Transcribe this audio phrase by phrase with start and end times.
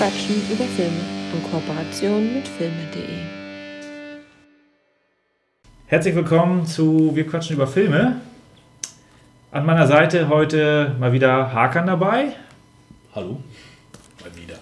[0.00, 1.00] Wir quatschen über Filme
[1.34, 3.02] in Kooperation mit filme.de.
[5.88, 8.16] Herzlich willkommen zu Wir quatschen über Filme.
[9.50, 12.28] An meiner Seite heute mal wieder Hakan dabei.
[13.14, 13.42] Hallo.
[14.22, 14.54] Mal wieder.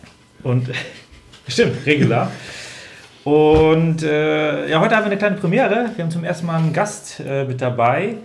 [0.43, 0.71] Und
[1.47, 2.33] stimmt, regular.
[3.23, 5.93] Und äh, ja, heute haben wir eine kleine Premiere.
[5.95, 8.17] Wir haben zum ersten Mal einen Gast äh, mit dabei.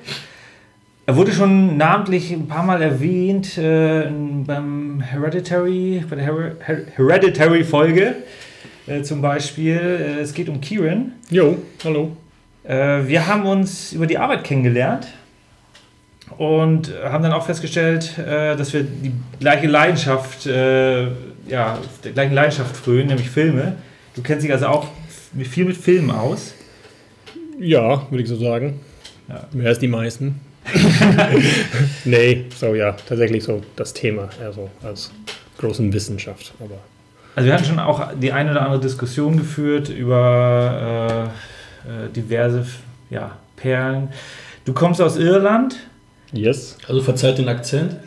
[1.06, 4.08] Er wurde schon namentlich ein paar Mal erwähnt äh,
[4.46, 8.16] beim Hereditary, bei der Her Her Hereditary-Folge
[8.88, 9.76] äh, zum Beispiel.
[9.76, 11.12] Äh, es geht um Kieran.
[11.30, 12.16] Jo, hallo.
[12.64, 15.08] Äh, wir haben uns über die Arbeit kennengelernt
[16.38, 21.08] und haben dann auch festgestellt, äh, dass wir die gleiche Leidenschaft, äh,
[21.50, 23.74] ja, der gleichen Leidenschaft frönen, nämlich Filme.
[24.16, 24.88] Du kennst dich also auch
[25.38, 26.54] viel mit Filmen aus.
[27.60, 28.80] Ja, würde ich so sagen.
[29.28, 29.50] Ja.
[29.52, 30.40] Mehr als die meisten.
[32.06, 35.12] nee, so ja, tatsächlich so das Thema, also als
[35.58, 36.54] großen Wissenschaft.
[36.60, 36.78] Aber
[37.36, 41.32] Also wir hatten schon auch die eine oder andere Diskussion geführt über
[41.86, 42.66] äh, äh, diverse
[43.10, 44.10] ja, Perlen.
[44.66, 45.76] Du kommst aus Irland.
[46.32, 47.98] yes, Also verzeiht den Akzent.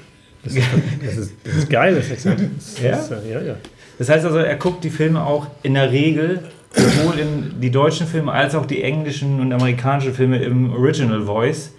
[0.43, 0.67] das ist,
[1.05, 2.41] das ist, das ist geil, das Akzent.
[2.57, 2.97] Das Ja?
[2.97, 3.57] Ist, äh, ja, ja.
[3.99, 6.41] Das heißt also, er guckt die Filme auch in der Regel
[6.75, 11.73] sowohl in die deutschen Filme als auch die englischen und amerikanischen Filme im Original Voice.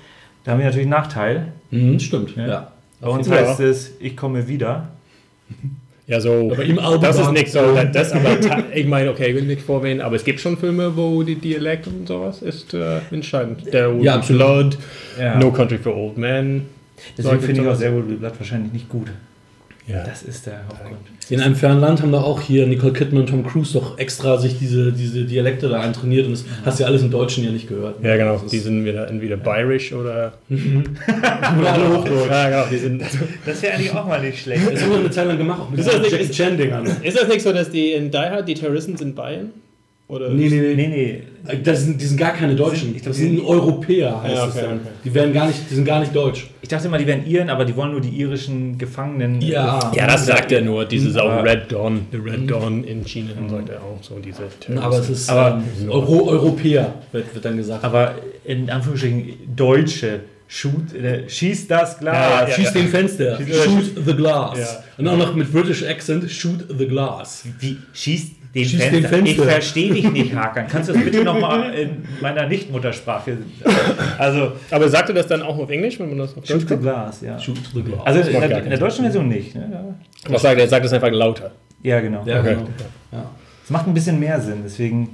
[0.47, 1.47] Da haben wir natürlich einen Nachteil.
[1.71, 2.37] Mhm, stimmt.
[2.37, 2.47] Ja.
[2.47, 2.71] Ja.
[3.01, 3.33] Bei uns Ja.
[3.35, 4.87] heißt es, ich komme wieder.
[6.09, 6.49] Ja, so.
[6.53, 7.59] Aber im Album das ist nicht so.
[7.91, 8.37] Das, aber,
[8.73, 11.85] ich meine, okay, ich will nicht vorwählen, aber es gibt schon Filme, wo die Dialekt
[11.85, 13.73] und sowas ist äh, entscheidend.
[13.73, 14.39] Der Ja, absolut.
[14.69, 14.77] Blood,
[15.19, 15.37] Ja.
[15.37, 16.67] No Country for Old Men.
[17.17, 19.07] Deswegen finde ich auch sehr gut, bleibt wahrscheinlich nicht gut.
[19.87, 20.03] Ja.
[20.03, 20.97] Das ist der Hauptgrund.
[21.29, 24.37] In einem fernen Land haben doch auch hier Nicole Kidman und Tom Cruise doch extra
[24.37, 27.51] sich diese, diese Dialekte da eintrainiert und das hast du ja alles im Deutschen ja
[27.51, 28.03] nicht gehört.
[28.03, 28.35] Ja, genau.
[28.35, 30.33] Ist- Die sind wieder entweder bayerisch oder.
[30.49, 32.29] Oder alle Hochdeutsch.
[32.29, 32.65] Ja, genau.
[32.71, 33.01] Die sind,
[33.45, 34.61] Das wäre eigentlich auch mal nicht schlecht.
[34.71, 36.85] Das haben wir eine Zeit lang gemacht, auch mit Ist das nicht- Dingern.
[37.03, 39.51] ist das nicht so, dass die in Die Hard die Terroristen sind Bayern?
[40.09, 40.75] Oder Nee, nee, nee.
[40.75, 41.57] Nee, nee.
[41.63, 42.95] Das sind, die sind gar keine Deutschen.
[42.95, 44.77] Ich glaub, das sind Europäer, heißt Ja, es okay, dann.
[44.77, 44.87] okay.
[45.03, 46.47] Die, werden gar nicht, die sind gar nicht deutsch.
[46.61, 49.41] Ich dachte immer, die wären Iren, aber die wollen nur die irischen Gefangenen.
[49.41, 49.91] Ja.
[49.93, 50.85] Ja, das sagt er nur.
[50.85, 52.07] Dieses auch Aber- Red Dawn.
[52.11, 54.15] The Red Dawn in China sagt er auch so.
[54.19, 54.77] Diese Terroristen.
[54.79, 57.83] Aber es ist Aber- ähm, Euro, Europäer, wird, wird dann gesagt.
[57.83, 58.15] Aber
[58.45, 60.21] in Anführungsstrichen Deutsche.
[60.49, 62.15] Shoot, äh, schießt das Glas.
[62.15, 63.37] Ja, ja, Schieß den Fenster.
[63.37, 64.57] Schieß- Shoot the glass.
[64.57, 64.83] Ja.
[64.97, 66.31] Und auch noch mit British Accent.
[66.31, 67.43] Shoot the glass.
[67.59, 68.31] Wie schießt
[68.63, 68.91] den, Fenster.
[68.91, 69.43] den Fenster.
[69.43, 70.67] Ich verstehe dich nicht, Hakan.
[70.67, 71.89] Kannst du das bitte nochmal in
[72.21, 73.37] meiner Nichtmuttersprache?
[74.17, 76.61] Also, Aber sagt er das dann auch auf Englisch, wenn man das auf shoot Deutsch
[76.61, 76.81] the guckt?
[76.81, 77.39] Glas, ja.
[77.39, 78.01] Shoot the glass.
[78.05, 79.55] Also Das in der, in der deutschen Version nicht.
[79.55, 79.95] Ne?
[80.29, 80.63] Was sagt er?
[80.65, 81.51] Er sagt es einfach lauter.
[81.83, 82.23] Ja, genau.
[82.25, 82.55] ja, Okay.
[82.55, 82.67] genau.
[83.11, 83.29] Ja.
[83.63, 85.09] Es macht ein bisschen mehr Sinn, deswegen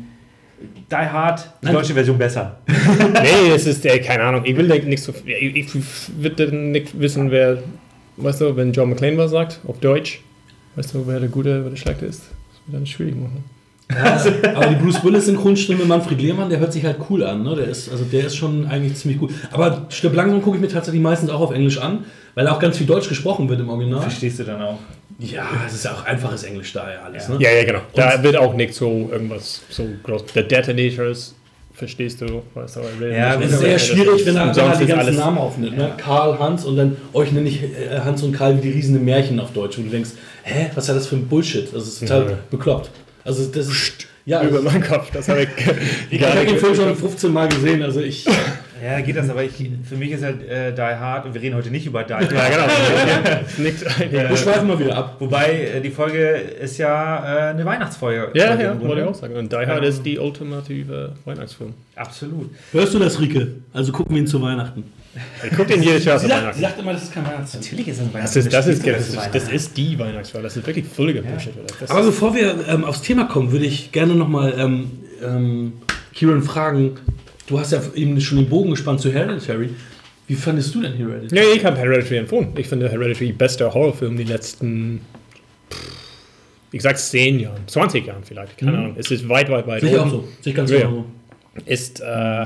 [0.90, 1.76] Die Hard, die Nein.
[1.76, 2.58] deutsche Version besser.
[2.68, 4.44] nee, es ist, äh, keine Ahnung.
[4.46, 5.14] Ich will da nicht so.
[5.26, 5.68] Ich, ich
[6.18, 7.58] würde nicht wissen, wer.
[8.16, 10.22] Weißt du, wenn John McClane was sagt, auf Deutsch,
[10.76, 12.22] weißt du, wer der Gute, wer der Schlechte ist?
[12.66, 13.44] Das wird dann schwierig machen.
[13.91, 17.44] Ja, aber die Bruce Willis Synchronstimme Manfred Lehmann, der hört sich halt cool an.
[17.44, 17.56] Ne?
[17.56, 19.31] Der ist, also der ist schon eigentlich ziemlich gut.
[19.51, 22.78] Aber Stirb langsam gucke ich mir tatsächlich meistens auch auf Englisch an, weil auch ganz
[22.78, 24.02] viel Deutsch gesprochen wird im Original.
[24.02, 24.79] Verstehst du dann auch?
[25.19, 27.28] Ja, es ist ja auch einfaches Englisch da ja alles.
[27.28, 27.34] Ja.
[27.35, 27.44] Ne?
[27.44, 27.79] Ja, ja, genau.
[27.94, 30.25] Da wird auch nicht so irgendwas so groß.
[30.34, 31.35] Der Detonators,
[31.73, 34.79] verstehst du, weißt du, er will Ja, Es ist sehr schwierig, wenn er, wenn umsonst
[34.79, 35.78] die ist ganzen alles- Namen aufnimmt.
[35.78, 35.91] Ne?
[35.97, 39.40] Karl, Hans und dann euch nenne ich äh, Hans und Karl wie die riesen Märchen
[39.40, 40.12] auf Deutsch, wo du denkst,
[40.44, 41.74] hä, was ist das für ein Bullshit?
[41.74, 42.38] Das ist total Ja.
[42.52, 42.92] bekloppt.
[43.26, 44.08] Also das ist.
[44.26, 45.50] Ja, Über ich meinen Kopf, das habe ich
[46.09, 46.58] ich habe den.
[46.58, 48.26] Film schon 15 Mal gesehen, also ich.
[48.82, 49.52] Ja, geht das, aber ich,
[49.88, 52.32] für mich ist halt äh, Die Hard, und wir reden heute nicht über Die Hard.
[52.32, 52.68] Ja, genau.
[54.30, 55.16] Wir schweifen mal wieder ab.
[55.20, 56.20] Wobei, äh, die Folge
[56.62, 58.30] ist ja äh, eine Weihnachtsfolge.
[58.34, 59.36] Ja, ja, wollte ich auch sagen.
[59.36, 61.74] Und Die Hard ist die ultimative Weihnachtsfilm.
[61.96, 62.50] Absolut.
[62.72, 63.48] Hörst du das, Rike?
[63.74, 64.84] Also gucken wir ihn zu Weihnachten.
[65.44, 67.61] Ich gucke den jedes Jahr zu Sie sagt, sie sagt immer, das ist kein Weihnachtsfilm.
[67.64, 69.14] Natürlich ist das ein Das ist, das, ist, Weihnachtsfilm.
[69.32, 70.43] das, ist, das ist die Weihnachtsfilm.
[70.43, 71.53] Das ist wirklich völliger Bullshit.
[71.55, 71.66] oder?
[71.79, 74.91] Das Aber bevor wir ähm, aufs Thema kommen, würde ich gerne nochmal ähm,
[75.23, 75.73] ähm,
[76.14, 76.97] Kieran fragen.
[77.47, 79.70] Du hast ja eben schon den Bogen gespannt zu Hereditary.
[80.28, 81.35] Wie fandest du denn Hereditary?
[81.47, 82.47] ja, ich habe Hereditary empfohlen.
[82.58, 85.02] Ich finde Hereditary bester Horrorfilm die letzten,
[86.72, 88.78] ich sag's 10 Jahren, 20 Jahren vielleicht, keine Mhm.
[88.78, 88.96] Ahnung.
[88.97, 90.11] Es ist weit, weit, weit Sehe ich auch oben.
[90.11, 90.28] so.
[90.41, 91.05] Sehe ich ganz Ja, genau so.
[91.66, 92.46] Ist äh,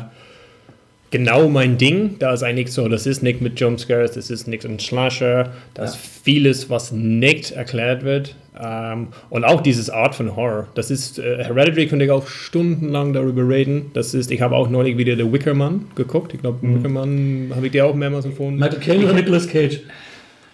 [1.12, 2.16] genau mein Ding.
[2.20, 5.52] Da ist eigentlich so, das ist nicht mit Jumpscares, das ist nichts ein Slasher.
[5.74, 8.36] Da ist vieles, was nicht erklärt wird.
[8.60, 10.68] Ähm, und auch dieses Art von Horror.
[10.74, 13.92] Das ist, äh, Hereditary könnte ich auch stundenlang darüber reden.
[13.94, 16.34] Das ist, ich habe auch neulich wieder The Wicker Man geguckt.
[16.34, 18.56] Ich glaube, Wicker Man habe ich dir auch mehrmals empfohlen.
[18.58, 19.82] Michael Caine oder Nicolas Cage?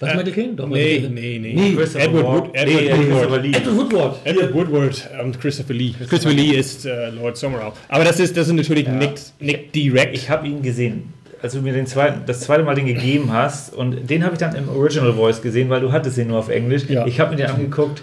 [0.04, 0.54] Was, Äh, Michael Caine?
[0.56, 1.14] Doch, Nee, Michael Caine.
[1.14, 1.54] nee, nee.
[1.54, 2.48] Nee, Christopher Edward Ward.
[2.48, 3.10] Wood, Edward Nee, Woodward.
[3.10, 3.50] Christopher Lee.
[3.54, 4.16] Edward Woodward.
[4.26, 5.94] Edward Woodward und Christopher Lee.
[6.10, 7.72] Christopher Lee ist äh, Lord Summerall.
[7.90, 10.16] Aber das ist, das ist natürlich nicht, nicht direkt.
[10.16, 13.74] Ich habe ihn gesehen, als du mir den zweiten, das zweite Mal den gegeben hast.
[13.74, 16.50] Und den habe ich dann im Original Voice gesehen, weil du hattest ihn nur auf
[16.50, 16.84] Englisch.
[16.90, 17.06] Ja.
[17.06, 18.02] Ich habe mir den angeguckt.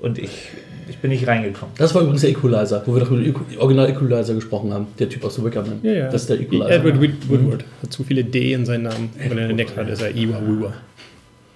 [0.00, 0.30] Und ich,
[0.88, 1.74] ich bin nicht reingekommen.
[1.76, 4.86] Das war übrigens der Equalizer, wo wir doch über den Original Equalizer gesprochen haben.
[5.00, 5.80] Der Typ aus The Wicker Man.
[5.82, 6.04] Ja, ja.
[6.08, 6.70] Das ist der Equalizer.
[6.70, 9.10] Edward Wood- Woodward hat zu viele D in seinen Namen.
[9.28, 10.72] Wenn er nickt hat, ist er Iwa Wiwa.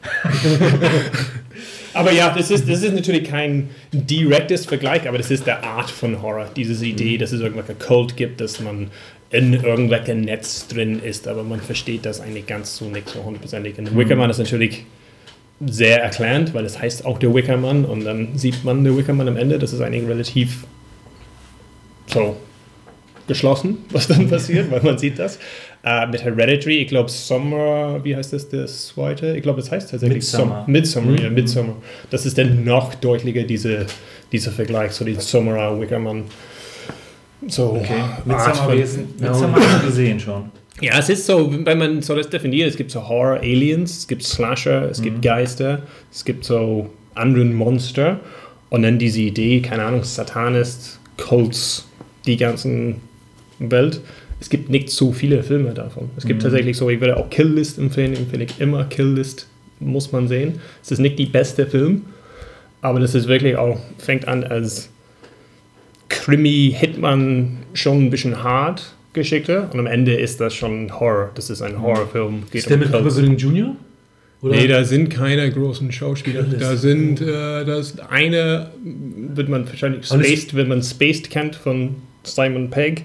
[1.95, 5.91] aber ja, das ist, das ist natürlich kein direktes Vergleich, aber das ist der Art
[5.91, 6.51] von Horror.
[6.57, 8.91] Diese Idee, dass es irgendwelche Cult gibt, dass man
[9.31, 13.79] in irgendwelchen Netz drin ist, aber man versteht das eigentlich ganz so nicht so hundertprozentig.
[13.79, 14.85] Und der Wickerman ist natürlich
[15.65, 19.37] sehr erklärend, weil es heißt auch der Wickermann und dann sieht man der Wickermann am
[19.37, 19.59] Ende.
[19.59, 20.65] Das ist eigentlich relativ
[22.07, 22.37] so
[23.27, 25.39] geschlossen, was dann passiert, weil man sieht das.
[25.85, 29.37] Äh, mit Hereditary, ich glaube Summer, wie heißt das das zweite?
[29.37, 30.63] Ich glaube, das heißt tatsächlich Midsommar.
[30.65, 31.75] Som- Midsommar, ja, Midsommar.
[32.11, 33.87] Das ist dann noch deutlicher, diese,
[34.31, 36.25] dieser Vergleich, so die Summer Wickermann.
[37.49, 37.95] So, Okay.
[38.79, 40.45] Jetzt- Midsommar habe ich gesehen schon.
[40.81, 44.07] ja, es ist so, wenn man so das definiert, es gibt so Horror Aliens, es
[44.07, 45.83] gibt Slasher, es gibt Geister,
[46.13, 48.21] es gibt so anderen Monster
[48.71, 51.87] und dann diese Idee, keine Ahnung, Satanist, Cults,
[52.25, 53.01] die ganzen
[53.59, 54.01] Welt.
[54.43, 56.11] Es gibt nicht so viele Filme davon.
[56.17, 59.47] Es gibt tatsächlich so, ich würde auch Kill List empfehlen, empfehle ich immer Kill List,
[59.79, 60.55] muss man sehen.
[60.83, 62.03] Es ist nicht die beste Film,
[62.81, 64.89] aber das ist wirklich auch, fängt an als
[66.09, 71.31] Krimi, Hitman, schon ein bisschen hart geschickter und am Ende ist das schon Horror.
[71.37, 72.43] Das ist ein Horrorfilm.
[72.51, 73.19] Geht Ist der mit Cults.
[73.19, 73.77] Robert Jr.?
[74.43, 74.57] Oder?
[74.57, 76.43] Nee, da sind keine großen Schauspieler.
[76.43, 81.95] Da sind, äh, das eine wird man wahrscheinlich Spaced, wenn man Spaced kennt von
[82.25, 83.05] Simon Pegg.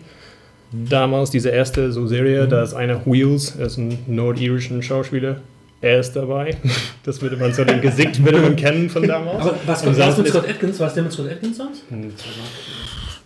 [0.71, 2.49] Damals diese erste so Serie, Mhm.
[2.49, 5.41] da ist einer Wheels, er ist ein nordirischen Schauspieler.
[5.81, 6.55] Er ist dabei.
[7.03, 9.39] Das würde man so den Gesicht würde man kennen von damals.
[9.39, 10.77] Aber was war mit ist- Scott Atkins?
[10.79, 11.83] War es der mit Scott Atkins sonst?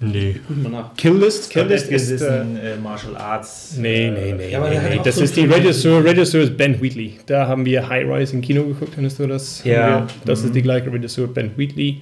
[0.04, 0.36] Nee.
[0.50, 0.96] Mal nach.
[0.96, 3.76] Kill List, Kill List ist, ist äh, ein äh, Martial Arts.
[3.80, 4.52] Nee, äh, nee, nee.
[4.52, 5.00] Ja, nee, nee.
[5.04, 6.04] Das so ist die Regisseur.
[6.04, 7.18] Regisseur ist Ben Wheatley.
[7.28, 9.64] Da haben wir High Rise im Kino geguckt, hast du das?
[9.64, 10.08] Ja.
[10.26, 12.02] Das ist die gleiche Regisseur, Ben Wheatley.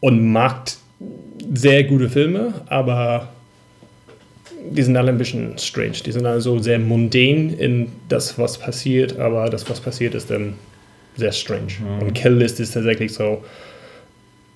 [0.00, 0.76] Und macht
[1.52, 3.28] sehr gute Filme, aber
[4.70, 5.98] die sind alle ein bisschen strange.
[6.04, 10.54] Die sind also sehr mundane in das, was passiert, aber das, was passiert, ist dann
[11.16, 11.72] sehr strange.
[12.00, 13.42] Und Kill List ist tatsächlich so,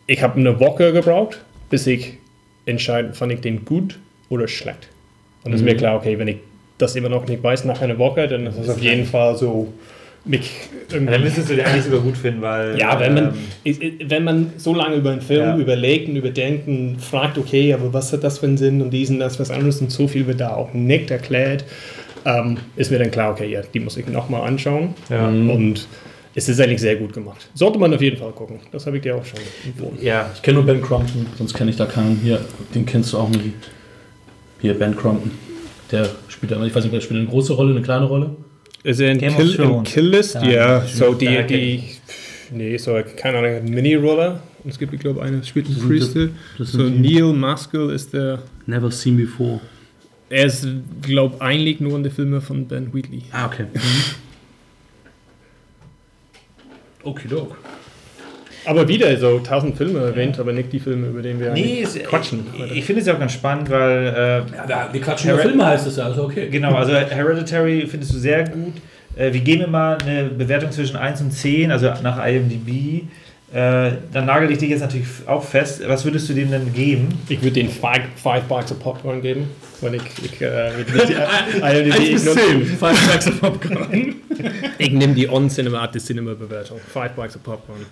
[0.07, 2.15] ich habe eine Woche gebraucht, bis ich
[2.65, 3.99] entscheiden, fand ich den gut
[4.29, 4.89] oder schlecht.
[5.45, 6.39] Und es ist mir klar, okay, wenn ich
[6.79, 9.73] das immer noch nicht weiß nach einer Woche, dann ist es auf jeden Fall so
[10.29, 10.41] Dann
[11.09, 11.19] irgendwie.
[11.25, 12.79] müsstest du den eigentlich sogar gut finden, weil.
[12.79, 13.35] Ja, wenn man,
[13.65, 15.57] ähm, wenn man so lange über einen Film Ja.
[15.57, 19.19] überlegt und überdenkt und fragt, okay, aber was hat das für einen Sinn und diesen,
[19.19, 21.65] das, was anderes und so viel wird da auch nicht erklärt,
[22.25, 24.95] ähm, ist mir dann klar, okay, ja, die muss ich nochmal anschauen.
[25.11, 25.29] Ja.
[25.29, 25.87] Und
[26.35, 27.49] es ist eigentlich sehr gut gemacht.
[27.55, 28.59] Sollte man auf jeden Fall gucken.
[28.73, 29.99] Das habe ich dir auch schon empfohlen.
[30.03, 32.21] ja, Ich kenne nur Ben Crompton, sonst kenne ich da keinen.
[32.23, 32.41] Hier,
[32.75, 33.43] den kennst du auch nicht.
[34.61, 35.31] Hier, Ben Crompton.
[35.93, 38.31] Der spielt da, ich weiß nicht, der spielt eine große Rolle, eine kleine Rolle.
[38.87, 39.83] Ist er in Game of Kill, in.
[39.83, 40.35] Kill List?
[40.37, 41.83] Ja, das so die, die,
[42.53, 44.41] nee, so, keine Ahnung, Mini-Roller.
[44.63, 46.29] Und es gibt, ich glaube, eine, spielt einen sind Priester.
[46.59, 49.61] So Neil Maskell ist der, Never Seen Before.
[50.31, 50.69] er ist,
[51.03, 53.23] glaube eigentlich nur in den Filmen von Ben Wheatley.
[53.33, 53.67] Ah, okay.
[57.03, 57.59] Okidok.
[58.67, 62.03] Aber wieder so tausend Filme erwähnt, aber nicht die Filme, über die wir nee, eigentlich
[62.03, 62.47] es, quatschen.
[62.55, 64.45] Ich, ich finde es ja auch ganz spannend, weil.
[64.47, 66.49] Äh, Ja, wir quatschen über Filme, heißt es ja, also okay.
[66.51, 68.75] Genau, also Hereditary findest du sehr gut.
[69.17, 73.05] Äh, wir geben immer eine Bewertung zwischen 1 und 10, also nach IMDb.
[73.53, 75.81] Äh, dann nagel ich dich jetzt natürlich auch fest.
[75.87, 77.09] Was würdest du dem denn geben?
[77.29, 79.49] Ich würde den five, five Bucks of Popcorn geben,
[79.81, 80.71] weil ich, ich, äh,
[81.61, 84.17] IMDb, Five Bags of Popcorn.
[84.79, 86.81] ich nehme die On-Cinema Cinema Bewertung.
[86.93, 87.87] Five Bucks of Popcorn.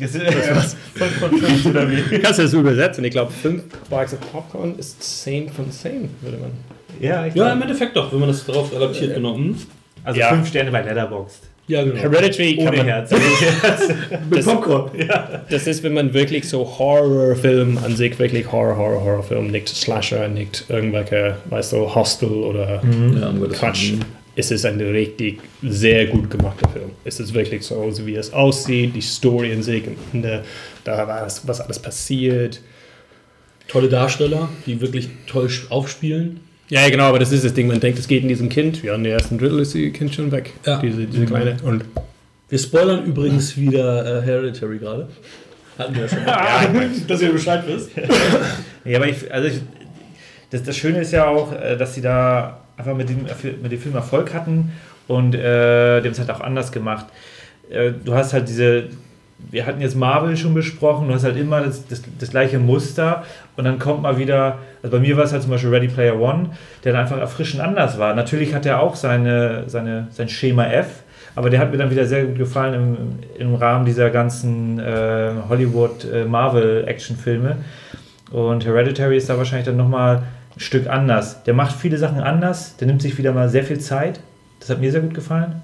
[0.00, 2.18] Das ist was von, von fünf oder wie?
[2.18, 3.04] Kannst du das übersetzen?
[3.04, 6.50] Ich glaube, 5 Bags of Popcorn ist 10 von 10, würde man.
[7.00, 9.60] Ja, ich Ja, glaub- im Endeffekt doch, wenn man das darauf adaptiert genommen.
[10.04, 10.28] also Ja.
[10.30, 11.44] 5 Sterne bei Letterboxd.
[11.66, 11.94] Ja, genau.
[11.96, 13.10] Hereditary kann Ohne man, Herz.
[14.30, 14.90] Mit Popcorn.
[15.50, 20.26] das ist, wenn man wirklich so Horrorfilm an sich, wirklich Horror, Horror, Horrorfilm, nicht Slasher,
[20.26, 22.82] nicht irgendwelche, weißt du, Hostel oder
[23.20, 23.90] Ja, Gottes Quatsch.
[23.92, 24.04] Willen.
[24.40, 26.92] Es ist ein richtig sehr gut gemachter Film.
[27.04, 30.44] Es ist wirklich so, wie es aussieht, die Story in sich, Ende,
[30.82, 32.62] da war es, was alles passiert.
[33.68, 36.40] Tolle Darsteller, die wirklich toll aufspielen.
[36.70, 38.82] Ja, genau, aber das ist das Ding, man denkt, es geht in diesem Kind.
[38.82, 40.54] Ja, in der ersten Drittel ist die Kind schon weg.
[40.64, 40.80] Ja.
[40.80, 41.58] Diese, diese kleine.
[41.62, 41.84] Und
[42.48, 45.08] Wir spoilern übrigens wieder äh, Hereditary gerade.
[45.76, 46.18] Hatten wir ja schon.
[46.26, 46.66] ja,
[47.08, 47.90] dass ihr Bescheid wisst.
[48.86, 49.60] Ja, aber ich, also ich,
[50.48, 53.26] das, das Schöne ist ja auch, äh, dass sie da einfach mit dem,
[53.62, 54.72] mit dem Film Erfolg hatten
[55.06, 57.06] und äh, die es halt auch anders gemacht.
[57.70, 58.84] Äh, du hast halt diese,
[59.50, 63.24] wir hatten jetzt Marvel schon besprochen, du hast halt immer das, das, das gleiche Muster
[63.56, 66.18] und dann kommt mal wieder, also bei mir war es halt zum Beispiel Ready Player
[66.18, 66.50] One,
[66.84, 68.14] der dann einfach erfrischend anders war.
[68.14, 71.02] Natürlich hat er auch seine, seine, sein Schema F,
[71.36, 72.96] Aber der hat mir dann wieder sehr gut gefallen im,
[73.38, 77.56] im Rahmen dieser ganzen äh, Hollywood-Marvel-Action-Filme.
[78.32, 80.22] Und Hereditary ist da wahrscheinlich dann nochmal
[80.56, 81.42] ein Stück anders.
[81.44, 84.20] Der macht viele Sachen anders, der nimmt sich wieder mal sehr viel Zeit.
[84.58, 85.62] Das hat mir sehr gut gefallen.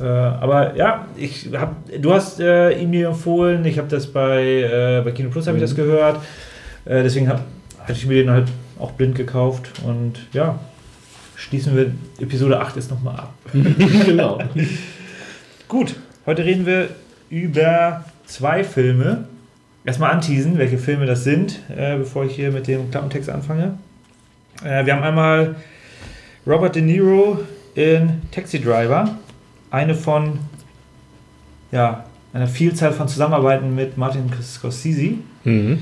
[0.00, 4.42] Äh, aber ja, ich hab, du hast äh, ihn mir empfohlen, ich habe das bei,
[4.42, 6.16] äh, bei Kino Plus habe ich das gehört.
[6.84, 7.42] Äh, deswegen hab,
[7.80, 8.48] hatte ich mir den halt
[8.78, 9.70] auch blind gekauft.
[9.84, 10.58] Und ja,
[11.36, 13.34] schließen wir Episode 8 ist nochmal ab.
[13.52, 14.38] genau.
[15.68, 15.94] Gut,
[16.26, 16.88] heute reden wir
[17.30, 19.24] über zwei Filme.
[19.84, 23.74] Erstmal anteasen, welche Filme das sind, äh, bevor ich hier mit dem Klappentext anfange.
[24.64, 25.56] Äh, wir haben einmal
[26.46, 27.40] Robert De Niro
[27.74, 29.16] in Taxi Driver.
[29.70, 30.38] Eine von
[31.70, 35.14] ja, einer Vielzahl von Zusammenarbeiten mit Martin Scorsese.
[35.44, 35.78] Mhm.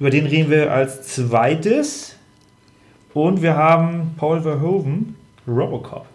[0.00, 2.16] Über den reden wir als zweites.
[3.14, 6.06] Und wir haben Paul Verhoeven, Robocop.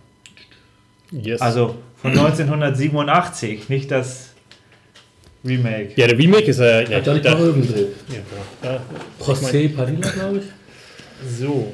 [1.11, 1.41] Yes.
[1.41, 4.29] Also von 1987, nicht das
[5.45, 5.89] Remake.
[5.95, 7.89] ja, der Remake ist äh, ja, Hat ja nicht da, mal Röben gedreht.
[8.09, 8.15] ja,
[8.61, 8.79] genau.
[9.19, 10.45] Da- José Padilla, glaube ich.
[11.39, 11.73] So.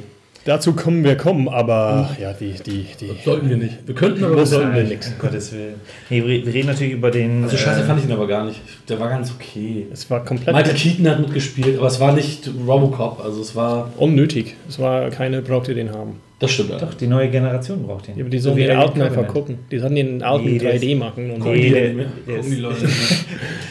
[0.49, 3.11] Dazu kommen wir kommen, aber ja, die, die, die.
[3.23, 3.85] Sollten wir nicht.
[3.85, 4.93] Wir könnten aber Muss- sollten wir Nein.
[4.93, 5.05] nicht.
[5.05, 5.75] Um Gottes Willen.
[6.09, 7.43] Nee, wir wir reden natürlich über den.
[7.43, 8.59] Also scheiße äh, fand ich ihn aber gar nicht.
[8.89, 9.85] Der war ganz okay.
[9.93, 13.23] Es war komplett Michael Keaton hat mitgespielt, aber es war nicht Robocop.
[13.23, 13.91] Also es war.
[13.97, 14.55] unnötig.
[14.67, 16.15] Es war keine, brauchte den haben.
[16.39, 16.81] Das stimmt.
[16.81, 18.17] Doch, die neue Generation braucht den.
[18.17, 19.59] Ja, aber die So sollen wie den alten einfach gucken.
[19.69, 21.43] Die sollen den alten Nee, der 3D machen und.
[21.43, 22.87] Nee, der, Gucken der, die ist, Leute.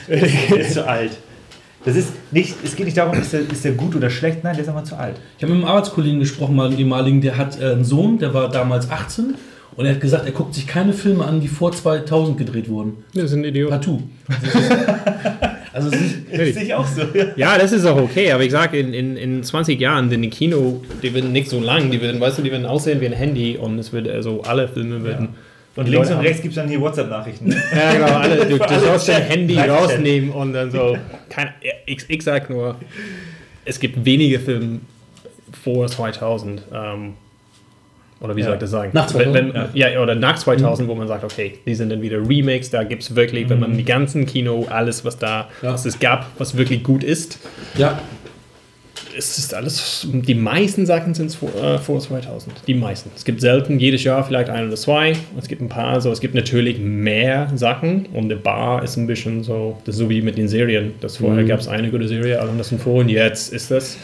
[0.09, 1.11] der ist zu alt.
[1.85, 4.55] Das ist nicht, es geht nicht darum, ist der, ist der gut oder schlecht, nein,
[4.55, 5.17] der ist einfach zu alt.
[5.37, 8.35] Ich habe mit einem Arbeitskollegen gesprochen, mal einen ehemaligen, der hat äh, einen Sohn, der
[8.35, 9.35] war damals 18
[9.77, 13.05] und er hat gesagt, er guckt sich keine Filme an, die vor 2000 gedreht wurden.
[13.15, 13.71] Das sind Idioten.
[13.71, 14.03] Partout.
[15.71, 16.53] Also ist, Hey.
[16.53, 17.03] Sehe ich auch so.
[17.15, 17.27] Ja.
[17.37, 20.31] Ja, das ist auch okay, aber ich sage, in, in, in 20 Jahren, denn die
[20.31, 23.13] Kino, die werden nicht so lang, die werden, weißt du, die werden aussehen wie ein
[23.13, 25.31] Handy und es wird, also alle Filme werden.
[25.77, 27.51] Und die links Leute und rechts gibt es dann hier WhatsApp-Nachrichten.
[27.75, 29.71] Ja, genau, alle, du, du sollst dein Handy Live-Chat.
[29.81, 30.97] rausnehmen und dann so.
[31.31, 31.51] Kein,
[31.87, 32.77] ich, ich sag nur,
[33.65, 34.81] es gibt wenige Filme
[35.63, 36.63] vor 2000.
[36.75, 37.15] Ähm,
[38.21, 38.47] oder wie Ja.
[38.47, 38.91] soll ich das sagen?
[38.95, 39.35] Nach 2000?
[39.35, 40.01] Wenn, wenn, ja.
[40.03, 43.15] oder nach 2000, wo man sagt, okay, die sind dann wieder Remakes, da gibt es
[43.15, 45.73] wirklich, wenn man die ganzen Kino, alles, was da, Ja.
[45.75, 47.39] was es gab, was wirklich gut ist,
[47.77, 48.01] ja,
[49.19, 52.55] es ist alles, die meisten Sachen sind vor, äh, vor 2000.
[52.69, 53.11] Die meisten.
[53.17, 55.15] Es gibt selten, jedes Jahr vielleicht ein oder zwei.
[55.37, 59.07] Es gibt ein paar, so, es gibt natürlich mehr Sachen und der Bar ist ein
[59.09, 60.93] bisschen so, das ist so wie mit den Serien.
[61.01, 61.49] Das vorher Mhm.
[61.49, 63.97] gab es eine gute Serie, alle das vor und jetzt ist das,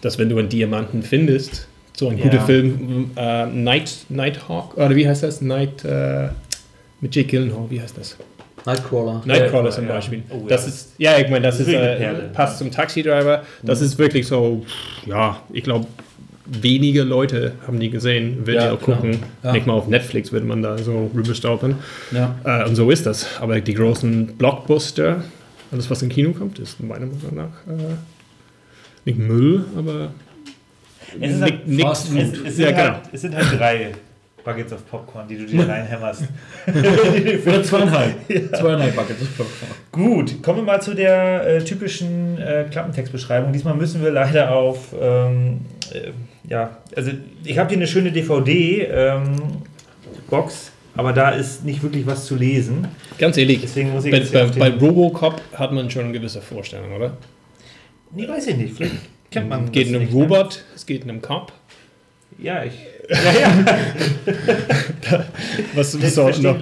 [0.00, 1.66] dass wenn du einen Diamanten findest,
[1.96, 2.40] so ein guter Ja.
[2.44, 5.40] Film, äh, Night, Nighthawk, oder wie heißt das?
[5.42, 6.28] Night, äh,
[7.02, 8.16] mit Jake Gyllenhaal, wie heißt das?
[8.64, 9.22] Nightcrawler.
[9.26, 9.94] Nightcrawler Ja, zum ja.
[9.94, 10.22] Beispiel.
[10.30, 13.42] Oh, ja, das ist, ja, ich meine, das, das ist, äh, passt zum Taxi-Driver.
[13.62, 14.64] Das ist wirklich so,
[15.04, 15.86] ja, ich glaube,
[16.46, 18.96] wenige Leute haben die gesehen, werden Ja, die auch klar.
[18.98, 19.18] gucken.
[19.42, 19.52] Ja.
[19.52, 21.76] Nicht mal auf Netflix wird man da so rüberstolpern.
[22.12, 22.36] Ja.
[22.44, 23.26] Äh, und so ist das.
[23.40, 25.24] Aber die großen Blockbuster,
[25.72, 27.94] alles was im Kino kommt, ist meiner Meinung nach äh,
[29.04, 30.12] nicht Müll, aber
[31.20, 32.82] Es, ist halt, Fast es, es, sind Ja, genau.
[32.82, 33.90] halt, es sind halt drei
[34.44, 36.24] Buckets of Popcorn, die du dir reinhämmerst.
[37.46, 38.14] Oder zweieinhalb.
[38.54, 39.22] Zweieinhalb Buckets.
[39.22, 39.70] ist Popcorn.
[39.92, 43.52] Gut, kommen wir mal zu der äh, typischen äh, Klappentextbeschreibung.
[43.52, 45.60] Diesmal müssen wir leider auf, ähm,
[45.92, 46.10] äh,
[46.48, 47.12] ja, also
[47.44, 49.42] ich habe hier eine schöne DVD-Box,
[50.96, 52.88] aber da ist nicht wirklich was zu lesen.
[53.18, 56.92] ganz ehrlich, Deswegen muss ich bei, bei, bei Robocop hat man schon eine gewisse Vorstellung,
[56.94, 57.16] oder?
[58.14, 58.74] Nee, weiß ich nicht.
[58.76, 58.96] Vielleicht
[59.30, 60.10] kennt man Es geht einem ne?
[60.12, 61.52] Robot, es geht in einem Cop.
[62.38, 62.72] Ja, ich.
[63.08, 63.52] Ja, ja.
[65.74, 66.00] Was soll
[66.32, 66.58] verstehe- noch?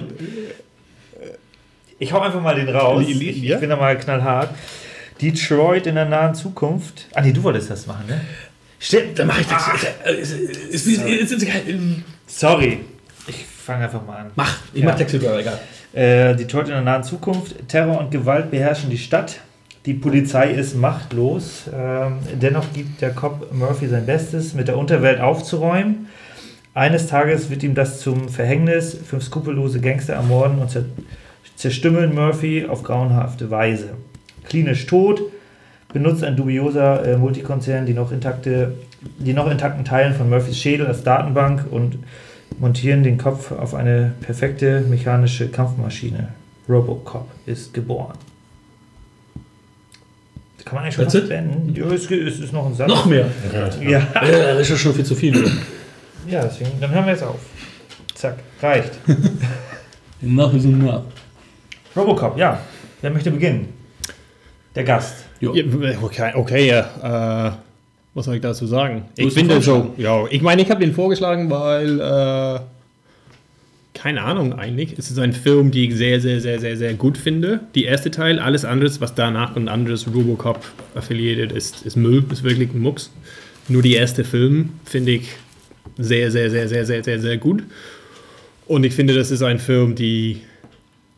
[1.99, 3.05] Ich hau einfach mal den raus.
[3.05, 3.55] Li- Ich, ja?
[3.55, 4.49] ich bin da mal knallhart.
[5.21, 7.07] Detroit in der nahen Zukunft.
[7.13, 8.21] Ah, nee, du wolltest das machen, ne?
[8.79, 9.67] Stimmt, dann mache ich das.
[10.17, 11.47] Ist, ist, ist, ist, ist,
[12.25, 12.79] Sorry.
[13.27, 14.31] Ich fange einfach mal an.
[14.35, 14.89] mach, ich Ja.
[14.89, 15.59] mach Taxi Driver, egal.
[15.93, 17.55] Äh, Detroit in der nahen Zukunft.
[17.67, 19.39] Terror und Gewalt beherrschen die Stadt.
[19.85, 21.63] Die Polizei ist machtlos.
[21.71, 26.07] Ähm, dennoch gibt der Cop Murphy sein Bestes, mit der Unterwelt aufzuräumen.
[26.73, 28.97] Eines Tages wird ihm das zum Verhängnis.
[29.05, 30.85] Fünf skrupellose Gangster ermorden und zer
[31.55, 33.89] zerstümmeln Murphy auf grauenhafte Weise.
[34.45, 35.21] Klinisch tot
[35.93, 38.73] benutzt ein dubioser äh, Multikonzern die noch, intakte,
[39.19, 41.99] die noch intakten Teilen von Murphys Schädel als Datenbank und
[42.59, 46.29] montieren den Kopf auf eine perfekte mechanische Kampfmaschine.
[46.67, 48.17] Robocop ist geboren.
[50.65, 51.75] Kann man eigentlich schon beenden?
[51.75, 52.87] Ja, es, es ist noch ein Satz.
[52.87, 53.25] Noch mehr.
[53.81, 53.97] Ja.
[54.21, 55.35] Äh, das ist ja schon viel zu viel.
[56.27, 57.39] ja, deswegen, dann hören wir jetzt auf.
[58.13, 58.91] Zack, reicht.
[60.21, 61.01] Nach ist nach.
[61.95, 62.59] Robocop, ja.
[63.01, 63.69] Wer möchte beginnen?
[64.75, 65.25] Der Gast.
[65.39, 65.51] Jo.
[66.01, 67.47] Okay, okay, ja.
[67.47, 67.51] Äh,
[68.13, 69.05] was soll ich dazu sagen?
[69.17, 72.59] Du Ich finde ihn so, ja, ich meine, ich habe den vorgeschlagen, weil äh,
[73.93, 74.97] keine Ahnung eigentlich.
[74.97, 77.61] Es ist ein Film, den ich sehr, sehr, sehr, sehr, sehr gut finde.
[77.75, 80.59] Die erste Teil, alles anderes, was danach und anderes Robocop
[80.95, 83.11] affiliated ist, ist Müll, ist wirklich ein Mucks.
[83.67, 85.29] Nur die erste Film finde ich
[85.97, 87.63] sehr, sehr, sehr, sehr, sehr, sehr, sehr gut.
[88.67, 90.41] Und ich finde, das ist ein Film, die,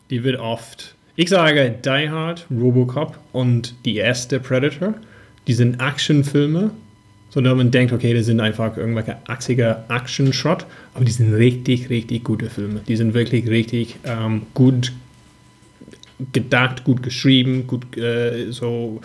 [0.10, 4.96] die wird oft, ich sage Die Hard, Robocop und die erste Predator,
[5.48, 6.72] die sind Actionfilme,
[7.30, 12.24] sondern man denkt, okay, das sind einfach irgendwelche achsiger Action-Shot, aber die sind richtig, richtig
[12.24, 12.82] gute Filme.
[12.88, 14.92] Die sind wirklich richtig ähm, gut
[16.32, 19.02] gedacht, gut geschrieben, gut äh, so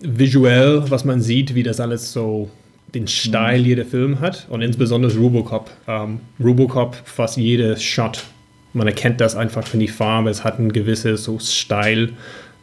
[0.00, 2.50] visuell, was man sieht, wie das alles so
[2.96, 5.70] den Style jeder Film hat und insbesondere Robocop.
[5.86, 8.24] Ähm, Robocop, fast jeder Shot,
[8.72, 12.10] man erkennt das einfach von die Farbe, es hat ein gewisses so Style.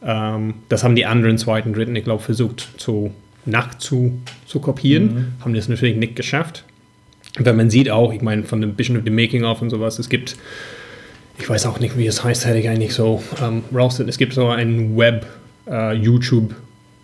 [0.05, 3.11] Ähm, das haben die anderen zweiten, dritten, ich glaube, versucht zu
[3.45, 4.21] nach zu,
[4.61, 5.25] kopieren, Mhm.
[5.43, 6.63] haben das natürlich nicht geschafft.
[7.39, 10.07] Weil man sieht auch, ich meine, von ein bisschen of the Making-of und sowas, es
[10.07, 10.37] gibt,
[11.39, 13.99] ich weiß auch nicht, wie es heißt, hätte ich eigentlich so ähm, raus.
[13.99, 15.25] Es gibt so ein Web,
[15.67, 16.55] äh, YouTube,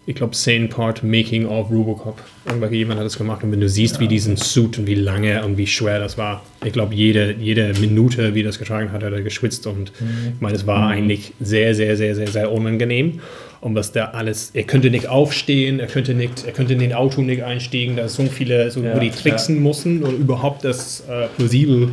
[0.09, 2.19] ich glaube, 10-Part Making of Robocop.
[2.47, 5.45] Irgendwann jemand hat das gemacht und wenn du siehst, wie diesen Suit und wie lange
[5.45, 9.13] und wie schwer das war, ich glaube, jede, jede Minute, wie das getragen hat, hat
[9.13, 9.91] er geschwitzt und
[10.33, 13.19] ich meine, es war eigentlich sehr, sehr, sehr, sehr, sehr unangenehm.
[13.61, 16.93] Und was da alles, er könnte nicht aufstehen, er könnte nicht, er könnte in den
[16.93, 21.01] Auto nicht einsteigen, da so viele, so, Ja, wo die tricksen mussten und überhaupt das
[21.01, 21.91] äh, plausibel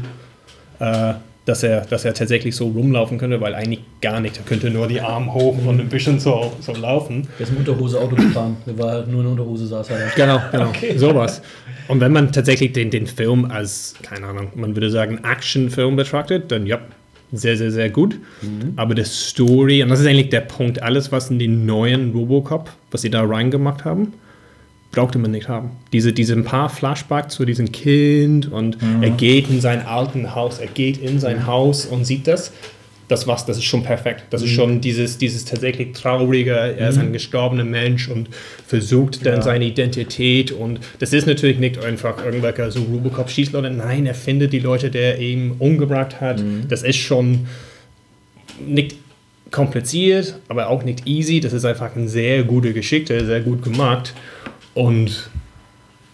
[0.78, 1.14] äh,
[1.46, 4.36] dass er, dass er tatsächlich so rumlaufen könnte, weil eigentlich gar nicht.
[4.36, 7.26] Er könnte nur die Arme hoch und ein bisschen so, so laufen.
[7.38, 8.56] Der ist im Unterhose Auto gefahren.
[8.66, 10.04] Der war halt nur in der Unterhose, saß er da.
[10.14, 10.72] Genau, genau.
[10.98, 11.40] Sowas.
[11.86, 16.50] Und wenn man tatsächlich den, den Film als, keine Ahnung, man würde sagen, Actionfilm betrachtet,
[16.50, 16.80] dann ja,
[17.32, 18.18] sehr, sehr, sehr gut.
[18.74, 22.70] Aber die Story, und das ist eigentlich der Punkt, alles, was in den neuen Robocop,
[22.90, 24.14] was sie da reingemacht haben,
[24.96, 25.70] brauchte man nicht haben.
[25.92, 30.68] Diese, diese paar Flashbacks zu diesem Kind und er geht in sein alten Haus, er
[30.68, 32.50] geht in sein Haus und sieht das.
[33.08, 34.24] Das war's, das ist schon perfekt.
[34.30, 38.30] Das ist schon dieses, dieses tatsächlich traurige, er ist ein gestorbener Mensch und
[38.66, 39.42] versucht dann Ja.
[39.42, 43.70] seine Identität und das ist natürlich nicht einfach irgendwelche so Robocop-Schießleute.
[43.70, 46.42] Nein, er findet die Leute, der ihn umgebracht hat.
[46.68, 47.46] Das ist schon
[48.66, 48.96] nicht
[49.50, 51.38] kompliziert, aber auch nicht easy.
[51.40, 54.14] Das ist einfach eine sehr gute Geschichte, sehr gut gemacht
[54.76, 55.30] und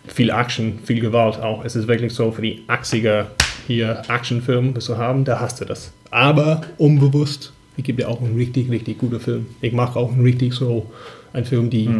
[0.07, 1.65] viel Action, viel Gewalt auch.
[1.65, 3.27] Es ist wirklich so für die 80er
[3.67, 5.93] hier Actionfilm, was wir haben, da hast du das.
[6.11, 9.47] Aber unbewusst, ich gebe dir auch einen richtig, richtig guten Film.
[9.61, 10.91] Ich mache auch einen richtig so
[11.33, 11.91] einen Film, die,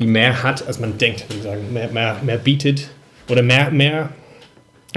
[0.00, 1.72] die mehr hat, als man denkt, würde ich sagen.
[1.72, 2.90] Mehr, mehr, mehr bietet
[3.28, 4.08] oder mehr, mehr,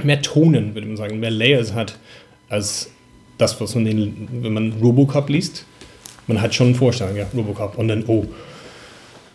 [0.02, 1.98] mehr Tonen, würde man sagen, mehr Layers hat,
[2.48, 2.90] als
[3.38, 5.66] das, was man den, wenn man Robocop liest.
[6.26, 7.78] Man hat schon eine Vorstellung, ja, Robocop.
[7.78, 8.26] Und dann, oh,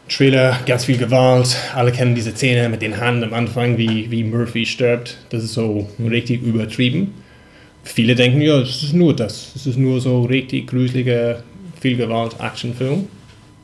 [0.10, 1.58] Trailer, ganz viel Gewalt.
[1.76, 5.18] Alle kennen diese Szene mit den Haaren am Anfang, wie, wie Murphy stirbt.
[5.30, 7.14] Das ist so richtig übertrieben.
[7.84, 9.52] Viele denken, ja, es ist nur das.
[9.56, 11.44] Es ist nur so richtig gruseliger,
[11.80, 13.08] viel Gewalt Actionfilm.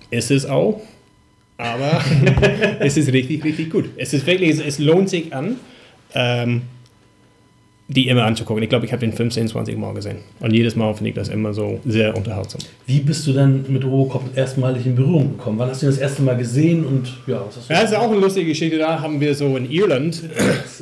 [0.09, 0.81] Ist es auch.
[1.57, 2.01] Aber
[2.79, 3.89] es ist richtig, richtig gut.
[3.95, 5.57] Es ist wirklich, es, es lohnt sich an,
[6.13, 6.63] ähm,
[7.87, 8.63] die immer anzugucken.
[8.63, 10.19] Ich glaube, ich habe den 15, 20 Mal gesehen.
[10.39, 12.61] Und jedes Mal finde ich das immer so sehr unterhaltsam.
[12.85, 15.59] Wie bist du dann mit Robocop erstmalig in Berührung gekommen?
[15.59, 17.91] Wann hast du ihn das erste Mal gesehen und ja, was hast du Ja, das
[17.91, 18.77] ist auch eine lustige Geschichte.
[18.77, 20.23] Da haben wir so in Irland.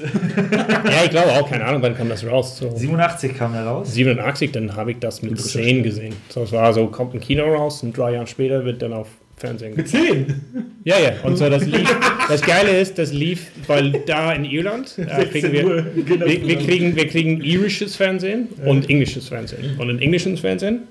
[0.51, 2.57] ja, ich glaube auch, keine Ahnung, wann kam das raus?
[2.57, 3.93] So 87 kam er raus.
[3.93, 6.15] 87, dann habe ich das mit 10 gesehen.
[6.29, 9.07] So, es war so, kommt ein Kino raus und drei Jahre später wird dann auf
[9.41, 9.75] Fernsehen.
[9.75, 10.41] Mit 10?
[10.85, 11.89] Ja, ja, und so das lief.
[12.29, 15.63] Das Geile ist, das lief, weil da in Irland äh, kriegen wir,
[16.05, 16.25] genau.
[16.25, 19.77] wir, wir, kriegen, wir kriegen irisches Fernsehen und englisches Fernsehen.
[19.79, 20.83] Und in englischem Fernsehen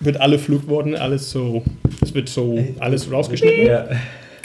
[0.00, 1.64] wird alle Flugworte, alles so,
[2.02, 3.66] es wird so alles rausgeschnitten.
[3.66, 3.88] Ja.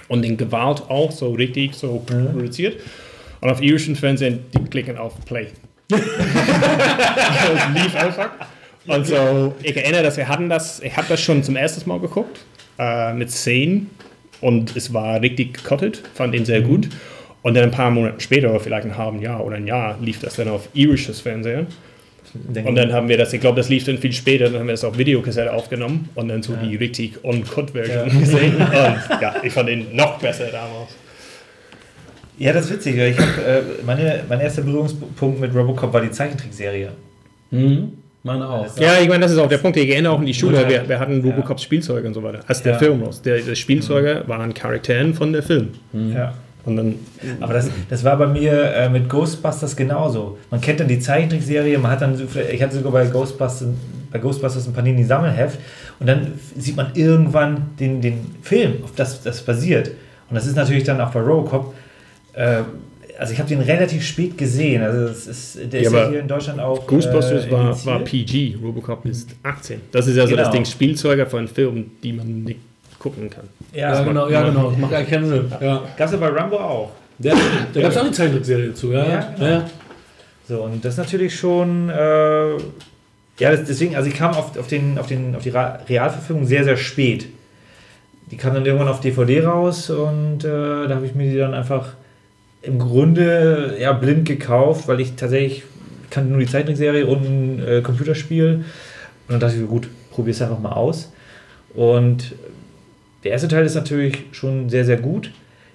[0.07, 2.79] Und in Gewalt auch so richtig so produziert.
[3.41, 5.47] Und auf irischen Fernsehen, die klicken auf Play.
[5.89, 6.01] das
[7.73, 8.29] lief einfach.
[8.87, 11.99] Und so, ich erinnere, dass wir hatten das, ich habe das schon zum ersten Mal
[11.99, 12.39] geguckt,
[12.79, 13.89] äh, mit 10.
[14.41, 16.89] Und es war richtig gecuttet, fand ihn sehr gut.
[17.41, 20.19] Und dann ein paar Monate später, oder vielleicht ein halben Jahr oder ein Jahr, lief
[20.19, 21.67] das dann auf irisches Fernsehen.
[22.65, 24.73] Und dann haben wir das, ich glaube, das lief dann viel später, dann haben wir
[24.73, 28.19] das auf Videokassette aufgenommen und dann so die richtig uncut-Version Ja.
[28.19, 28.55] gesehen.
[28.57, 30.95] Und ja, ich fand ihn noch besser damals.
[32.37, 32.97] Ja, das ist witzig.
[32.97, 36.91] Ich hab, äh, meine, mein erster Berührungspunkt mit Robocop war die Zeichentrickserie.
[37.49, 37.93] Mhm.
[38.27, 38.77] Meine auch.
[38.77, 39.77] Ja, ich meine, das ist auch der Punkt.
[39.77, 42.41] Ich erinnere auch in die Schule, wir, wir hatten Robocops Spielzeuge und so weiter.
[42.45, 42.77] Als der Ja.
[42.79, 43.21] Film raus.
[43.21, 45.69] Der, der Spielzeuge waren Charakteren von der Film.
[45.93, 46.33] Ja.
[46.65, 46.95] Und dann,
[47.39, 50.37] Aber das, das war bei mir äh, mit Ghostbusters genauso.
[50.51, 53.69] Man kennt dann die Zeichentrickserie, man hat dann, so, ich hatte sogar bei Ghostbusters,
[54.11, 55.57] bei Ghostbusters ein Panini Sammelheft
[56.01, 59.91] und dann sieht man irgendwann den, den Film, auf das das basiert.
[60.29, 61.73] Und das ist natürlich dann auch bei Robocop.
[62.33, 62.63] Äh,
[63.17, 64.81] also ich habe den relativ spät gesehen.
[64.83, 66.85] Also es ist, der Ja, ist ja hier in Deutschland auch.
[66.87, 69.81] Ghostbusters äh, war, war PG, Robocop ist 18.
[69.91, 70.51] Das ist ja so das Genau.
[70.57, 72.59] Ding, Spielzeuge von Filmen, die man nicht
[72.99, 73.45] gucken kann.
[73.73, 74.69] Ja, Ja, genau, ja, genau.
[74.69, 75.51] Das macht eigentlich keinen Sinn.
[75.61, 75.83] Ja.
[75.97, 76.91] Gab es ja bei Rambo auch.
[77.19, 77.33] Der,
[77.73, 79.05] da gab es auch eine Zeichentrickserie zu, ja.
[79.07, 79.47] Ja, genau.
[79.49, 79.69] ja.
[80.47, 81.89] So, und das ist natürlich schon.
[81.89, 82.51] Äh,
[83.39, 86.63] ja, das, deswegen, also ich kam auf, auf, den, auf, den, auf die Realverfilmung sehr,
[86.63, 87.27] sehr spät.
[88.31, 90.47] Die kam dann irgendwann auf DVD raus und äh,
[90.87, 91.89] da habe ich mir die dann einfach
[92.67, 95.63] im Grunde ja, blind gekauft, weil ich tatsächlich
[96.03, 98.55] ich kannte nur die Zeichentrickserie und ein äh, Computerspiel.
[98.55, 98.63] Und
[99.27, 101.11] dann dachte ich, gut, probier's einfach mal aus.
[101.73, 102.33] Und
[103.23, 105.31] der erste Teil ist natürlich schon sehr, sehr gut.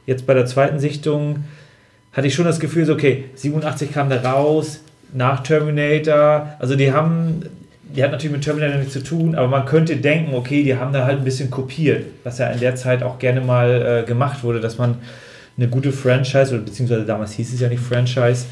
[0.07, 1.45] Jetzt bei der zweiten Sichtung
[2.13, 4.81] hatte ich schon das Gefühl, so, okay, 87 kam da raus,
[5.13, 6.55] nach Terminator.
[6.59, 7.43] Also die haben,
[7.95, 10.95] die hat natürlich mit Terminator nichts zu tun, aber man könnte denken, okay, die haben
[10.95, 14.43] da halt ein bisschen kopiert, was ja in der Zeit auch gerne mal äh, gemacht
[14.43, 14.97] wurde, dass man
[15.57, 18.47] eine gute Franchise, oder beziehungsweise damals hieß es ja nicht Franchise,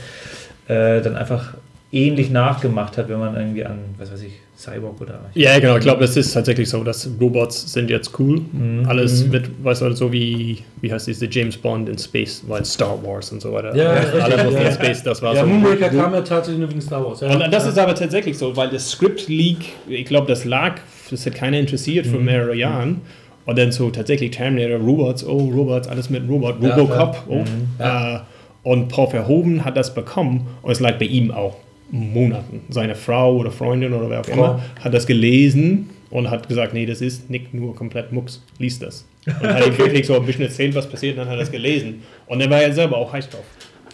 [0.69, 1.55] äh, dann einfach
[1.93, 5.19] ähnlich nachgemacht hat, wenn man irgendwie an, was weiß ich, Cyborg oder.
[5.35, 5.77] Ja, genau.
[5.79, 8.43] Ich glaube, das ist tatsächlich so, dass Robots sind jetzt cool.
[8.53, 8.85] Mhm.
[8.87, 13.03] Alles mit, weißt du, so wie, wie heißt diese James Bond in Space, weil Star
[13.03, 13.75] Wars und so weiter.
[13.75, 14.69] Ja, Alle richtig, mussten ja.
[14.69, 15.47] in Space, das war Ja, so.
[15.47, 17.21] Moonraker kam ja tatsächlich nur wegen Star Wars.
[17.23, 17.31] Ja.
[17.35, 19.59] Und das ist aber tatsächlich so, weil das Script Leak,
[19.89, 20.77] ich glaube, das lag,
[21.11, 22.11] das hat keiner interessiert Mhm.
[22.11, 23.01] für mehrere Jahren.
[23.47, 27.23] Und dann so tatsächlich Terminator, Robots, oh, Robots, alles mit Robot, Ja, Robocop, ja.
[27.29, 27.45] oh.
[27.79, 28.17] Ja.
[28.17, 28.21] Äh,
[28.63, 31.57] und Paul Verhoeven hat das bekommen und es lag bei ihm auch
[31.91, 32.61] Monaten.
[32.69, 36.87] Seine Frau oder Freundin oder wer auch immer hat das gelesen und hat gesagt, nee,
[36.87, 39.07] das ist nicht nur komplett Mucks, lies das.
[39.27, 41.51] Und hat ihm wirklich so ein bisschen erzählt, was passiert, und dann hat er das
[41.51, 42.03] gelesen.
[42.27, 43.45] Und dann war er selber auch heiß drauf.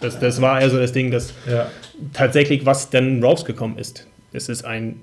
[0.01, 1.67] Das, das war also das Ding, das Ja.
[2.13, 4.05] tatsächlich, was dann rausgekommen ist.
[4.33, 4.99] Es ist ein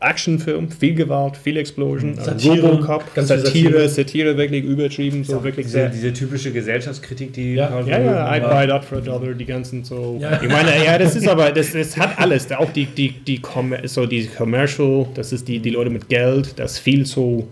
[0.00, 3.88] Actionfilm, viel Gewalt, viel Explosion, Satire, Robocop, ganz Satire, Satire.
[3.88, 5.88] Satire, wirklich übertrieben, so wirklich diese, sehr.
[5.90, 7.66] diese typische Gesellschaftskritik, die Ja.
[7.66, 10.18] Paul Ja, ja, I buy that for a dollar, die ganzen so.
[10.18, 10.40] Ja.
[10.42, 12.50] Ich meine, ja, das ist aber, das, das hat alles.
[12.50, 13.42] Auch die, die, die,
[13.84, 17.46] so die Commercial, das ist die, die Leute mit Geld, das viel so,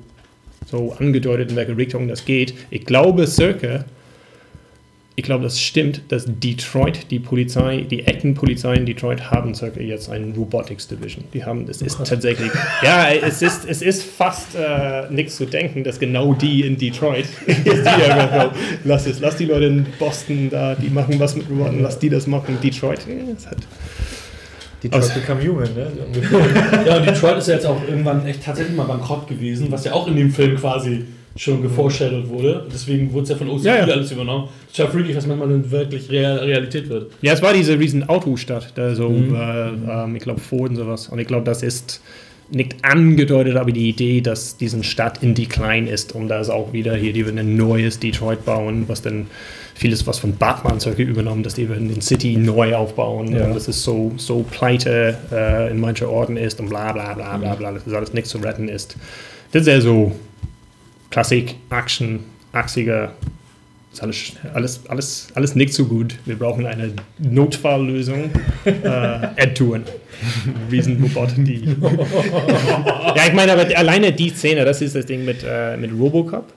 [0.66, 2.54] so angedeutet, in welche Richtung das geht.
[2.70, 3.84] Ich glaube, circa,
[5.18, 9.80] ich glaube, das stimmt, dass Detroit, die Polizei, die echten Polizei in Detroit haben circa
[9.80, 11.24] jetzt eine Robotics Division.
[11.34, 12.52] Die haben, das ist tatsächlich,
[12.84, 17.24] ja, es ist, es ist fast äh, nichts zu denken, dass genau die in Detroit,
[17.48, 21.50] die ja, so, lass es, lass die Leute in Boston da, die machen was mit
[21.50, 22.56] Robotern, lass die das machen.
[22.62, 23.56] Detroit, ja, es hat,
[24.84, 25.90] Detroit Aus- Become Human, ne?
[26.86, 29.94] Ja, und Detroit ist ja jetzt auch irgendwann echt tatsächlich mal bankrott gewesen, was ja
[29.94, 31.06] auch in dem Film quasi
[31.38, 32.66] schon geforeshadowed wurde.
[32.72, 33.94] Deswegen wurde es ja von OCP Ja, ja.
[33.94, 34.48] alles übernommen.
[34.74, 37.12] Total freakig, was manchmal dann wirklich Real Realität wird.
[37.22, 39.34] ja, es war diese riesen Autostadt, da so, Mhm.
[39.34, 39.68] äh,
[40.04, 41.08] ähm, ich glaube, Ford und sowas.
[41.08, 42.00] Und ich glaube, das ist
[42.50, 46.72] nicht angedeutet, aber die Idee, dass diese Stadt in Decline ist und da ist auch
[46.72, 49.26] wieder hier, die würden ein neues Detroit bauen, was dann
[49.74, 53.44] vieles was von Batman circa übernommen, dass die würden den City neu aufbauen Ja.
[53.44, 57.36] und das ist so, so pleite äh, in manchen Orten ist und bla bla bla
[57.36, 58.96] bla bla, das ist alles nichts zu retten ist.
[59.52, 60.12] Das ist ja so
[61.10, 62.20] Klassik, Action,
[62.52, 63.12] axiger,
[63.92, 66.16] ist alles, alles, alles, alles nicht so gut.
[66.26, 68.30] Wir brauchen eine Notfalllösung.
[68.64, 69.84] äh, Ed-Touren.
[70.70, 71.64] Riesenrobot, die.
[73.16, 76.52] ja, ich meine, aber alleine die Szene, das ist das Ding mit, äh, mit Robocop.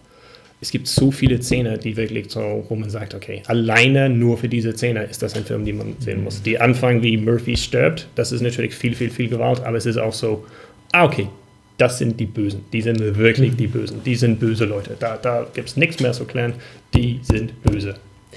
[0.59, 4.47] Es gibt so viele Szenen, die wirklich so, wo man sagt, okay, alleine nur für
[4.47, 6.43] diese Szene ist das ein Film, den man sehen muss.
[6.43, 9.97] Die Anfang, wie Murphy stirbt, das ist natürlich viel, viel, viel Gewalt, aber es ist
[9.97, 10.45] auch so,
[10.91, 11.27] ah, okay,
[11.77, 12.65] das sind die Bösen.
[12.71, 14.03] Die sind wirklich die Bösen.
[14.03, 14.95] Die sind böse Leute.
[14.99, 16.53] Da, da gibt es nichts mehr zu klären.
[16.93, 17.95] Die sind böse.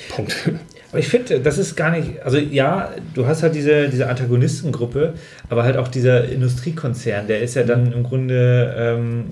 [0.08, 0.34] Punkt.
[0.90, 5.14] Aber ich finde, das ist gar nicht, also ja, du hast halt diese, diese Antagonistengruppe,
[5.48, 9.24] aber halt auch dieser Industriekonzern, der ist ja dann im Grunde ähm,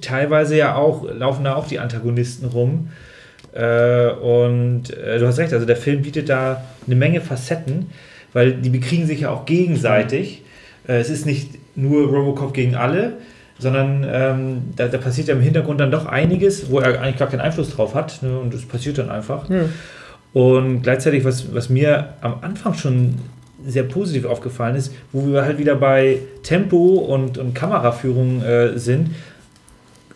[0.00, 2.88] teilweise ja auch, laufen da auch die Antagonisten rum.
[3.52, 7.90] Äh, und äh, du hast recht, also der Film bietet da eine Menge Facetten,
[8.32, 10.42] weil die bekriegen sich ja auch gegenseitig.
[10.88, 13.14] Äh, es ist nicht nur Robocop gegen alle,
[13.58, 17.28] sondern ähm, da, da passiert ja im Hintergrund dann doch einiges, wo er eigentlich gar
[17.28, 18.22] keinen Einfluss drauf hat.
[18.22, 18.38] Ne?
[18.38, 19.48] Und es passiert dann einfach.
[20.32, 23.14] Und gleichzeitig, was, was mir am Anfang schon
[23.64, 29.10] sehr positiv aufgefallen ist, wo wir halt wieder bei Tempo und, und Kameraführung äh, sind.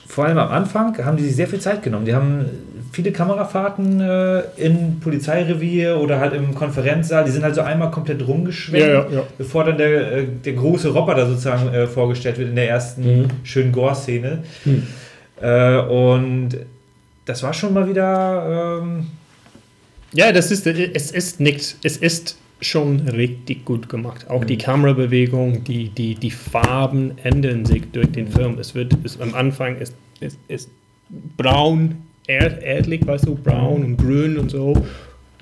[0.06, 2.04] Vor allem am Anfang haben die sich sehr viel Zeit genommen.
[2.04, 2.44] Die haben
[2.92, 7.24] viele Kamerafahrten äh, in Polizeirevier oder halt im Konferenzsaal.
[7.24, 9.22] Die sind halt so einmal komplett rumgeschwenkt, Ja, ja, ja.
[9.38, 13.26] bevor dann der, äh, der große Roboter sozusagen äh, vorgestellt wird in der ersten Mhm.
[13.44, 14.42] schönen Gore-Szene.
[14.64, 14.86] Hm.
[15.40, 16.50] Äh, und
[17.24, 18.80] das war schon mal wieder.
[18.82, 19.06] Ähm,
[20.12, 24.28] Ja, das ist, es ist nicht, es ist schon richtig gut gemacht.
[24.28, 24.46] Auch Mhm.
[24.48, 28.58] die Kamerabewegung, die, die, die Farben ändern sich durch den Film.
[28.58, 30.68] Es wird, es, am Anfang ist, ist, ist
[31.38, 31.96] braun,
[32.26, 34.74] erdlich, weißt du, braun und grün und so.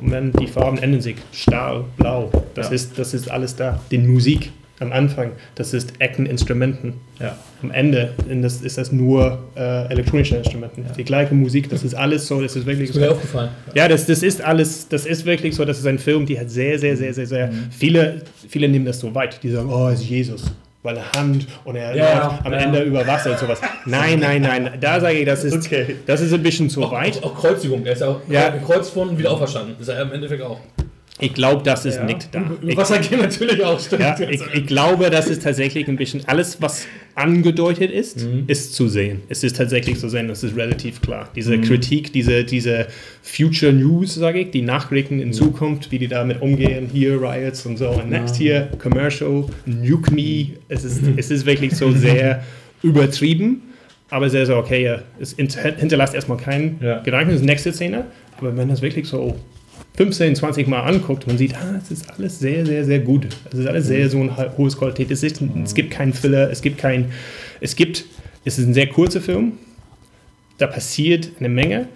[0.01, 1.17] Und dann die Farben ändern sich.
[1.33, 2.31] Stahl, blau.
[2.55, 2.75] Das, Ja.
[2.75, 3.81] ist, das ist alles da.
[3.91, 6.93] Die Musik am Anfang, das ist Ecken-Instrumenten.
[7.19, 7.37] Ja.
[7.65, 10.85] Am Ende das, ist das nur äh, elektronische Instrumenten.
[10.97, 13.13] Die gleiche Musik, das ist alles so, das ist wirklich Ist mir so.
[13.15, 13.49] aufgefallen.
[13.75, 16.49] Ja, das, das ist alles, das ist wirklich so, das ist ein Film, die hat
[16.49, 19.43] sehr, sehr, sehr, sehr, sehr, viele, viele nehmen das so weit.
[19.43, 20.45] Die sagen, oh, es ist Jesus.
[20.83, 22.59] Weil Hand und er Ja, am ja.
[22.59, 23.61] Ende über Wasser und sowas.
[23.85, 25.97] Nein, nein, nein, da sage ich, das ist, Okay.
[26.07, 27.19] das ist ein bisschen zu Auch, weit.
[27.23, 27.85] auch, auch Kreuzigung.
[27.85, 28.53] Er ist ja auch Ja.
[28.95, 29.75] worden und wieder auferstanden.
[29.81, 30.61] Ist er im Endeffekt auch.
[31.21, 32.05] Ich glaube, das ist Ja.
[32.05, 32.39] nicht da.
[32.39, 34.03] Über Ich, Wasser gehen natürlich auch, stimmt.
[34.03, 36.87] ja, ich, ich glaube, das ist tatsächlich ein bisschen, alles, was
[37.19, 39.23] angedeutet ist, ist zu sehen.
[39.29, 41.29] Es ist tatsächlich zu sehen, das ist relativ klar.
[41.35, 42.87] Diese Kritik, diese, diese
[43.23, 47.77] Future News, sage ich, die Nachrichten in Zukunft, wie die damit umgehen, hier Riots und
[47.77, 52.45] so, und next hier Commercial, Nuke Me, es ist, es ist wirklich so sehr
[52.83, 53.63] übertrieben,
[54.11, 54.85] aber sehr, sehr okay.
[54.85, 55.03] ja.
[55.21, 57.01] Es int- hinterlässt erstmal keinen Ja.
[57.03, 58.07] Gedanken, das ist die nächste Szene,
[58.39, 59.37] aber wenn das wirklich so
[59.97, 63.27] 15, 20 Mal anguckt, man sieht, ah, es ist alles sehr, sehr, sehr gut.
[63.53, 65.11] Es ist alles sehr so ein ho- hohes Qualität.
[65.11, 67.07] Es, ist, es gibt keinen Filler, es gibt kein,
[67.61, 68.05] es gibt,
[68.45, 69.53] es ist ein sehr kurzer Film.
[70.59, 71.89] Da passiert eine Menge.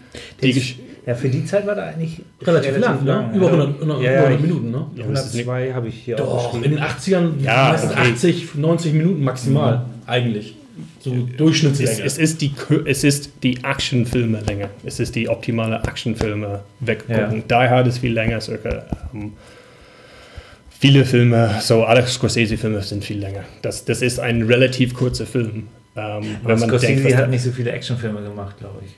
[1.04, 3.30] Ja, für die Zeit war da eigentlich Relativ lang, ne?
[3.34, 4.86] Über 100, 100, Ja, ja, 100 ich- Minuten, ne?
[4.94, 6.64] Ja, das ist nicht- 102 habe ich hier Doch, aufgeschrieben.
[6.64, 8.00] in den 80ern Ja, meistens okay.
[8.12, 9.86] 80, 90 Minuten maximal.
[10.06, 10.54] Eigentlich.
[11.02, 12.04] So es, Durchschnittslänge.
[12.04, 12.52] es, ist die,
[12.84, 14.70] es ist die Actionfilme länger.
[14.84, 17.42] Es ist die optimale Actionfilme weggucken.
[17.48, 18.84] Die Hard ist viel länger, circa.
[19.12, 19.32] Ähm,
[20.78, 23.42] viele Filme, so Alex Scorsese-Filme sind viel länger.
[23.62, 25.66] Das, das ist ein relativ kurzer Film.
[25.96, 28.92] Ähm, wenn man Scorsese denkt, was hat nicht so viele Actionfilme gemacht, glaube ich.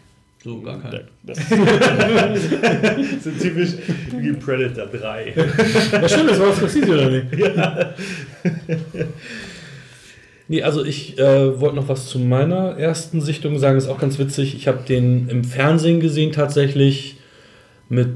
[0.44, 1.00] so gar kein.
[1.22, 1.38] das,
[3.24, 3.70] So typisch
[4.18, 5.32] wie Predator 3.
[6.00, 7.26] Was stimmt, das war Scorsese oder nicht?
[10.48, 14.18] Nee, also ich äh, wollte noch was zu meiner ersten Sichtung sagen, ist auch ganz
[14.18, 14.54] witzig.
[14.54, 17.16] Ich habe den im Fernsehen gesehen tatsächlich
[17.88, 18.09] mit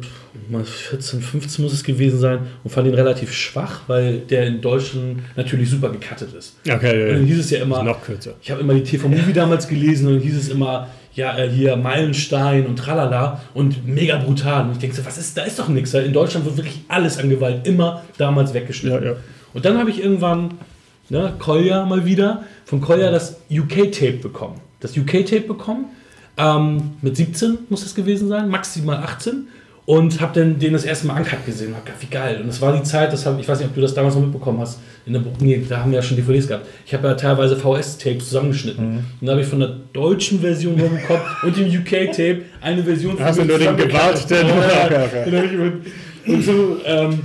[0.48, 4.60] mal 14, 15 muss es gewesen sein und fand ihn relativ schwach, weil der in
[4.60, 6.56] Deutschland natürlich super gecuttet ist.
[6.70, 8.34] okay, Und dann hieß es ja immer, noch kürzer.
[8.40, 11.76] ich habe immer die TV-Movie damals gelesen und dann hieß es immer, ja, äh, hier
[11.76, 14.66] Meilenstein und tralala und mega brutal.
[14.66, 15.92] Und ich denke so, was ist, da ist doch nichts.
[15.94, 19.02] In Deutschland wird wirklich alles an Gewalt immer damals weggeschnitten.
[19.02, 19.16] Ja, ja.
[19.52, 20.54] Und dann habe ich irgendwann,
[21.08, 24.60] ne, Kolja mal wieder, von Kolja das UK-Tape bekommen.
[24.80, 25.86] Das UK-Tape bekommen,
[26.36, 29.48] ähm, mit 17 muss es gewesen sein, maximal 18.
[29.86, 32.42] Und habe dann den das erste Mal uncut gesehen und habe gedacht, wie geil.
[32.42, 34.20] Und es war die Zeit, das hab, ich weiß nicht, ob du das damals noch
[34.20, 36.66] mitbekommen hast, in der, nee, da haben wir ja schon DVDs gehabt.
[36.84, 38.86] Ich habe ja teilweise VS-Tapes zusammengeschnitten.
[38.86, 38.98] Mhm.
[39.18, 43.24] Und da habe ich von der deutschen Version Robocop und dem UK-Tape eine Version von
[43.24, 44.26] Hast du nur den gewartet?
[44.26, 47.20] Okay, hab Und so, ähm,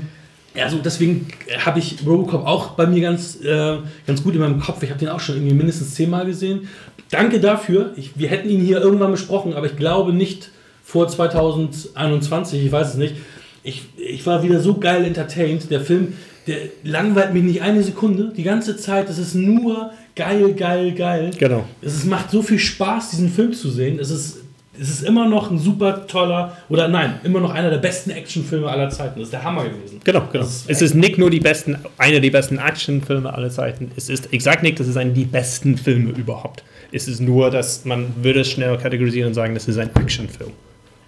[0.55, 1.27] ja, so deswegen
[1.65, 4.83] habe ich Robocop auch bei mir ganz, äh, ganz gut in meinem Kopf.
[4.83, 6.67] Ich habe den auch schon irgendwie mindestens zehnmal gesehen.
[7.09, 7.93] Danke dafür.
[7.95, 10.51] Ich, wir hätten ihn hier irgendwann besprochen, aber ich glaube nicht
[10.83, 12.65] vor 2021.
[12.65, 13.15] Ich weiß es nicht.
[13.63, 15.71] Ich, ich war wieder so geil entertained.
[15.71, 16.13] Der Film,
[16.45, 18.31] der langweilt mich nicht eine Sekunde.
[18.35, 19.09] Die ganze Zeit.
[19.09, 21.31] Das ist nur geil, geil, geil.
[21.37, 21.65] Genau.
[21.81, 23.97] Es ist, macht so viel Spaß, diesen Film zu sehen.
[23.99, 24.41] Es ist,
[24.79, 28.67] es ist immer noch ein super toller, oder nein, immer noch einer der besten Actionfilme
[28.67, 29.19] aller Zeiten.
[29.19, 29.99] Das ist der Hammer gewesen.
[30.03, 30.43] Genau, genau.
[30.43, 33.91] Ist Es ist nicht nur die besten, einer der besten Actionfilme aller Zeiten.
[33.95, 36.63] Es ist, ich sage nicht, das ist einer der besten Filme überhaupt.
[36.91, 40.51] Es ist nur, dass man würde es schnell kategorisieren und sagen, das ist ein Actionfilm.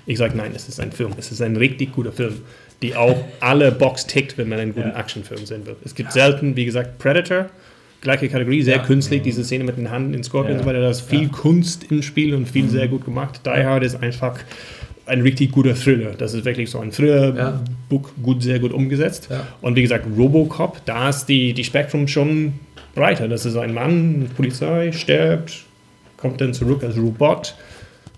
[0.06, 1.12] Ich sage nein, es ist ein Film.
[1.18, 2.42] Es ist ein richtig guter Film,
[2.84, 5.00] die auch alle Box tickt, wenn man einen guten Ja.
[5.00, 5.76] Actionfilm sehen will.
[5.84, 7.48] Es gibt selten, wie gesagt, Predator,
[8.06, 8.84] gleiche Kategorie, sehr Ja.
[8.84, 10.58] künstlich, diese Szene mit den Händen in Scorpion Ja.
[10.60, 13.42] und so weiter, da ist viel Kunst im Spiel und viel sehr gut gemacht.
[13.46, 14.40] Die Hard ist einfach
[15.08, 16.12] ein richtig guter Thriller.
[16.18, 19.28] Das ist wirklich so ein Thriller-Book, gut, sehr gut umgesetzt.
[19.30, 19.46] Ja.
[19.62, 22.54] Und wie gesagt, Robocop, da ist die, die Spektrum schon
[22.96, 23.28] breiter.
[23.28, 25.64] Das ist ein Mann, Polizei, stirbt,
[26.18, 27.56] kommt dann zurück als Robot,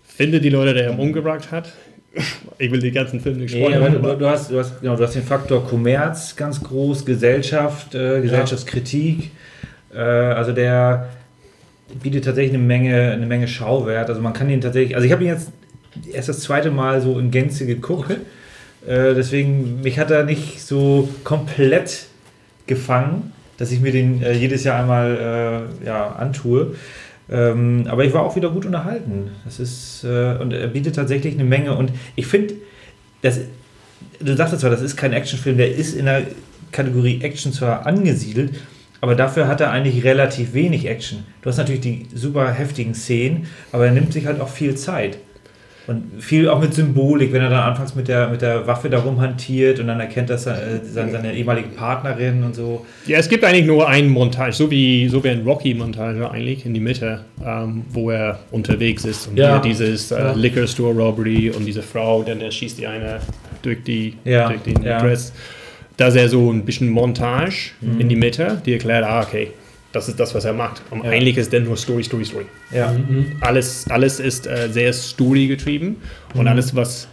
[0.05, 1.73] findet die Leute, der ihn umgebracht hat.
[2.59, 3.95] Ich will die ganzen Filme nicht Nee, spoilern.
[3.97, 7.93] aber du, du, hast, du, hast, genau, du hast den Faktor Kommerz ganz groß, Gesellschaft,
[7.93, 9.29] äh, Gesellschaftskritik.
[9.97, 11.09] Äh, also der
[12.01, 14.09] bietet tatsächlich eine Menge, eine Menge Schauwert.
[14.09, 15.51] Also man kann ihn tatsächlich, also ich habe ihn jetzt
[16.11, 18.11] erst das zweite Mal so in Gänze geguckt.
[18.11, 22.05] Äh, deswegen, mich hat er nicht so komplett
[22.67, 26.75] gefangen, dass ich mir den äh, jedes Jahr einmal äh, ja, antue.
[27.29, 29.31] Ähm, aber ich war auch wieder gut unterhalten.
[29.43, 31.75] Das ist, äh, und er bietet tatsächlich eine Menge.
[31.75, 32.53] Und ich finde,
[33.21, 33.39] das,
[34.19, 36.23] du sagtest zwar, das ist kein Actionfilm, der ist in der
[36.71, 38.53] Kategorie Action zwar angesiedelt,
[39.01, 41.23] aber dafür hat er eigentlich relativ wenig Action.
[41.41, 45.17] Du hast natürlich die super heftigen Szenen, aber er nimmt sich halt auch viel Zeit.
[45.85, 48.99] Und viel auch mit Symbolik, wenn er dann anfangs mit der, mit der Waffe da
[48.99, 52.85] rumhantiert und dann erkennt das äh, seine, seine ehemalige Partnerin und so.
[53.05, 56.73] Ja, es gibt eigentlich nur einen Montage, so wie, so wie ein Rocky-Montage eigentlich in
[56.73, 59.53] die Mitte, ähm, wo er unterwegs ist und Ja.
[59.61, 60.33] hier dieses äh, Ja.
[60.33, 63.21] Liquor Store Robbery und diese Frau, dann er schießt die eine
[63.61, 64.99] durch die Ja, durch den ja.
[64.99, 65.31] Dress.
[65.97, 69.49] Da ist er so ein bisschen Montage in die Mitte, die erklärt, ah, okay,
[69.91, 70.81] das ist das, was er macht.
[70.91, 71.09] Und Ja.
[71.09, 72.45] eigentlich ist dann nur Story, Story, Story.
[72.71, 72.95] Ja.
[73.41, 75.95] Alles, alles ist äh, sehr Story getrieben
[76.35, 77.07] und alles, was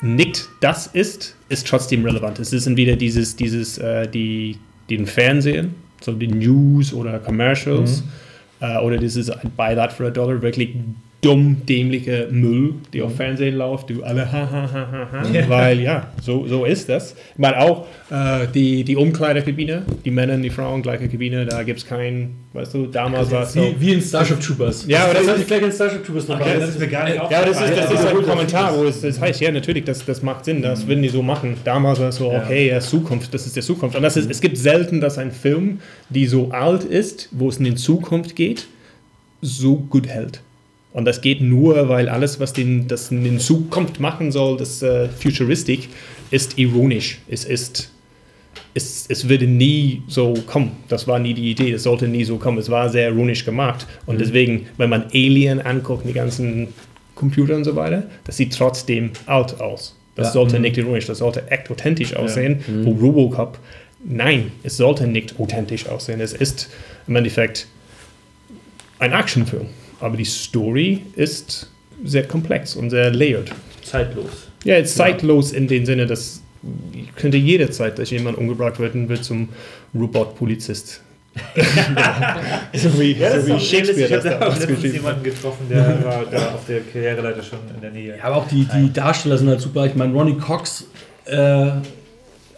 [0.00, 2.38] nicht das ist, ist trotzdem relevant.
[2.38, 4.58] Es ist entweder dieses, dieses, äh, die,
[4.90, 8.04] den Fernsehen, so die News oder Commercials,
[8.60, 10.70] äh, oder dieses Buy that for a dollar, wirklich
[11.24, 15.48] dumm, dämliche Müll, die auf Fernsehen läuft, du alle ha ha ha ha ha, Ja.
[15.48, 17.12] weil ja, so, so ist das.
[17.32, 21.62] Ich meine auch äh, die, die Umkleidekabine, die Männer und die Frauen, gleiche Kabine, da
[21.62, 23.74] gibt es kein, weißt du, damals war es so.
[23.78, 24.84] Wie, in Starship Troopers.
[24.86, 26.40] Ja, aber das das ist- gleich in Starship Troopers noch.
[26.40, 28.22] Okay, das ist mir gar nicht Ja, das ist, das ist Ja, ein.
[28.22, 31.22] Kommentar, wo es das heißt, ja, natürlich, das, das macht Sinn, das würden die so
[31.22, 31.56] machen.
[31.64, 33.96] Damals war es so, okay, ja, Zukunft, das ist der Zukunft.
[33.96, 37.56] Und das ist, es gibt selten, dass ein Film, die so alt ist, wo es
[37.58, 38.66] in die Zukunft geht,
[39.40, 40.40] so gut hält.
[40.94, 44.80] Und das geht nur, weil alles, was den, das in den Zukunft machen soll, das
[44.82, 45.88] äh, Futuristik,
[46.30, 47.18] ist ironisch.
[47.28, 47.90] Es ist
[48.74, 50.72] es, es würde nie so kommen.
[50.88, 52.58] Das war nie die Idee, das sollte nie so kommen.
[52.58, 53.86] Es war sehr ironisch gemacht.
[54.06, 56.68] Und deswegen, wenn man Alien anguckt, die ganzen
[57.14, 59.96] Computer und so weiter, das sieht trotzdem alt aus.
[60.16, 60.32] Das Ja.
[60.32, 62.60] sollte nicht ironisch, das sollte echt authentisch aussehen.
[62.82, 63.58] Wo Robocop,
[64.04, 66.20] nein, es sollte nicht authentisch aussehen.
[66.20, 66.68] Es ist
[67.06, 67.66] im Endeffekt
[68.98, 69.66] ein Actionfilm.
[70.00, 71.70] Aber die Story ist
[72.04, 73.50] sehr komplex und sehr layered.
[73.82, 74.48] Zeitlos.
[74.64, 76.42] Ja, ist zeitlos in dem Sinne, dass
[77.16, 79.48] könnte jederzeit, dass jemand umgebracht werden wird zum
[79.94, 81.00] Robot-Polizist.
[82.74, 84.94] so wie, Ja, so wie Shakespeare das habe da da auch letztens ausgeschrieben hat.
[84.94, 88.16] jemanden getroffen, der war da auf der Karriereleiter schon in der Nähe.
[88.16, 89.84] Ja, aber auch die, die Darsteller sind halt super.
[89.86, 90.86] Ich meine, Ronnie Cox
[91.24, 91.72] äh,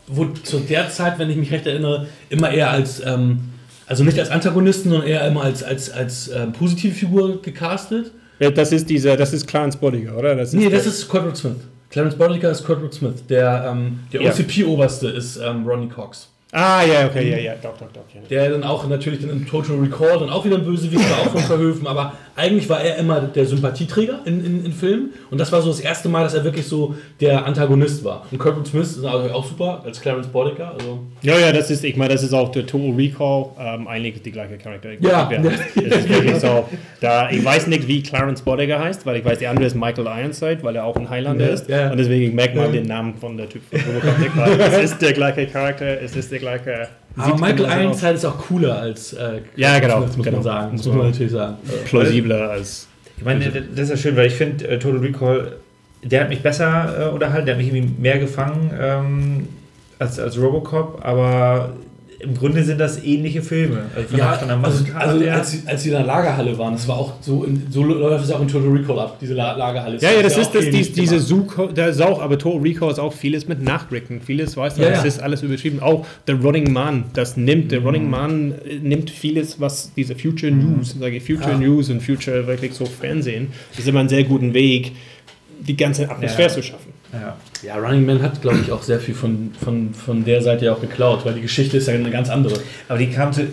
[0.06, 3.40] wurde zu der Zeit, wenn ich mich recht erinnere, immer eher als, ähm,
[3.86, 8.12] also nicht als Antagonisten, sondern eher immer als, als, als ähm, positive Figur gecastet.
[8.38, 10.34] Ja, das ist dieser, das ist Clarence Bodiger, oder?
[10.34, 11.56] Das ist Nee, das ist Kurtwood Smith.
[11.90, 13.26] Clarence Bodiger ist Kurtwood Smith.
[13.28, 14.30] Der, ähm, der Ja.
[14.30, 16.28] OCP-Oberste ist ähm, Ronnie Cox.
[16.52, 18.04] Ah, ja, okay, ja, ja, doch, doch, doch.
[18.14, 18.20] Ja.
[18.30, 21.30] Der dann auch natürlich dann in Total Recall dann auch wieder ein Bösewicht war, auch
[21.32, 25.50] von Verhöfen, aber eigentlich war er immer der Sympathieträger in, in, in Filmen und das
[25.52, 28.26] war so das erste Mal, dass er wirklich so der Antagonist war.
[28.30, 31.82] Und Kurtwood Smith ist natürlich auch super, als Clarence Bodiger, also ja, ja, das ist,
[31.84, 34.90] ich meine, das ist auch der Total Recall, ähm, eigentlich die gleiche Charakter.
[35.00, 35.28] Ja.
[35.42, 35.54] Das
[36.00, 36.68] ist wirklich so.
[37.00, 40.06] Da, ich weiß nicht, wie Clarence Bodiger heißt, weil ich weiß, der andere ist Michael
[40.06, 41.68] Ironside, weil er auch ein Highlander Ja, ist.
[41.68, 41.90] ja.
[41.90, 45.02] Und deswegen merkt man den Namen von der Typ von Robocop nicht, weil es ist
[45.02, 46.88] der gleiche Charakter, es ist der gleiche.
[47.16, 47.82] Aber Michael.
[47.82, 50.36] Ironside ist auch cooler als äh, Ja, genau, Smith, muss genau.
[50.38, 50.72] man sagen.
[50.76, 51.56] Muss man- natürlich sagen.
[51.86, 52.88] plausibler als.
[53.16, 55.52] Ich meine, das ist ja schön, weil ich finde, äh, Total Recall,
[56.02, 59.48] der hat mich besser äh, unterhalten, der hat mich irgendwie mehr gefangen ähm,
[59.98, 61.70] als, als Robocop, aber
[62.18, 63.82] im Grunde sind das ähnliche Filme.
[63.94, 66.56] Also von, Ja, der- von der also, also als, sie- als sie in der Lagerhalle
[66.58, 69.34] waren, das war auch so, in, so läuft es auch in Total Recall ab, diese
[69.34, 69.98] La Lagerhalle.
[70.00, 71.16] Ja, ja, das ja ist auch das, dies, diese
[71.74, 74.20] da ist auch, aber Total Recall ist auch vieles mit Nachrücken.
[74.20, 75.04] Vieles, weißt du, Ja, das ja.
[75.06, 75.80] ist alles überschrieben.
[75.80, 80.50] Auch der Running Man, das nimmt, der Running Man äh, nimmt vieles, was diese Future
[80.52, 81.58] News, sage ich, Future Ja.
[81.58, 84.92] News und Future wirklich so Fernsehen, das ist immer ein sehr guten Weg,
[85.60, 86.54] die ganze Atmosphäre Ja.
[86.54, 86.92] zu schaffen.
[87.12, 87.36] Ja.
[87.62, 90.72] Ja, Running Man hat, glaube ich, auch sehr viel von, von, von der Seite ja
[90.72, 92.58] auch geklaut, weil die Geschichte ist ja eine ganz andere.
[92.88, 93.46] Aber die kam, zu,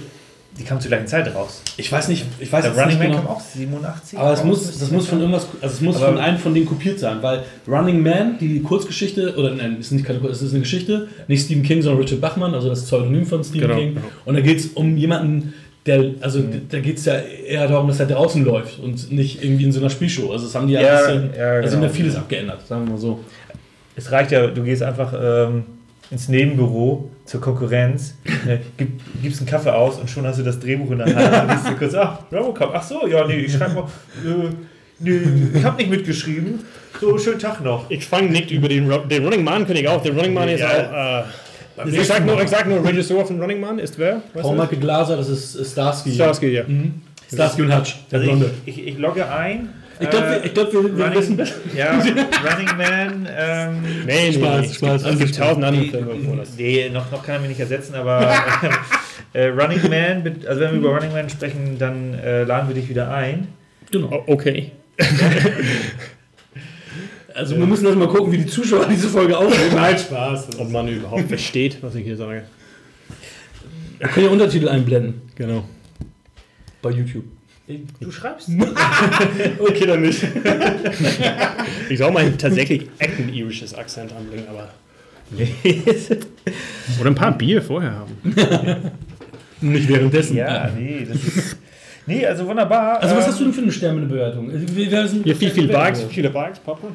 [0.60, 1.62] die kam zur gleichen Zeit raus.
[1.78, 3.22] Ich weiß nicht, ich weiß Der Running nicht Man genau.
[3.24, 4.20] kam auch 87.
[4.20, 6.66] Aber es muss, das muss von irgendwas, also es muss Aber- von einem von denen
[6.66, 10.60] kopiert sein, weil Running Man, die Kurzgeschichte, oder nein, es ist nicht es ist eine
[10.60, 13.94] Geschichte, nicht Stephen King, sondern Richard Bachman, also das Pseudonym von Stephen Genau, King.
[13.96, 14.06] genau.
[14.26, 15.54] Und da geht es um jemanden,
[15.86, 19.66] der, also da geht es ja eher darum, dass er draußen läuft und nicht irgendwie
[19.66, 20.32] in so einer Spielshow.
[20.32, 21.84] Also das haben die ja, Ja, ein bisschen, ja, also haben genau.
[21.84, 23.20] ja vieles abgeändert, sagen wir mal so.
[23.96, 25.64] Es reicht ja, du gehst einfach ähm,
[26.12, 28.16] ins Nebenbüro zur Konkurrenz,
[28.48, 31.50] äh, gib, gibst einen Kaffee aus und schon hast du das Drehbuch in der Hand
[31.50, 33.84] und liest dir kurz, ach, Robocop, ach so, ja, nee, ich schreibe mal,
[34.26, 34.50] äh,
[35.00, 35.20] nee,
[35.56, 36.60] ich habe nicht mitgeschrieben,
[37.00, 37.90] so, schönen Tag noch.
[37.90, 40.02] Ich fange nicht über den, den Running Man, könnte ich auch.
[40.02, 41.24] Der Running Man ist Ja.
[41.26, 41.86] auch.
[41.86, 44.22] Äh, ich, sag nur, ich sag nur, Regisseur von Running Man ist wer?
[44.34, 46.14] Paul Glaser, das ist ist Starsky.
[46.14, 46.64] Starsky, ja.
[46.66, 47.02] Mhm.
[47.32, 48.52] Starsky und Hutch, der Also Blonde.
[48.66, 49.70] ich, ich, ich logge ein.
[50.04, 51.56] Ich glaube, äh, wir, ich glaub, wir, wir Running- wissen besser.
[51.76, 54.66] Ja, Running Man, ähm, Nee, nee, Spaß, nee.
[54.68, 56.56] Es Spaß, es gibt tausend andere Nee, Filme, wo das.
[56.58, 58.32] nee, noch, noch kann er mich nicht ersetzen, aber
[59.34, 62.90] äh, Running Man, also wenn wir über Running Man sprechen, dann äh, laden wir dich
[62.90, 63.48] wieder ein.
[63.92, 64.10] Genau.
[64.28, 64.72] Oh, okay.
[67.36, 69.74] Also wir müssen erst mal gucken, wie die Zuschauer diese Folge aufnehmen.
[69.74, 70.60] Nein, Spaß.
[70.60, 72.44] Ob man überhaupt versteht, was ich hier sage.
[73.98, 75.64] Wir können ja Untertitel einblenden Genau.
[76.84, 77.24] bei YouTube.
[78.00, 78.50] Du schreibst.
[79.60, 80.22] Okay, dann nicht.
[81.90, 84.70] ich soll mal tatsächlich ein irisches Akzent anbringen, aber.
[87.00, 88.92] Oder ein paar Bier vorher haben.
[89.62, 90.36] Nicht währenddessen.
[90.36, 91.58] ja, nee, das ist.
[92.06, 93.02] Nee, also wunderbar.
[93.02, 93.72] Also was Ähm, hast du denn für eine
[94.92, 95.70] wer sind Hier viel, viel.
[95.70, 96.88] Wie viele Bugs, Papa?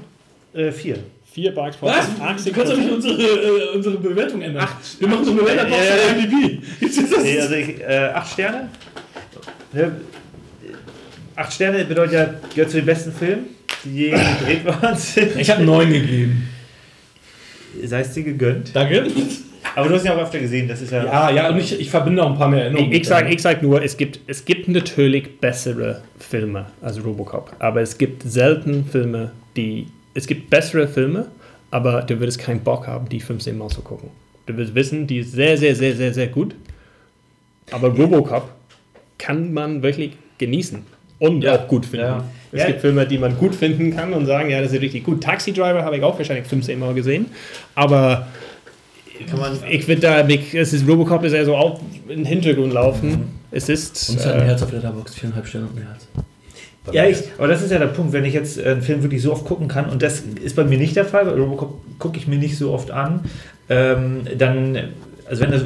[0.53, 0.99] Äh, vier.
[1.33, 2.09] Vier Bugs, Was?
[2.11, 2.37] Papa.
[2.45, 4.69] Du kannst doch nicht unsere, äh, unsere Bewertung ändern.
[4.99, 6.13] Wir machen so eine Ja, ja, ja.
[6.13, 6.63] bei IMDb.
[6.81, 8.69] Jetzt ist das Nee, also ich, äh, acht Sterne.
[11.39, 13.47] Acht Sterne bedeutet ja, gehört zu den besten Filmen,
[13.85, 15.37] die je gedreht worden sind.
[15.37, 16.49] ich habe neun gegeben.
[17.85, 18.75] Sei es dir gegönnt.
[18.75, 19.07] Danke.
[19.77, 21.05] Aber du hast ihn auch öfter gesehen, das ist ja.
[21.05, 22.91] Ja, ja, und ich, ich verbinde auch ein paar mehr Erinnerungen.
[22.91, 27.55] Ich, ich sage ich sag nur, es gibt, es gibt natürlich bessere Filme als Robocop,
[27.61, 29.87] aber es gibt selten Filme, die.
[30.15, 31.29] Es gibt bessere Filme,
[31.71, 34.11] aber du würdest keinen Bock haben, die 15 Mal zu gucken.
[34.47, 36.57] Du wirst wissen, die ist sehr, sehr, sehr, sehr, sehr gut.
[37.71, 38.51] Aber Robocop
[39.19, 41.57] kann man wirklich genießen und Ja.
[41.57, 42.07] auch gut finden.
[42.07, 42.25] Ja.
[42.53, 42.67] Es Ja.
[42.69, 45.23] gibt Filme, die man gut finden kann und sagen, ja, das ist richtig gut.
[45.23, 47.27] Taxi Driver habe ich auch wahrscheinlich 15 Mal gesehen,
[47.75, 48.29] aber
[49.29, 53.31] Kann man, ich finde da, es ist, Robocop ist ja so auch im Hintergrund laufen.
[53.51, 54.11] Es ist.
[54.11, 56.07] Und es hat ein äh, Herz auf Letterbox, viereinhalb Sterne und ein Herz.
[56.93, 59.33] ja, ich, aber das ist ja der Punkt, wenn ich jetzt einen Film wirklich so
[59.33, 62.27] oft gucken kann, und das ist bei mir nicht der Fall, weil Robocop gucke ich
[62.29, 63.25] mir nicht so oft an,
[63.69, 64.79] ähm, dann,
[65.29, 65.63] also wenn das,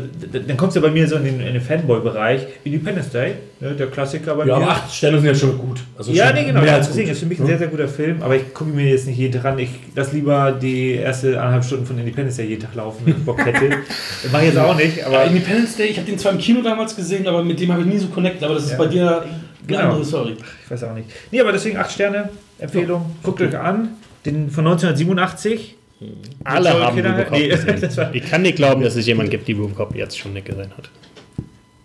[0.46, 3.86] dann kommst du bei mir so in den, in den Fanboy-Bereich, Independence Day, ne, der
[3.88, 4.64] Klassiker bei Ja, mir.
[4.64, 5.80] aber acht Sterne sind ja schon gut.
[5.96, 6.60] Also Ja, schon nee, genau.
[6.60, 7.12] Mehr als Deswegen gut.
[7.14, 9.32] ist für mich ein sehr, sehr guter Film, aber ich gucke mir jetzt nicht jeden
[9.40, 9.58] Tag an.
[9.58, 13.24] Ich lasse lieber die erste eineinhalb Stunden von Independence Day jeden Tag laufen, wenn ich
[13.24, 13.70] Bock hätte.
[14.22, 16.38] Das mache ich jetzt auch nicht, Aber aber Independence Day, ich habe den zwar im
[16.38, 18.78] Kino damals gesehen, aber mit dem habe ich nie so connected, aber das ist Ja.
[18.78, 19.26] bei dir eine
[19.66, 19.80] Genau.
[19.80, 20.36] andere Story.
[20.64, 21.08] ich weiß auch nicht.
[21.30, 23.06] Nee, aber deswegen 8 Sterne, Empfehlung.
[23.22, 23.90] Guckt euch an.
[24.26, 25.76] Den von 1987.
[26.44, 27.48] alle Joel haben Kinnaman- Robocop Nee,
[27.80, 28.08] gesehen.
[28.12, 30.90] Ich kann nicht glauben, dass es jemanden gibt, die Robocop jetzt schon nicht gesehen hat.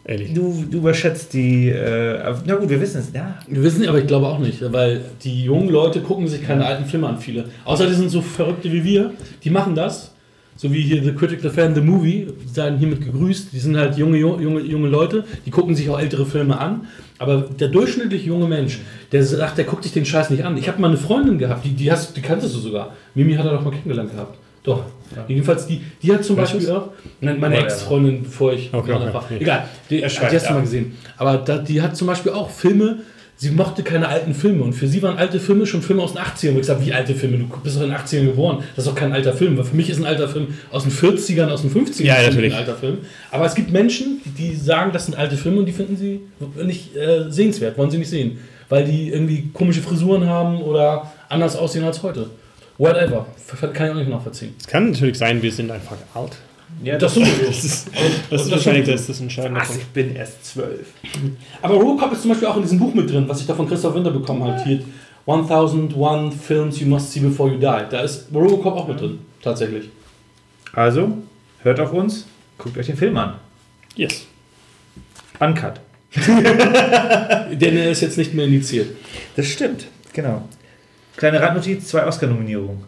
[0.05, 0.33] Ehrlich.
[0.33, 1.67] Du, du überschätzt die.
[1.69, 3.11] Äh, na gut, wir wissen es.
[3.13, 3.39] Ja.
[3.47, 6.85] Wir wissen, aber ich glaube auch nicht, weil die jungen Leute gucken sich keine alten
[6.85, 7.45] Filme an, viele.
[7.65, 9.11] Außer die sind so Verrückte wie wir,
[9.43, 10.13] die machen das.
[10.57, 13.53] So wie hier The Critic, The Fan, The Movie, seien hiermit gegrüßt.
[13.53, 16.87] Die sind halt junge, junge, junge Leute, die gucken sich auch ältere Filme an.
[17.19, 18.79] Aber der durchschnittliche junge Mensch,
[19.11, 20.57] der sagt, der guckt sich den Scheiß nicht an.
[20.57, 22.93] Ich habe mal eine Freundin gehabt, die, die, hast, die kanntest du sogar.
[23.13, 24.37] Mimi hat er doch mal kennengelernt gehabt.
[24.63, 24.83] Doch.
[25.29, 26.89] Jedenfalls, die, die hat zum Weißt Beispiel auch,
[27.21, 27.57] meine.
[27.57, 29.13] Ex-Freundin, bevor ich Okay, okay.
[29.13, 29.23] war.
[29.31, 30.97] Egal, die, die hast du mal gesehen.
[31.17, 32.97] Aber da, die hat zum Beispiel auch Filme,
[33.37, 34.63] sie mochte keine alten Filme.
[34.63, 36.49] Und für sie waren alte Filme schon Filme aus den 80ern.
[36.49, 37.37] Und ich gesagt, wie alte Filme?
[37.37, 38.63] Du bist doch in den 80ern geboren.
[38.75, 39.57] Das ist doch kein alter Film.
[39.57, 42.53] Weil für mich ist ein alter Film aus den 40ern, aus den 50ern Ja, natürlich.
[42.53, 42.97] ein alter Film.
[43.31, 46.21] Aber es gibt Menschen, die, die sagen, das sind alte Filme und die finden sie
[46.63, 48.39] nicht äh, sehenswert, wollen sie nicht sehen.
[48.69, 52.29] Weil die irgendwie komische Frisuren haben oder anders aussehen als heute.
[52.77, 53.25] Whatever.
[53.73, 54.53] Kann ich auch nicht nachvollziehen.
[54.59, 56.33] Es kann natürlich sein, wir sind einfach alt.
[56.83, 57.45] Ja Das sowieso.
[57.45, 59.83] Das ist, das das ist wahrscheinlich das, das entscheidende Was, Punkt.
[59.83, 60.87] ich bin erst zwölf.
[61.61, 63.67] Aber Robocop ist zum Beispiel auch in diesem Buch mit drin, was ich da von
[63.67, 64.63] Christoph Winter bekommen habe.
[64.63, 64.81] Hier
[65.25, 67.61] 1001 Films You Must See Before You Die.
[67.89, 69.89] Da ist Robocop auch mit drin, tatsächlich.
[70.73, 71.17] Also,
[71.63, 72.25] hört auf uns,
[72.57, 73.33] guckt euch den Film an.
[73.95, 74.25] Yes.
[75.39, 75.79] Uncut.
[76.15, 78.87] Denn er ist jetzt nicht mehr indiziert.
[79.35, 80.47] Das stimmt, genau.
[81.15, 82.83] Kleine Randnotiz: zwei Oscar-Nominierungen.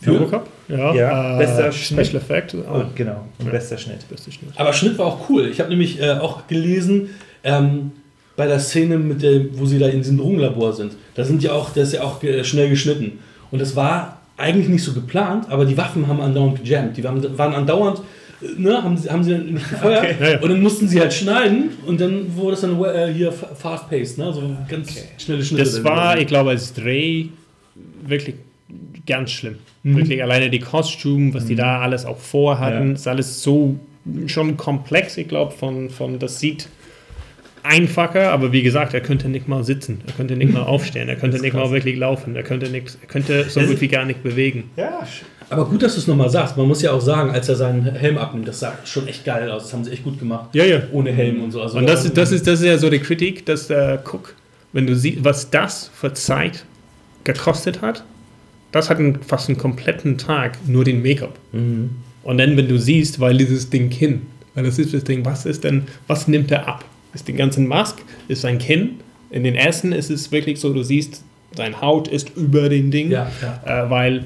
[0.00, 0.12] Für?
[0.12, 0.48] Robocop?
[0.72, 0.94] Ja.
[0.94, 2.14] Ja, äh, bester Special Schnitt.
[2.22, 2.54] Effect.
[2.54, 4.08] Oh, Und genau, und bester Schnitt.
[4.08, 4.50] bester Schnitt.
[4.56, 5.48] Aber Schnitt war auch cool.
[5.48, 7.10] Ich habe nämlich äh, auch gelesen,
[7.44, 7.92] ähm,
[8.36, 11.52] bei der Szene, mit der, wo sie da in diesem Drogenlabor sind, da sind ja
[11.52, 13.18] auch, das ist ja auch schnell geschnitten.
[13.50, 16.96] Und das war eigentlich nicht so geplant, aber die Waffen haben andauernd gejammt.
[16.96, 18.00] Die waren, waren andauernd,
[18.40, 19.98] äh, ne, haben, sie- haben sie nicht gefeuert.
[20.04, 20.14] Okay.
[20.20, 20.40] Ja, ja.
[20.40, 24.24] Und dann mussten sie halt schneiden und dann wurde das dann äh, hier fast-paced, ne?
[24.24, 25.64] also ganz schnelle Schnitte.
[25.64, 25.84] Das dann.
[25.84, 27.26] war, ich glaube, als Dreh
[28.06, 28.36] wirklich
[29.06, 29.56] ganz schlimm.
[29.82, 29.96] Mhm.
[29.96, 32.94] Wirklich alleine die Kostüme, was die da alles auch vorhatten, Ja.
[32.94, 33.78] ist alles so
[34.26, 36.68] schon komplex, ich glaube, von, von das sieht
[37.62, 41.16] einfacher, aber wie gesagt, er könnte nicht mal sitzen, er könnte nicht mal aufstehen, er
[41.16, 41.70] könnte nicht mal krass.
[41.70, 44.70] wirklich laufen, er könnte, nicht, er könnte so gut wie gar nicht bewegen.
[44.76, 45.06] Ja,
[45.50, 46.56] Aber gut, dass du es nochmal sagst.
[46.56, 49.48] Man muss ja auch sagen, als er seinen Helm abnimmt, das sah schon echt geil
[49.50, 49.64] aus.
[49.64, 50.52] Das haben sie echt gut gemacht.
[50.54, 50.80] Ja, ja.
[50.92, 51.62] Ohne Helm und so.
[51.62, 54.34] Also Und das, ist- das, ist, das ist ja so die Kritik, dass äh, guck,
[54.72, 56.64] wenn du siehst, was das für Zeit
[57.24, 58.02] gekostet hat,
[58.72, 61.38] das hat einen, fast einen kompletten Tag nur den Make-up.
[61.52, 61.90] Mhm.
[62.24, 64.22] Und dann, wenn du siehst, weil dieses Ding Kinn,
[64.54, 66.84] weil das ist das Ding, was ist denn, was nimmt er ab?
[67.14, 67.98] Ist den ganzen Mask,
[68.28, 69.00] ist sein Kinn.
[69.30, 71.22] In den ersten ist es wirklich so, du siehst,
[71.54, 73.84] seine Haut ist über den Ding, Ja, ja.
[73.86, 74.24] Äh, weil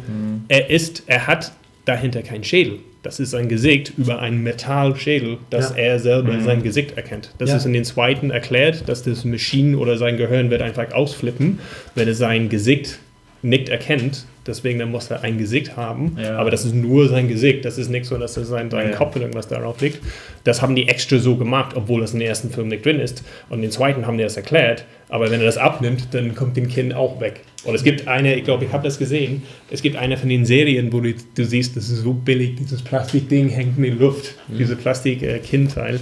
[0.48, 1.52] er ist, er hat
[1.84, 2.78] dahinter kein Schädel.
[3.02, 5.76] Das ist ein Gesicht über einen Metallschädel, dass Ja.
[5.76, 7.30] er selber sein Gesicht erkennt.
[7.38, 7.56] Das Ja.
[7.56, 11.60] ist in den zweiten erklärt, dass das Maschinen oder sein Gehirn wird einfach ausflippen,
[11.94, 12.98] wenn es sein Gesicht
[13.42, 16.16] nicht erkennt, Deswegen dann muss er ein Gesicht haben.
[16.22, 16.38] Ja.
[16.38, 17.64] Aber das ist nur sein Gesicht.
[17.64, 18.96] Das ist nicht so, dass er sein, sein Ja.
[18.96, 20.00] Kopf oder irgendwas darauf liegt.
[20.44, 23.24] Das haben die extra so gemacht, obwohl das in den ersten Film nicht drin ist.
[23.48, 24.84] Und den zweiten haben die das erklärt.
[25.08, 27.40] Aber wenn er das abnimmt, dann kommt dem Kind auch weg.
[27.64, 30.44] Und es gibt eine, ich glaube, ich habe das gesehen, es gibt eine von den
[30.44, 34.34] Serien, wo du, du siehst, das ist so billig, dieses Plastikding hängt in die Luft.
[34.48, 36.00] Diese Plastik-Kindteil.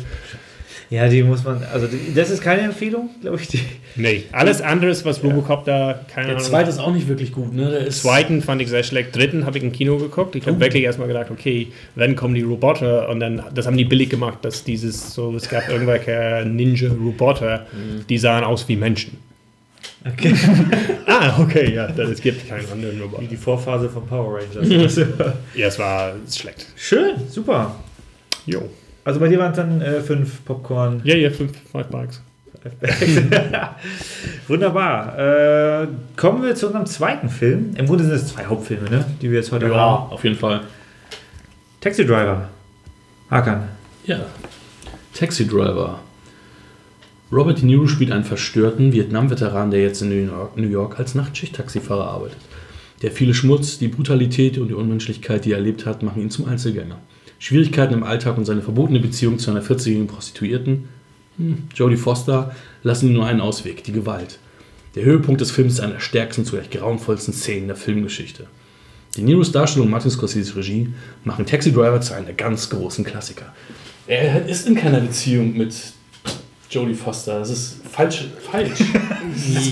[0.95, 3.49] Ja, die muss man, also die, das ist keine Empfehlung, glaube ich.
[3.49, 3.61] Die,
[3.97, 6.49] Nee, alles anderes, was Robocop da, keine Der Ahnung.
[6.49, 7.70] zweite ist auch nicht wirklich gut, ne?
[7.70, 9.14] Der ist Zweiten fand ich sehr schlecht.
[9.16, 10.36] Dritten habe ich im Kino geguckt.
[10.36, 10.61] Ich habe Oh.
[10.61, 13.09] wirklich erstmal gedacht, okay, wann kommen die Roboter?
[13.09, 17.66] Und dann, das haben die billig gemacht, dass dieses, so, es gab irgendwelche Ninja-Roboter,
[18.09, 19.18] die sahen aus wie Menschen.
[20.07, 20.34] okay.
[21.07, 23.22] Ah, okay, ja, es gibt keinen anderen Roboter.
[23.30, 24.97] die Vorphase von Power Rangers.
[25.55, 26.66] Ja, es war schlecht.
[26.76, 27.76] Schön, super.
[28.47, 28.62] Jo.
[29.05, 31.01] Also bei dir waren es dann äh, fünf Popcorn.
[31.05, 32.23] Ja, ja, fünf, five bucks.
[34.49, 35.19] Wunderbar.
[35.19, 35.87] Äh,
[36.17, 37.75] kommen wir zu unserem zweiten Film.
[37.77, 39.05] Im Grunde sind es zwei Hauptfilme, ne?
[39.21, 40.13] die wir jetzt heute ja, haben.
[40.13, 40.63] auf jeden Fall.
[41.81, 42.49] Taxi Driver.
[43.31, 43.65] Hakan.
[44.07, 44.21] Ja.
[45.13, 46.01] Taxi Driver.
[47.31, 51.15] Robert De Niro spielt einen verstörten Vietnam-Veteran, der jetzt in New York, New York als
[51.15, 52.39] Nachtschicht-Taxifahrer arbeitet.
[53.03, 56.47] Der viele Schmutz, die Brutalität und die Unmenschlichkeit, die er erlebt hat, machen ihn zum
[56.47, 56.99] Einzelgänger.
[57.45, 60.88] Schwierigkeiten im Alltag und seine verbotene Beziehung zu einer 40-jährigen Prostituierten,
[61.36, 64.38] hm, Jodie Foster, lassen ihm nur einen Ausweg, die Gewalt.
[64.95, 68.47] Der Höhepunkt des Films ist einer der stärksten, zugleich grauenvollsten Szenen der Filmgeschichte.
[69.14, 70.88] De Niros Darstellung und Martin Scorseses Regie
[71.24, 73.53] machen Taxi Driver zu einem der ganz großen Klassiker.
[74.07, 75.74] Er ist in keiner Beziehung mit
[76.70, 77.40] Jodie Foster.
[77.40, 78.24] Das ist falsch.
[78.51, 78.70] falsch.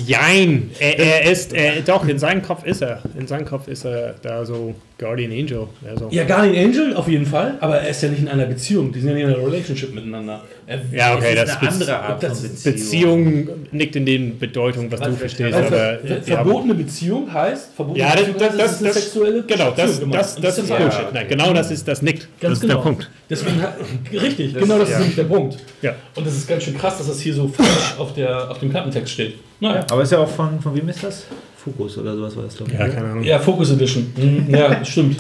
[0.07, 3.03] Jein, er, er ist, er, doch, in seinem Kopf ist er.
[3.19, 5.67] In seinem Kopf ist er da so Guardian Angel.
[5.89, 6.09] Also.
[6.11, 8.93] ja, Guardian Angel auf jeden Fall, aber er ist ja nicht in einer Beziehung.
[8.93, 10.43] Die sind ja nicht in einer Relationship miteinander.
[10.67, 14.39] Er, Ja, okay, das ist eine andere Art das von ist Beziehung liegt in den
[14.39, 15.55] Bedeutung, was du verstehst.
[15.55, 18.89] Also, Aber, ver ja, verbotene Beziehung heißt, verbotene Ja, das, Beziehung das, heißt, das, eine
[18.89, 21.01] das, sexuelle genau, das, Beziehung das, das ist ja- Bullshit.
[21.01, 21.09] okay.
[21.15, 22.29] Nein, genau das ist das nickt.
[22.41, 22.75] Ganz das ist genau.
[22.75, 23.11] der Punkt.
[23.29, 23.65] Deswegen
[24.13, 24.95] richtig, genau das ja.
[24.95, 25.57] ist nämlich der Punkt.
[25.81, 25.95] Ja.
[26.15, 28.71] Und das ist ganz schön krass, dass das hier so falsch auf, der, auf dem
[28.71, 29.35] Klappentext steht.
[29.61, 29.85] Naja.
[29.91, 31.27] Aber ist ja auch von, von wem ist das?
[31.57, 32.79] Fokus oder sowas war das, glaube ich.
[32.79, 32.93] Ja, ne?
[32.93, 33.25] keine Ahnung.
[33.25, 34.13] Ja, Focus Edition.
[34.17, 35.19] Mhm, ja, stimmt.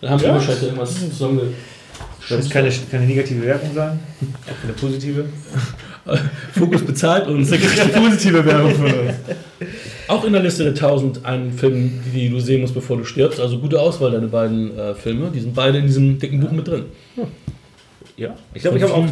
[0.00, 0.34] Da haben wir Ja.
[0.34, 1.42] wahrscheinlich irgendwas zusammenge...
[2.28, 3.98] Soll das keine, keine negative Werbung sein?
[4.46, 5.24] Auch eine positive?
[6.52, 9.14] Fokus bezahlt und eine positive Werbung für uns.
[10.08, 13.40] Auch in der Liste der 1000 einen Film, die du sehen musst, bevor du stirbst.
[13.40, 15.30] Also gute Auswahl, deine beiden äh, Filme.
[15.34, 16.84] Die sind beide in diesem dicken Buch mit drin.
[18.22, 18.36] Ja.
[18.54, 19.06] Ich glaube, ich habe auch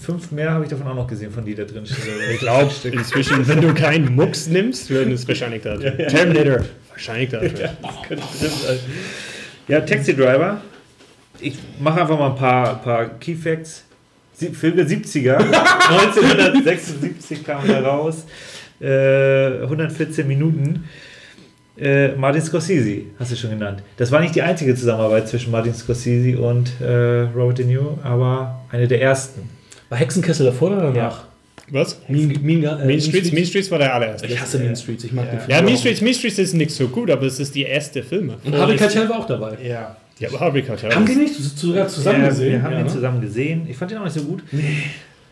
[0.00, 2.14] fünf mehr habe ich davon auch noch gesehen, von die da drin stehen.
[2.32, 5.96] Ich glaube, inzwischen, wenn du keinen Mucks nimmst, würden es wahrscheinlich da drin.
[6.08, 7.54] Terminator, wahrscheinlich da drin.
[9.68, 10.60] Ja, Taxi Driver.
[11.40, 13.84] Ich mache einfach mal ein paar, paar Key Facts.
[14.34, 15.36] Sie- Film der 70er.
[15.38, 18.26] 1976 kam er raus.
[18.80, 20.84] Äh, 114 Minuten.
[21.76, 23.82] Äh, Martin Scorsese, hast du schon genannt.
[23.96, 28.60] Das war nicht die einzige Zusammenarbeit zwischen Martin Scorsese und äh, Robert De Niro, aber
[28.70, 29.48] eine der ersten.
[29.88, 31.24] War Hexenkessel davor oder danach?
[31.70, 32.00] Was?
[32.08, 33.32] Mean, mean, äh, Mean Streets?
[33.32, 34.26] Mean Streets war der allererste.
[34.26, 35.04] Ich hasse Mean Streets.
[35.04, 35.50] Ich mag den Film.
[35.50, 35.62] Ja.
[35.62, 38.36] Mean Streets, Mean Streets ist nicht so gut, aber es ist die erste Filme.
[38.44, 39.56] Und Harvey Keitel war auch dabei.
[39.62, 39.96] Ja.
[40.18, 40.94] Ja, aber Harvey Keitel.
[40.94, 42.52] Haben die nicht sogar zusammen ja, gesehen?
[42.52, 42.92] Wir haben Ja, ihn ne?
[42.92, 43.66] zusammen gesehen.
[43.68, 44.42] Ich fand ihn auch nicht so gut.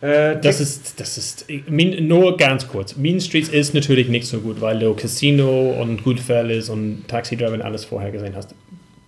[0.03, 2.97] Äh, Das ist, das ist, Mean, nur ganz kurz.
[2.97, 7.55] Mean Streets ist natürlich nicht so gut, weil du Casino und Goodfellas und Taxi Driver
[7.55, 8.55] und alles vorher gesehen hast.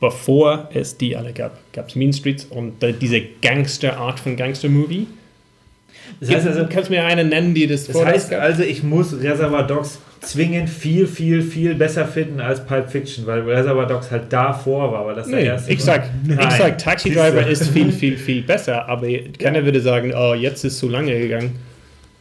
[0.01, 5.07] Bevor es die alle gab, gab es Mean Streets und diese Gangster-Art von Gangster-Movie.
[6.21, 8.43] das heißt also, kannst du mir eine nennen, die das Das heißt gab?
[8.43, 13.41] also, ich muss Reservoir Dogs zwingend viel, viel, viel besser finden als Pulp Fiction, weil
[13.43, 16.51] Reservoir Dogs halt davor war, aber das der Nee, erste ich sag, ich Nein.
[16.59, 17.11] sag, Taxi?
[17.13, 19.07] Driver ist viel, viel, viel besser, aber
[19.39, 21.57] keiner würde sagen, oh, jetzt ist zu lange gegangen.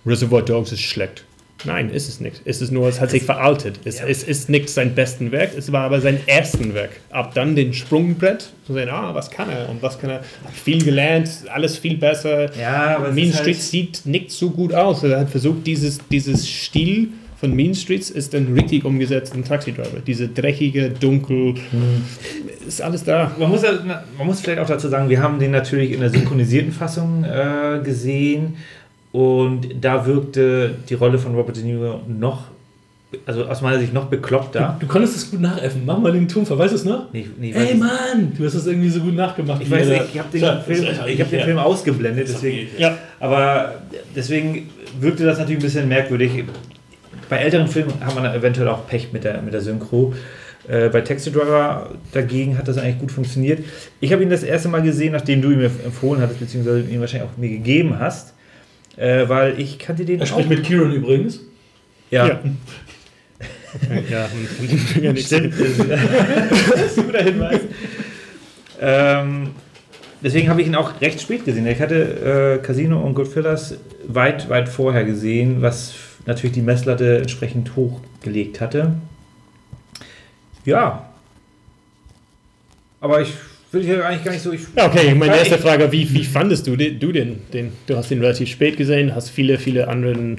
[0.06, 1.24] Reservoir Dogs ist schlecht.
[1.66, 2.42] Nein, ist es nicht.
[2.44, 3.80] Es ist nur, es hat sich veraltet.
[3.86, 4.06] Es, Ja.
[4.08, 6.90] es ist nicht sein besten Werk, es war aber sein ersten Werk.
[7.10, 10.18] Ab dann den Sprungbrett, zu sehen, ah, was kann er und was kann er.
[10.18, 12.54] Hat viel gelernt, alles viel besser.
[12.60, 15.04] Ja, aber Mean halt- Streets sieht nicht so gut aus.
[15.04, 17.10] Er hat versucht, dieses, dieses Stil
[17.44, 20.00] von Mean Streets ist dann richtig umgesetzt in Taxi Driver.
[20.08, 21.56] Diese dreckige, dunkel,
[22.66, 23.36] ist alles da.
[23.38, 26.72] Man muss, man muss vielleicht auch dazu sagen, wir haben den natürlich in der synchronisierten
[26.72, 28.56] Fassung äh, gesehen
[29.12, 32.46] und da wirkte die Rolle von Robert De Niro noch,
[33.26, 34.78] also aus meiner Sicht noch bekloppter.
[34.80, 35.82] Du konntest es gut nachäffen.
[35.86, 36.58] Mach mal den Tonfall.
[36.58, 37.12] Weißt du es noch?
[37.12, 39.62] Nee, nee, Ey Mann, du hast das irgendwie so gut nachgemacht.
[39.62, 41.46] ich weiß nicht, ich habe den, Film, ich hab den ja.
[41.46, 42.70] Film ausgeblendet, deswegen.
[42.78, 42.98] Ja.
[43.20, 43.82] Aber
[44.16, 44.70] deswegen
[45.02, 46.46] wirkte das natürlich ein bisschen merkwürdig.
[47.34, 50.14] Bei älteren Filmen hat man eventuell auch Pech mit der, mit der Synchro.
[50.68, 53.66] Äh, bei Taxi Driver dagegen hat das eigentlich gut funktioniert.
[54.02, 57.02] Ich habe ihn das erste Mal gesehen, nachdem du ihn mir empfohlen hattest, beziehungsweise ihn
[57.02, 58.36] wahrscheinlich auch mir gegeben hast.
[58.98, 61.40] Äh, weil ich kannte den Er spricht mit Kieran übrigens.
[62.12, 62.28] Ja.
[62.28, 62.40] Ja.
[65.02, 67.62] ja, nicht Stimmt, das ist ein guter Hinweis.
[68.80, 69.50] ähm,
[70.22, 71.66] deswegen habe ich ihn auch recht spät gesehen.
[71.66, 75.96] Ich hatte äh, Casino und Goodfellas weit, weit vorher gesehen, was
[76.26, 78.96] natürlich die Messlatte entsprechend hochgelegt hatte.
[80.66, 81.08] Ja.
[83.02, 83.34] Aber ich
[83.72, 84.52] will hier eigentlich gar nicht so.
[84.54, 87.74] Ich, Ja, okay, meine erste ich- Frage, wie, wie fandest du den, du den, den?
[87.88, 90.38] Du hast ihn relativ spät gesehen, hast viele, viele andere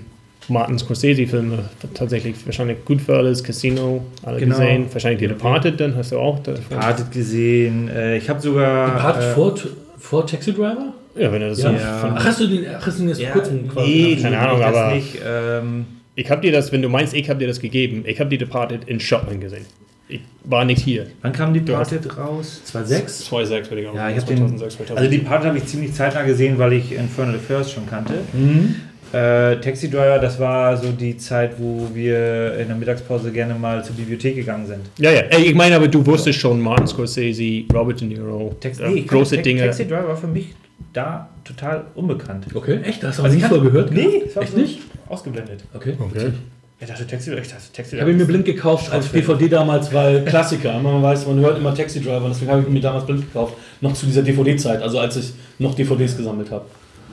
[0.49, 4.57] Martin Scorsese-Filme tatsächlich, wahrscheinlich Goodfellas, Casino, alle Genau.
[4.59, 4.87] gesehen.
[4.93, 6.39] Wahrscheinlich die Departed, dann hast du auch.
[6.43, 7.89] davon- Parted gesehen.
[7.89, 8.97] Äh, ich habe sogar.
[8.97, 9.55] Part äh, vor,
[9.99, 10.93] vor Taxi Driver?
[11.17, 11.71] Ja, wenn er das Ja.
[11.71, 11.99] so Ja.
[11.99, 14.63] von, Ach, hast du den, ach, hast du den jetzt ja, kurzem nee, Keine Ahnung,
[14.63, 15.19] aber- nicht.
[15.25, 15.87] Ähm,
[16.17, 18.39] Ich habe dir das, wenn du meinst, ich habe dir das gegeben, ich habe die
[18.39, 19.65] Departed in Schottland gesehen.
[20.09, 21.07] Ich war nicht hier.
[21.23, 22.61] wann kam die Du hast- Parted raus?
[22.65, 23.25] 2.6?
[23.25, 24.37] 2006 würde ich auch Ja, ich sagen, habe den.
[24.39, 24.97] 2006, 2007.
[24.99, 28.15] Also die Parted habe ich ziemlich zeitnah gesehen, weil ich Infernal Affairs schon kannte.
[28.33, 28.77] Mhm.
[29.13, 33.83] Äh, Taxi Driver, das war so die Zeit, wo wir in der Mittagspause gerne mal
[33.85, 34.81] zur Bibliothek gegangen sind.
[34.99, 38.83] ja, ja, Ey, ich meine aber, du wusstest schon Martin Scorsese, Robert De Niro, Taxi,
[38.83, 39.63] äh, nee, große Dinge.
[39.63, 40.47] Taxi Driver war für mich
[40.93, 42.47] da total unbekannt.
[42.55, 43.03] Okay, echt?
[43.03, 43.91] Da hast du Also nie ich vorher gehört?
[43.93, 44.81] Nee, das war Echt so nicht?
[45.09, 45.65] Ausgeblendet.
[45.75, 45.95] Okay.
[45.99, 46.33] Okay.
[46.81, 49.11] Ich dachte Taxi ich dachte Taxi Ich habe ihn mir blind gekauft als.
[49.11, 50.79] DVD damals, weil Klassiker.
[50.81, 53.55] Man weiß, man hört immer Taxi Driver, deswegen habe ich ihn mir damals blind gekauft.
[53.81, 56.67] Noch zu dieser DVD-Zeit, also als ich noch DVDs gesammelt habe.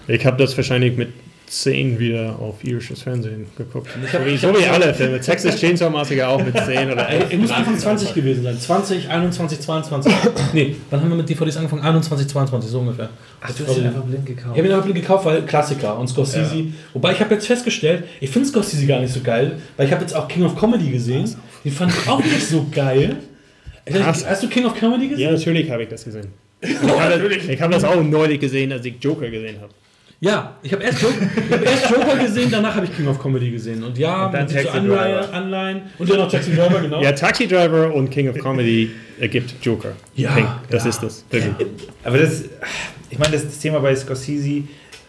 [0.08, 1.14] Ich habe das wahrscheinlich mit
[1.52, 3.90] 10 wieder auf irisches Fernsehen geguckt.
[4.06, 5.20] Ich hab- so wie, ich so wie alle Filme.
[5.20, 7.32] Texas Chainsaw Massacre auch mit 10 oder Ey, 11.
[7.34, 8.58] Er muss Anfang 20 gewesen sein.
[8.58, 10.14] 20, 21, 22.
[10.54, 11.82] nee, wann haben wir mit DVDs angefangen?
[11.82, 13.10] 21, 22, so ungefähr.
[13.42, 14.52] Ach, du hast ihn einfach blind gekauft.
[14.54, 16.56] Ich habe ihn aber blind gekauft, weil Klassiker und Scorsese.
[16.56, 16.64] Ja.
[16.94, 20.02] Wobei ich habe jetzt festgestellt, ich finde Scorsese gar nicht so geil, weil ich habe
[20.04, 21.30] jetzt auch King of Comedy gesehen.
[21.66, 23.18] Den fand ich auch nicht so geil.
[23.86, 24.26] Krass.
[24.26, 25.26] Hast du King of Comedy gesehen?
[25.26, 26.28] Ja, natürlich habe ich das gesehen.
[26.62, 29.74] Ich habe ich hab das auch neulich gesehen, als ich Joker gesehen habe.
[30.24, 33.84] Ja, ich habe erst, hab erst Joker gesehen, danach habe ich King of Comedy gesehen.
[33.84, 35.34] Und ja, Und dann sieht so Taxi Anleihen, Driver.
[35.34, 35.82] Anleihen.
[35.98, 37.02] Und dann noch Taxi Driver, genau.
[37.02, 39.94] Ja, Taxi Driver und King of Comedy ergibt Joker.
[40.14, 40.90] Ja, Pink, das ja.
[40.92, 41.26] ist das.
[41.32, 41.68] Wirklich.
[42.04, 42.44] Aber das,
[43.10, 44.62] ich meine, das, das Thema bei Scorsese,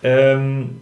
[0.03, 0.81] ähm,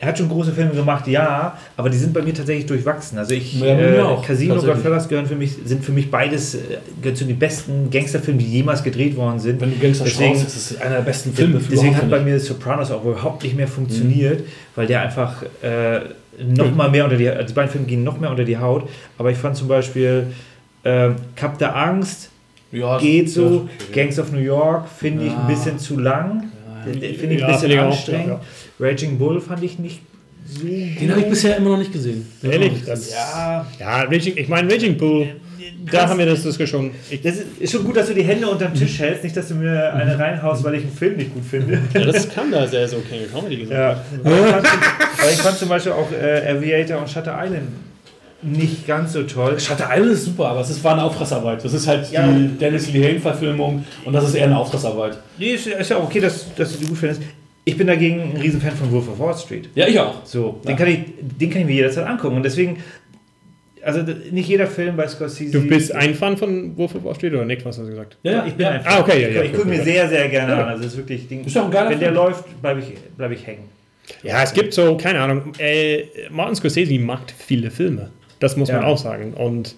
[0.00, 3.18] er hat schon große Filme gemacht, ja, aber die sind bei mir tatsächlich durchwachsen.
[3.18, 4.76] Also ich, Ja, äh, auch, Casino, tatsächlich.
[4.76, 8.84] Godfellas gehören für mich, sind für mich beides, äh, zu den besten Gangsterfilmen, die jemals
[8.84, 9.60] gedreht worden sind.
[9.60, 11.54] Wenn du Gangster Deswegen- schaust, ist einer der besten Filme.
[11.58, 14.44] Deswegen überhaupt, hat bei mir Sopranos auch überhaupt nicht mehr funktioniert,
[14.76, 16.00] weil der einfach äh,
[16.46, 18.88] noch mal mehr unter die also die beiden Filme gehen noch mehr unter die Haut.
[19.18, 20.28] Aber ich fand zum Beispiel
[20.84, 22.30] äh, Kap der Angst
[22.70, 22.78] ich.
[22.78, 24.04] ja, geht so, okay.
[24.04, 25.40] Gangs of New York finde ich Ja.
[25.40, 26.44] ein bisschen zu lang,
[26.86, 28.36] Den- den finde ich ein bisschen ich anstrengend.
[28.80, 30.00] Raging Bull fand ich nicht
[30.46, 30.64] so.
[30.64, 32.26] Den habe ich bisher immer noch nicht gesehen.
[32.42, 32.72] Den Ehrlich?
[32.72, 33.14] nicht gesehen.
[33.14, 35.28] ja, Ja, Raging, ich meine Raging Bull,
[35.90, 36.90] da haben wir das Diskussion.
[37.22, 39.92] Das ist, schon gut, dass du die Hände unterm Tisch hältst, nicht, dass du mir
[39.92, 41.80] eine reinhaust, weil ich einen Film nicht gut finde.
[41.94, 43.78] ja, das kann da sehr so King of Comedy gesagt.
[43.78, 44.04] Ja.
[44.24, 44.66] Aber ich fand,
[45.20, 47.68] aber ich fand zum Beispiel auch äh, Aviator und Shutter Island
[48.40, 49.58] nicht ganz so toll.
[49.58, 51.64] Shutter Island ist super, aber es ist, war eine Auftragsarbeit.
[51.64, 52.26] Das ist halt Ja.
[52.26, 55.18] die Dennis Lehane-Verfilmung und das ist eher eine Auftragsarbeit.
[55.38, 57.22] Nee, ist, ist ja auch okay, dass, dass du die gut findest.
[57.68, 59.68] Ich bin dagegen ein Riesenfan von Wolf of Wall Street.
[59.74, 60.24] Ja, ich auch.
[60.24, 60.70] So, Ja.
[60.70, 62.36] den, kann ich, den kann ich mir jederzeit angucken.
[62.36, 62.78] Und deswegen,
[63.82, 64.00] also
[64.30, 65.52] nicht jeder Film bei Scorsese.
[65.52, 68.16] Du bist ein Fan von Wolf of Wall Street oder Nick, was hast du gesagt?
[68.22, 68.70] Ja, ja, ich bin ja.
[68.72, 69.42] ein Ah, okay, ja, Ich, ja.
[69.42, 70.68] ich gucke mir sehr, sehr gerne an.
[70.68, 72.24] Also es ist wirklich, den, Ist doch ein geiler wenn der Film.
[72.24, 73.64] läuft, bleibe ich, bleib ich hängen.
[74.22, 78.10] Ja, es gibt so, keine Ahnung, äh, Martin Scorsese macht viele Filme.
[78.40, 79.34] Das muss man auch sagen.
[79.34, 79.74] Und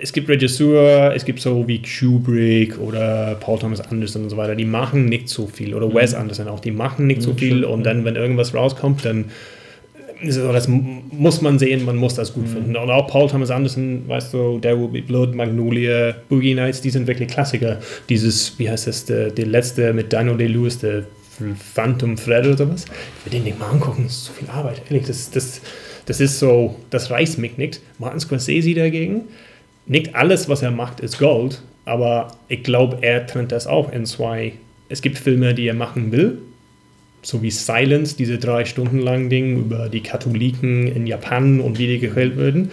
[0.00, 4.54] es gibt Regisseur, es gibt so wie Kubrick oder Paul Thomas Anderson und so weiter,
[4.54, 5.74] die machen nicht so viel.
[5.74, 7.64] Oder Wes Anderson auch, die machen nicht so viel.
[7.64, 9.26] Und dann, wenn irgendwas rauskommt, dann
[10.26, 12.76] so, das muss man sehen, man muss das gut finden.
[12.76, 16.90] Und auch Paul Thomas Anderson, weißt du, There Will Be Blood, Magnolia, Boogie Nights, die
[16.90, 17.78] sind wirklich Klassiker.
[18.08, 21.04] Dieses, wie heißt das, der, der letzte mit Daniel Day-Lewis, der
[21.74, 22.84] Phantom Thread oder sowas.
[23.18, 24.82] Ich will den nicht mal angucken, das ist so viel Arbeit.
[24.90, 25.60] Ehrlich, das, das,
[26.06, 27.80] das ist so, das reißt mich nicht.
[27.98, 29.22] Martin Scorsese dagegen,
[29.88, 34.04] nicht alles, was er macht, ist Gold, aber ich glaube, er trennt das auch in
[34.06, 34.52] zwei.
[34.88, 36.38] Es gibt Filme, die er machen will,
[37.22, 41.86] so wie Silence, diese drei Stunden lang Ding über die Katholiken in Japan und wie
[41.86, 42.70] die gequält würden.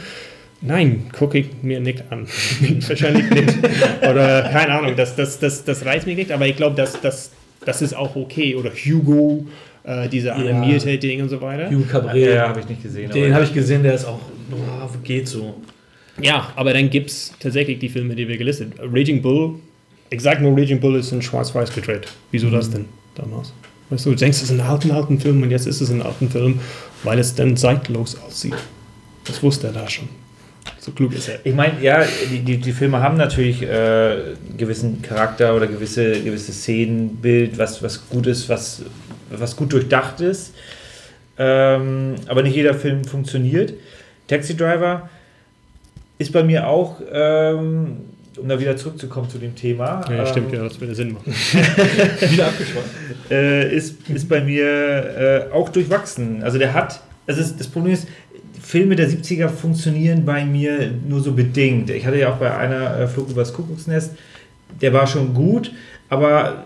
[0.61, 2.27] Nein, gucke ich mir nicht an.
[2.87, 3.57] Wahrscheinlich nicht.
[4.01, 7.31] Oder keine Ahnung, das, das, das, das reizt mich nicht, aber ich glaube, das, das,
[7.65, 8.55] das ist auch okay.
[8.55, 9.45] Oder Hugo,
[9.83, 11.69] äh, diese animierte Ding und so weiter.
[11.69, 12.35] Hugh Cabret.
[12.35, 13.11] Ja, habe ich nicht gesehen.
[13.11, 14.19] Den habe ich gesehen, der ist auch.
[14.49, 15.55] Boah, geht so.
[16.21, 18.89] Ja, aber dann gibt es tatsächlich die Filme, die wir gelistet haben.
[18.95, 19.55] Raging Bull,
[20.09, 22.07] ich sag nur, Raging Bull ist in Schwarz-Weiß gedreht.
[22.31, 22.85] Wieso das denn
[23.15, 23.53] damals?
[23.89, 26.01] Weißt du, du denkst, es ist ein alten, alten Film und jetzt ist es ein
[26.01, 26.59] alten Film,
[27.03, 28.55] weil es dann zeitlos aussieht.
[29.25, 30.07] Das wusste er da schon.
[30.79, 31.39] So klug ist er.
[31.43, 36.51] Ich meine, ja, die, die, die Filme haben natürlich äh, gewissen Charakter oder gewisse, gewisse
[36.51, 38.83] Szenenbild, was, was gut ist, was,
[39.29, 40.53] was gut durchdacht ist.
[41.37, 43.73] Ähm, aber nicht jeder Film funktioniert.
[44.27, 45.09] Taxi Driver
[46.17, 47.97] ist bei mir auch, ähm,
[48.37, 51.33] um da wieder zurückzukommen zu dem Thema, Ja, ähm, stimmt, ja, das würde Sinn machen.
[52.31, 52.89] Wieder abgeschlossen.
[53.31, 54.65] äh, ist, ist bei mir
[55.51, 56.43] äh, auch durchwachsen.
[56.43, 58.07] Also der hat, also es, das Problem ist,
[58.61, 61.89] Filme der 70er funktionieren bei mir nur so bedingt.
[61.91, 64.11] Ich hatte ja auch bei einer äh, Flug übers Kuckucksnest,
[64.81, 65.71] der war schon gut,
[66.09, 66.65] aber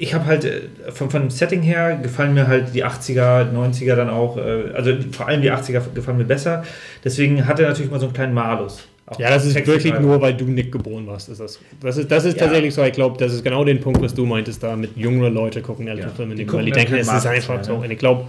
[0.00, 0.60] ich habe halt äh,
[0.92, 5.26] vom, vom Setting her gefallen mir halt die 80er, 90er dann auch, äh, also vor
[5.26, 6.62] allem die 80er gefallen mir besser.
[7.04, 8.86] Deswegen hat er natürlich mal so einen kleinen Malus.
[9.18, 11.30] Ja, das ist wirklich nur, weil du nicht geboren warst.
[11.30, 12.44] Ist das, das ist, das ist Ja.
[12.44, 12.84] tatsächlich so.
[12.84, 15.88] Ich glaube, das ist genau den Punkt, was du meintest, da mit jüngeren Leute gucken
[15.88, 16.14] ältere Ja.
[16.14, 17.74] Filme Die gucken weil die denken, es ist einfach so.
[17.76, 18.26] Und ich glaube,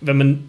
[0.00, 0.44] wenn man.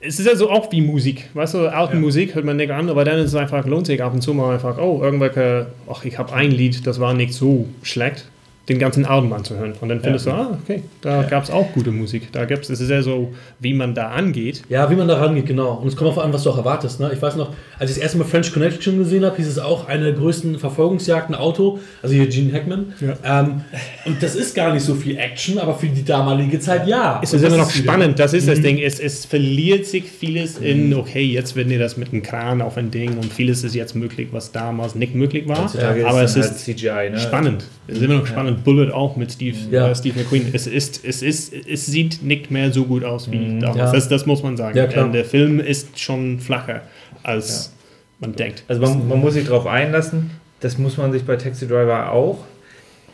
[0.00, 1.30] Es ist ja so auch wie Musik.
[1.34, 2.00] Weißt du, alte Ja.
[2.00, 4.34] Musik hört man nicht an, aber dann ist es einfach, lohnt sich ab und zu
[4.34, 8.24] mal einfach, oh, irgendwelche, ach, ich habe ein Lied, das war nicht so schlecht,
[8.68, 9.72] den ganzen Album anzuhören.
[9.80, 12.30] Und dann findest du, ah, okay, da gab es auch gute Musik.
[12.30, 14.62] Da gibt's, es ist ja so, wie man da angeht.
[14.68, 15.74] Ja, wie man da rangeht, genau.
[15.74, 17.00] Und es kommt auch an, was du auch erwartest.
[17.00, 17.10] Ne?
[17.12, 19.88] Ich weiß noch, als ich das erste Mal French Connection gesehen habe, hieß es auch
[19.88, 22.92] eine der größten Verfolgungsjagden Auto, also hier Gene Hackman.
[23.24, 23.62] Ähm,
[24.04, 27.20] und das ist gar nicht so viel Action, aber für die damalige Zeit ja.
[27.22, 28.78] Es ist immer noch spannend, das ist das Ding.
[28.78, 32.76] Es, es verliert sich vieles in, okay, jetzt werden wir das mit einem Kran auf
[32.76, 35.58] ein Ding und vieles ist jetzt möglich, was damals nicht möglich war.
[35.58, 37.18] Aber es dann halt ist CGI, ne?
[37.18, 37.64] spannend.
[37.88, 38.51] Es ist immer noch spannend.
[38.52, 39.88] Bullet auch mit Steve, Ja.
[39.88, 40.46] äh, Steve McQueen.
[40.52, 43.76] Es, ist, es, ist, es sieht nicht mehr so gut aus wie damals.
[43.76, 43.92] Ja.
[43.92, 44.76] Das, das muss man sagen.
[44.76, 45.08] Ja, klar.
[45.08, 46.82] Äh, Der Film ist schon flacher,
[47.22, 47.72] als
[48.20, 48.64] man denkt.
[48.68, 50.30] Also man, man muss sich darauf einlassen.
[50.60, 52.38] Das muss man sich bei Taxi Driver auch.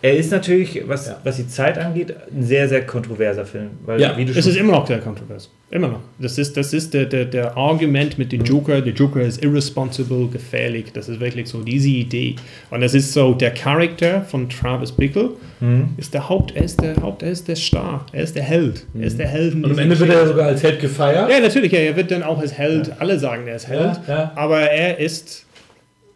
[0.00, 1.16] Er ist natürlich, was, Ja.
[1.24, 3.70] was die Zeit angeht, ein sehr, sehr kontroverser Film.
[3.84, 5.50] Weil, Ja, wie du Es ist immer noch sehr kontrovers.
[5.70, 6.00] Immer noch.
[6.20, 8.80] Das ist, das ist der, der, der Argument mit dem Joker.
[8.80, 10.86] Der Joker ist irresponsible, gefährlich.
[10.94, 12.36] Das ist wirklich so diese Idee.
[12.70, 15.30] Und das ist so, der Charakter von Travis Bickle
[15.60, 15.88] Mhm.
[15.96, 18.86] ist der Haupt, er ist der Haupt, er ist der Star, er ist der Held.
[18.96, 19.54] Er ist der Held.
[19.56, 21.28] Und am Ende wird er ja sogar als Held gefeiert.
[21.28, 24.14] Ja, natürlich, ja, er wird dann auch als Held, alle sagen, er ist Held, Ja,
[24.14, 24.32] ja.
[24.36, 25.44] aber er ist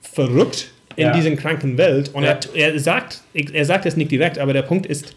[0.00, 1.12] verrückt in Ja.
[1.12, 2.38] dieser kranken Welt und Ja.
[2.54, 5.14] er, er sagt, er sagt es nicht direkt, aber der Punkt ist,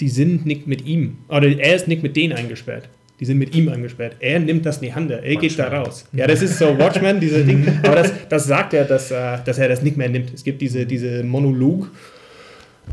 [0.00, 2.88] die sind nicht mit ihm, oder er ist nicht mit denen eingesperrt.
[3.20, 4.16] Die sind mit ihm eingesperrt.
[4.18, 5.08] Er nimmt das in die Hand.
[5.12, 6.06] Er geht da raus.
[6.12, 7.64] Ja, das ist so Watchman, dieser Ding.
[7.84, 10.34] Aber das, das sagt er, dass, äh, dass er das nicht mehr nimmt.
[10.34, 11.88] Es gibt diese, diese Monolog,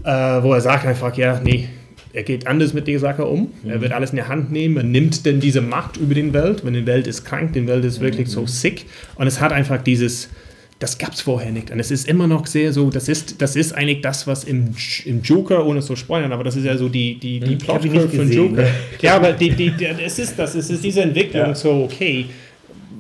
[0.03, 0.10] äh,
[0.43, 1.68] wo er sagt einfach, ja, nee,
[2.14, 3.51] er geht anders mit der Sache um.
[3.68, 4.78] Er wird alles in die Hand nehmen.
[4.78, 6.64] Er nimmt dann diese Macht über die Welt.
[6.64, 8.86] Wenn die Welt ist krank, die Welt ist wirklich so sick.
[9.16, 10.30] Und es hat einfach dieses,
[10.80, 11.71] das gab es vorher nicht.
[11.71, 14.69] Und es ist immer noch sehr so, das ist, das ist eigentlich das, was im,
[15.05, 17.88] im Joker, ohne zu spoilern, aber das ist ja so die, die, die Ich Plotkurve
[17.97, 18.61] nicht von gesehen, Joker.
[18.61, 18.69] ne?
[19.01, 21.55] Ja, aber die, die, die, es ist das, es ist diese Entwicklung Ja.
[21.55, 22.25] so, okay,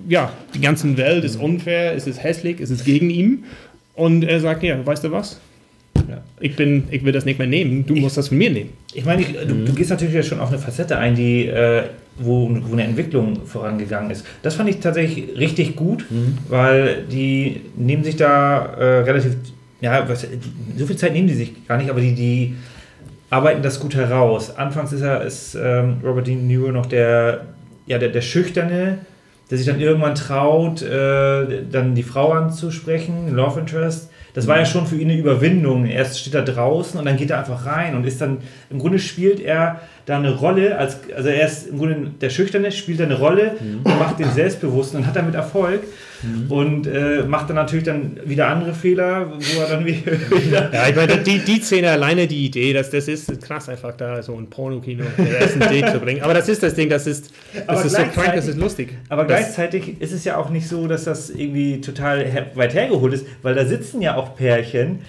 [0.09, 3.43] ja, die ganze Welt ist unfair, es ist hässlich, es ist gegen ihn.
[3.95, 5.39] Und er sagt, ja, weißt du was?
[6.09, 6.23] Ja.
[6.39, 8.71] Ich, bin, ich will das nicht mehr nehmen, du musst das von mir nehmen.
[8.93, 11.83] Ich meine, ich, du, du gehst natürlich ja schon auf eine Facette ein, die, äh,
[12.19, 14.25] wo, wo eine Entwicklung vorangegangen ist.
[14.41, 16.05] Das fand ich tatsächlich richtig gut,
[16.47, 19.35] weil die nehmen sich da äh, relativ,
[19.81, 20.27] ja, was,
[20.77, 22.55] so viel Zeit nehmen die sich gar nicht, aber die, die
[23.29, 24.55] arbeiten das gut heraus.
[24.55, 27.45] Anfangs ist er, ist ähm, Robert De Niro noch der,
[27.85, 28.99] ja, der, der Schüchterne,
[29.49, 34.09] der sich dann irgendwann traut, äh, dann die Frau anzusprechen, Love Interest.
[34.33, 35.87] Das war ja schon für ihn eine Überwindung.
[35.87, 38.37] Erst steht er draußen und dann geht er einfach rein und ist dann,
[38.69, 42.71] im Grunde spielt er da eine Rolle, als, also er ist im Grunde der Schüchterne,
[42.71, 45.81] spielt da eine Rolle und macht den Selbstbewussten und hat damit Erfolg
[46.49, 50.73] und äh, macht dann natürlich dann wieder andere Fehler, wo er dann wieder.
[50.73, 54.21] Ja, ich meine, die, die Szene alleine, die Idee, das, das ist krass, einfach da
[54.21, 56.21] so ein Pornokino ersten Date zu bringen.
[56.21, 58.97] Aber das ist das Ding, das ist, das Aber ist so krank, das ist lustig.
[59.07, 62.73] Aber das, gleichzeitig ist es ja auch nicht so, dass das irgendwie total her weit
[62.73, 64.99] hergeholt ist, weil da sitzen ja auch Pärchen,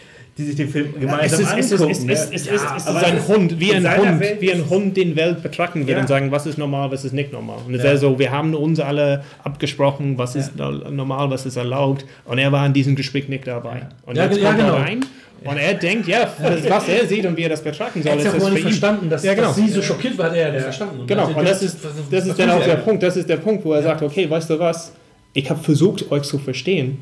[0.40, 1.90] die sich den Film gemeinsam ist, es ist, angucken.
[1.92, 2.12] es ist, ne?
[2.12, 4.40] es ist, es Ja, ist, es ist aber ein Hund, wie in ein Hund, Welt
[4.40, 6.00] wie ein ist- Hund den Welt betrachten wird Ja.
[6.00, 7.58] und sagen, was ist normal, was ist nicht normal.
[7.66, 7.92] Und es Ja.
[7.92, 12.04] ist ja so, wir haben uns alle abgesprochen, was ist normal, was ist erlaubt.
[12.24, 13.82] Und er war in diesem Gespräch nicht dabei.
[14.06, 14.74] Und Ja, jetzt ja, kommt genau.
[14.74, 15.00] er rein
[15.44, 16.28] und er denkt, ja,
[16.68, 18.50] was er sieht und wie er das betrachten soll, Er hat ist ja das für
[18.50, 18.68] nicht ihn.
[18.68, 19.46] verstanden, dass, Ja, genau.
[19.48, 21.06] dass sie so schockiert war, hat er ja nicht verstanden.
[21.06, 21.78] Genau, Also, und das ist,
[22.10, 22.76] das ist dann auch der?
[22.76, 24.92] Punkt, das ist der Punkt, wo er sagt, okay, weißt du was,
[25.32, 26.98] ich habe versucht, euch zu verstehen,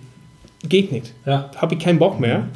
[0.68, 2.46] geht nicht, Ja, habe ich keinen Bock mehr,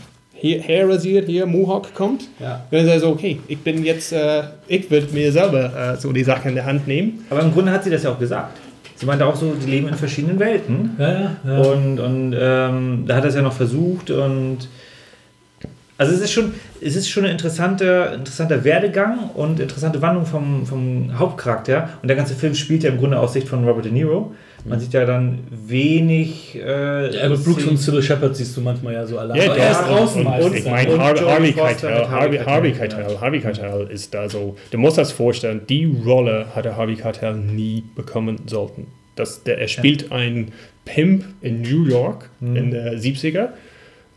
[0.42, 2.64] hier, Hair rasiert, hier, Mohawk kommt, ja.
[2.68, 6.12] dann ist er so, okay, ich bin jetzt, äh, ich will mir selber äh, so
[6.12, 7.24] die Sache in der Hand nehmen.
[7.30, 8.58] Aber im Grunde hat sie das ja auch gesagt.
[8.96, 10.96] Sie meinte auch so, die leben in verschiedenen Welten.
[10.98, 11.58] Ja, ja, ja.
[11.58, 14.68] Und, und ähm, da hat er es ja noch versucht und
[15.96, 20.66] also es ist schon, es ist schon ein interessanter, interessanter Werdegang und interessante Wandlung vom,
[20.66, 21.90] vom Hauptcharakter.
[22.02, 24.34] Und der ganze Film spielt ja im Grunde aus Sicht von Robert De Niro.
[24.64, 26.54] Man sieht ja dann wenig.
[26.54, 29.36] Äh, Ja, Brooks und Sybil Shepard siehst du manchmal ja so allein.
[29.36, 33.40] Ja, der er ist draußen und, und ich meine, Und Harvey, Keitel, Harvey Keitel, Harvey
[33.40, 38.38] Keitel ist da so, du musst das vorstellen, die Rolle hatte Harvey Keitel nie bekommen
[38.46, 38.86] sollten.
[39.16, 40.52] Das, der, er spielt einen
[40.84, 43.48] Pimp in New York in der 70er.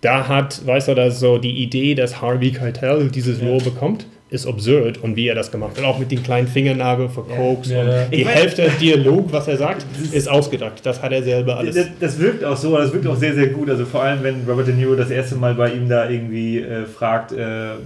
[0.01, 4.05] Da hat, weißt du, dass so die Idee, dass Harvey Keitel dieses Rohr bekommt,
[4.35, 5.83] ist absurd und wie er das gemacht hat.
[5.83, 7.69] Auch mit den kleinen Fingernagel für Koks.
[7.69, 7.81] Ja.
[7.81, 10.73] Und die Ich meine- Hälfte des Dialog, was er sagt, ist ausgedacht.
[10.83, 11.75] Das hat er selber alles.
[11.75, 13.69] Das, das wirkt auch so, das wirkt auch sehr, sehr gut.
[13.69, 16.85] Also vor allem, wenn Robert De Niro das erste Mal bei ihm da irgendwie äh,
[16.85, 17.35] fragt, äh,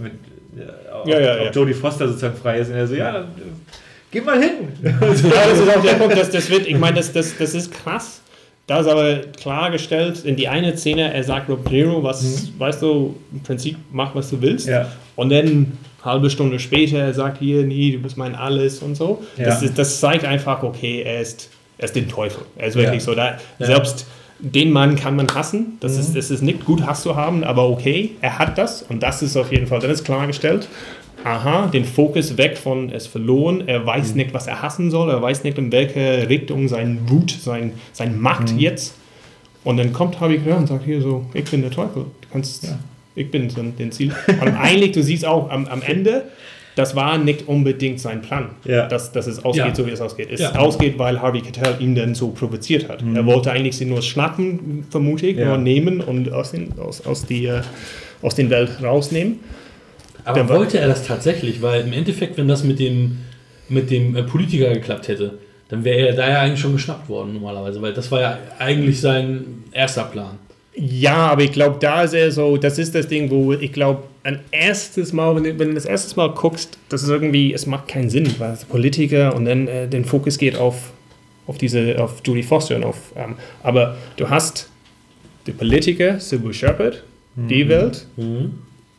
[0.01, 0.11] mit,
[0.57, 1.51] äh, ob, Ja, ja, ob ja.
[1.51, 2.69] Jodie Foster sozusagen frei ist.
[2.69, 3.27] Und er so, ja, dann äh,
[4.11, 4.51] geh mal hin.
[4.83, 7.71] Ja, das ist auch der Punkt, das, das wird, ich meine, das, das, das ist
[7.71, 8.21] krass.
[8.67, 12.83] Da ist aber klargestellt, in die eine Szene, er sagt Rob De Niro, was, weißt
[12.83, 14.67] du, im Prinzip mach, was du willst.
[14.67, 14.87] Ja.
[15.15, 15.71] Und dann
[16.03, 19.23] halbe Stunde später, er sagt hier, nee, du bist mein Alles und so.
[19.37, 19.67] Das, Ja.
[19.67, 22.43] ist, das zeigt einfach, okay, er ist, er ist den Teufel.
[22.57, 23.05] Er ist wirklich Ja.
[23.05, 23.15] so.
[23.15, 24.05] Da, Selbst
[24.39, 25.77] den Mann kann man hassen.
[25.81, 29.03] Das, ist, das ist nicht gut, Hass zu haben, aber okay, er hat das und
[29.03, 30.67] das ist auf jeden Fall, dann ist klargestellt.
[31.25, 35.09] Aha, den Fokus weg von er ist verloren, er weiß nicht, was er hassen soll,
[35.09, 38.95] er weiß nicht, in welche Richtung sein Wut, sein, sein Macht jetzt.
[39.65, 42.63] Und dann kommt Harvey Keitel und sagt hier so, ich bin der Teufel, du kannst,
[43.19, 44.11] ich bin so den Ziel.
[44.41, 46.23] Und eigentlich, du siehst auch am, am Ende,
[46.75, 48.87] das war nicht unbedingt sein Plan, Ja.
[48.87, 49.75] dass, dass es ausgeht, Ja.
[49.75, 50.29] so wie es ausgeht.
[50.31, 50.55] Es Ja.
[50.55, 53.03] ausgeht, weil Harvey Keitel ihn dann so provoziert hat.
[53.15, 57.25] Er wollte eigentlich sie nur schnappen, vermute ich, nur nehmen und aus den, aus, aus,
[57.25, 57.61] die, äh,
[58.21, 59.39] aus den Welt rausnehmen.
[60.25, 61.61] Aber war- wollte er das tatsächlich?
[61.61, 63.17] Weil im Endeffekt, wenn das mit dem,
[63.67, 65.39] mit dem äh, Politiker geklappt hätte,
[65.69, 68.99] dann wäre er da ja eigentlich schon geschnappt worden normalerweise, weil das war ja eigentlich
[69.01, 70.37] sein erster Plan.
[70.75, 74.03] Ja, aber ich glaube, da ist er so, das ist das Ding, wo ich glaube,
[74.23, 77.65] ein erstes Mal, wenn du, wenn du das erste Mal guckst, das ist irgendwie, es
[77.65, 80.91] macht keinen Sinn, weil es Politiker und dann äh, den Fokus geht auf,
[81.47, 84.69] auf diese, auf Judy Foster und auf, ähm, aber du hast
[85.47, 87.03] die Politiker, Sybil Shepherd,
[87.35, 88.05] die Welt,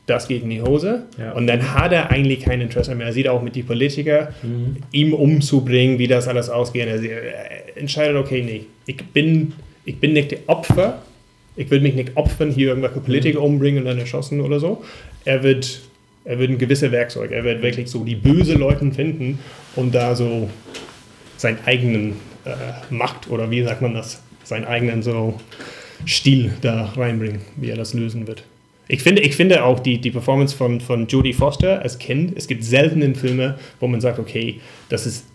[0.07, 1.33] das geht in die Hose Ja.
[1.33, 3.07] und dann hat er eigentlich kein Interesse mehr.
[3.09, 4.33] Er sieht auch mit die Politiker,
[4.93, 6.89] ihm umzubringen, wie das alles ausgeht.
[6.89, 9.53] Er, er entscheidet, okay, nee, ich bin,
[9.85, 11.03] ich bin nicht der Opfer,
[11.61, 14.83] ich will mich nicht opfern, hier irgendwelche Politiker umbringen und dann erschossen oder so.
[15.27, 15.83] Er wird,
[16.25, 19.39] er wird ein gewisses Werkzeug, er wird wirklich so die böse Leute finden
[19.77, 20.49] und da so
[21.37, 22.13] seinen eigenen
[22.47, 25.39] äh, Macht oder wie sagt man das, seinen eigenen so
[26.07, 28.43] Stil da reinbringen, wie er das lösen wird.
[28.89, 32.49] Ich finde, ich finde auch die, die Performance von, von Jodie Foster als Kind, es
[32.49, 35.27] gibt selten in Filme, wo man sagt, okay, das ist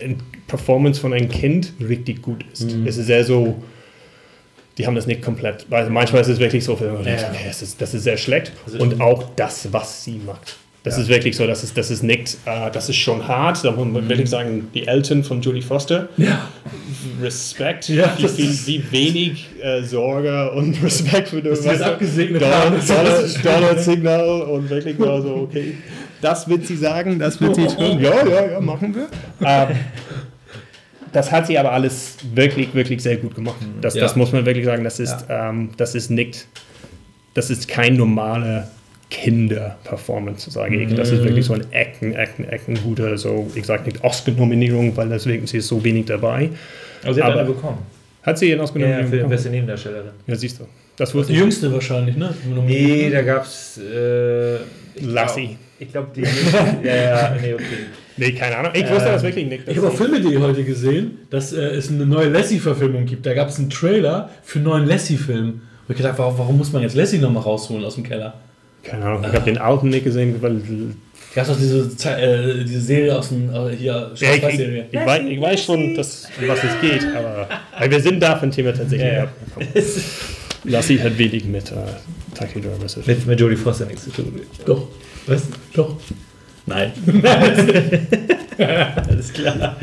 [0.00, 2.76] eine Performance von einem Kind richtig gut ist.
[2.86, 3.60] Es ist sehr so,
[4.78, 6.88] die haben das nicht komplett, weil manchmal ist es wirklich so, okay,
[7.46, 8.52] das, ist, das ist sehr schlecht.
[8.78, 10.56] Und auch das, was sie macht.
[10.84, 13.70] Das ist wirklich so, das ist, das ist nicht, äh, das ist schon hart, da
[13.70, 16.48] muss man wirklich sagen, die Eltern von Jodie Foster, Ja.
[17.22, 22.42] Respekt, Ja, wie, viel, ist- wie wenig äh, Sorge und Respekt für das das abgesegnet
[22.42, 22.76] Dollar, haben.
[22.84, 23.22] Dollar,
[23.60, 25.76] Dollar Signal und wirklich nur so, okay,
[26.20, 28.00] das wird sie sagen, das wird sie tun.
[28.00, 29.06] Ja, ja, ja, machen wir.
[29.46, 29.68] Ähm,
[31.12, 33.56] das hat sie aber alles wirklich, wirklich sehr gut gemacht.
[33.80, 34.18] Das, das Ja.
[34.18, 36.46] muss man wirklich sagen, das ist, ähm, das ist nicht,
[37.34, 38.68] das ist kein normale
[39.10, 40.94] Kinder-Performance, sage ich.
[40.94, 45.08] Das ist wirklich so ein Ecken, Ecken, Ecken guter, so, ich sage nicht Oscar-Nominierung, weil
[45.08, 46.50] deswegen sie ist so wenig dabei.
[47.02, 47.78] Also sie hat Aber- eine bekommen.
[48.22, 49.30] Hat sie eine Ja, ja, Oscar-Nominierung für die bekommen?
[49.30, 50.10] beste Nebendarstellerin.
[50.28, 50.64] Ja, siehst du.
[50.96, 52.32] Das wusste Die jüngste wahrscheinlich, ne?
[52.66, 53.78] Nee, da gab's.
[53.78, 54.58] Äh,
[55.00, 55.46] Lassie.
[55.46, 56.20] Glaub, ich glaube, die.
[56.86, 57.64] ja, ja, nee, okay.
[58.16, 58.72] Nee, keine Ahnung.
[58.74, 59.68] Ich wusste das wirklich nicht.
[59.68, 63.24] Ich habe auf Filme.de heute gesehen, dass äh, es eine neue Lassie-Verfilmung gibt.
[63.26, 65.48] Da gab es einen Trailer für einen neuen Lassie-Film.
[65.48, 68.34] Und ich gedacht, warum, warum muss man jetzt Lassie nochmal rausholen aus dem Keller?
[68.82, 69.24] Keine Ahnung.
[69.24, 70.60] Ich habe den alten nicht gesehen, weil
[71.34, 74.60] Gab es auch diese, äh, diese Serie aus dem, äh, hier, Ja, ich, ich,
[74.90, 77.48] ich, weiß, ich weiß schon, dass, um was es geht, aber
[77.78, 79.22] weil wir sind da von Thema tatsächlich Ja, ja.
[79.24, 79.68] abgekommen.
[80.64, 81.74] Lassie hat wenig mit äh,
[82.34, 83.04] Taxi Driver zu tun.
[83.06, 84.40] Mit, mit Jodie Foster nichts zu tun.
[84.66, 84.88] Doch,
[85.26, 85.44] Was?
[85.72, 85.96] doch.
[86.66, 86.92] Nein.
[88.58, 89.76] Alles klar.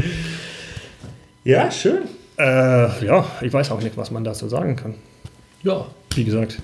[1.43, 2.03] Ja, schön.
[2.37, 4.95] Äh, ja, ich weiß auch nicht, was man dazu sagen kann.
[5.63, 5.85] Ja.
[6.15, 6.61] Wie gesagt,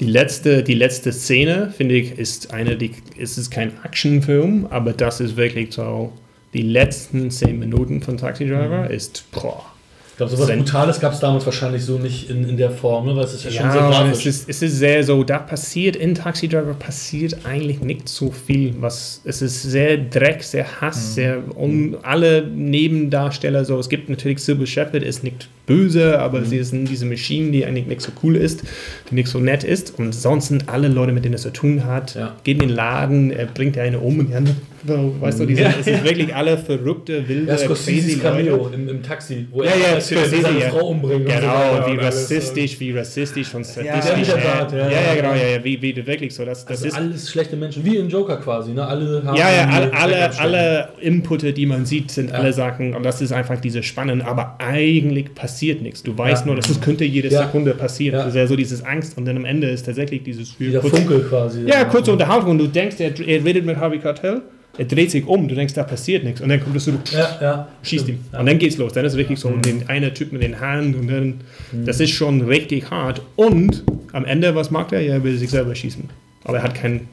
[0.00, 4.92] die letzte, die letzte Szene, finde ich, ist eine, die, es ist kein Actionfilm, aber
[4.92, 6.12] das ist wirklich so,
[6.54, 9.64] die letzten zehn Minuten von Taxi Driver ist, boah,
[10.16, 13.04] Ich glaube, sowas Sein- Brutales gab es damals wahrscheinlich so nicht in, in der Form,
[13.04, 13.14] ne?
[13.14, 14.24] weil es ist ja, schon sehr Ja, grafisch.
[14.24, 18.30] es ist, es ist sehr so, da passiert in Taxi Driver passiert eigentlich nicht so
[18.30, 18.72] viel.
[18.80, 23.66] Was, es ist sehr Dreck, sehr Hass, sehr um alle Nebendarsteller.
[23.66, 27.66] So, es gibt natürlich Sybil Shepherd, ist nicht böse, aber sie ist diese Maschine, die
[27.66, 28.62] eigentlich nicht so cool ist,
[29.10, 29.98] die nicht so nett ist.
[29.98, 32.34] Und sonst sind alle Leute, mit denen er zu tun hat, Ja.
[32.42, 35.54] geht in den Laden, er bringt eine um und die anderen So, weißt du, die
[35.56, 38.74] sind, es ist wirklich alle verrückte, wilde, Ja, crazy Cameo Leute.
[38.74, 40.70] im, im Taxi, wo Ja, er ja, Scorsese, seine ja.
[40.70, 43.68] Frau umbringen und so Genau, weiter wie und rassistisch, wie rassistisch von der
[44.02, 44.34] statistisch.
[44.42, 46.44] Bart, ja, ja, ja, ja, genau, ja, ja, wie, wie wirklich so.
[46.44, 48.86] Das, das Also ist, alles schlechte Menschen, wie in Joker quasi, ne?
[48.86, 52.36] Alle haben ja, ja, alle, alle, alle Inputte, die man sieht, sind Ja.
[52.36, 56.02] alle Sachen, und das ist einfach diese Spannung, aber eigentlich passiert nichts.
[56.02, 56.46] Du weißt Ja.
[56.46, 57.42] nur, dass es könnte jede Ja.
[57.44, 58.14] Sekunde passieren.
[58.18, 58.24] Ja.
[58.24, 60.96] Das ist ja so dieses Angst, und dann am Ende ist tatsächlich dieses Dieser kurz-
[60.96, 61.64] Funkel quasi.
[61.66, 64.42] Ja, kurze Unterhaltung, und du denkst, er, er redet mit Harvey Keitel,
[64.78, 67.38] er dreht sich um, du denkst, da passiert nichts, und dann kommt so, du Ja,
[67.40, 67.68] ja.
[67.82, 68.14] schießt ihm.
[68.16, 68.40] Stimmt, Ja.
[68.40, 68.92] Und dann geht's los.
[68.92, 69.62] Dann ist es wirklich so Mhm.
[69.62, 71.34] den einer Typ mit den Haaren und dann,
[71.84, 73.22] das ist schon richtig hart.
[73.36, 75.00] Und am Ende, was macht er?
[75.00, 76.04] Ja, er will sich selber schießen.
[76.44, 77.08] Aber er hat kein,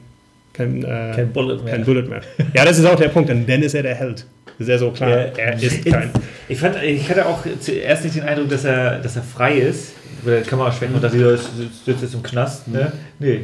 [0.52, 1.74] kein, äh, Kein Bullet mehr.
[1.74, 2.20] kein Bullet mehr.
[2.54, 3.30] Ja, das ist auch der Punkt.
[3.30, 4.24] Und dann ist er der Held.
[4.58, 5.10] Das ist ja so klar.
[5.10, 5.16] Ja.
[5.36, 6.10] Er ist kein.
[6.48, 9.92] Ich, fand, ich hatte auch zuerst nicht den Eindruck, dass er, dass er frei ist.
[10.48, 12.68] Kann man auch schwenken und dachte, der sitzt jetzt im Knast.
[12.68, 12.92] Ne?
[13.18, 13.40] Nee.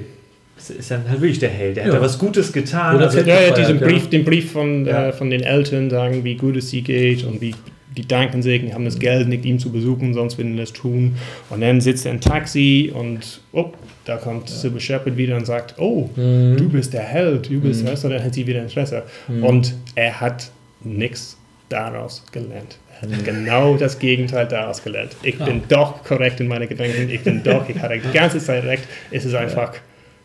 [0.68, 1.76] Das ist dann halt wirklich der Held.
[1.76, 1.98] Der hat Ja.
[1.98, 2.96] da was Gutes getan.
[2.96, 3.86] Oder Also, Ja, ja, gefeiert, diesen ja.
[3.86, 5.08] Brief, den Brief von, Ja.
[5.08, 7.54] äh, von den Eltern sagen, wie gut es sie geht und wie
[7.96, 10.72] die danken sich, die haben das Geld nicht, ihm zu besuchen, sonst würden sie das
[10.72, 11.16] tun.
[11.48, 13.70] Und dann sitzt er im Taxi und oh,
[14.04, 16.56] da kommt Sybil Shepherd wieder und sagt, oh, Mhm.
[16.56, 19.02] du bist der Held, du bist, weißt du, dann hat sie wieder Interesse.
[19.42, 20.50] Und er hat
[20.84, 21.36] nichts
[21.68, 22.78] daraus gelernt.
[23.00, 25.16] Er hat genau das Gegenteil daraus gelernt.
[25.22, 28.64] Ich bin doch korrekt in meinen Gedanken, ich bin doch, ich hatte die ganze Zeit
[28.64, 28.84] recht.
[29.11, 29.72] Es ist einfach,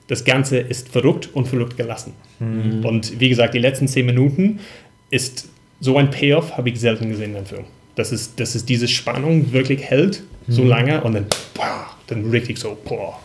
[0.07, 2.13] das Ganze ist verrückt und verrückt gelassen.
[2.39, 4.59] Und wie gesagt, die letzten zehn Minuten
[5.09, 5.47] ist
[5.79, 7.63] so ein Payoff, habe ich selten gesehen in einem Film.
[7.95, 12.57] Das ist, das ist diese Spannung wirklich hält so lange und dann, boah, dann richtig
[12.59, 13.19] so, boah,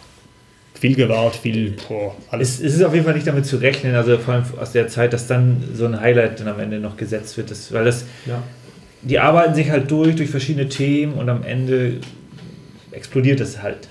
[0.74, 2.61] viel Gewalt, viel, boah, alles.
[2.61, 4.89] es, es ist auf jeden Fall nicht damit zu rechnen, also vor allem aus der
[4.89, 7.51] Zeit, dass dann so ein Highlight dann am Ende noch gesetzt wird.
[7.51, 8.43] Das, weil das, Ja.
[9.03, 11.99] die arbeiten sich halt durch, durch verschiedene Themen und am Ende
[12.93, 13.89] explodiert es halt.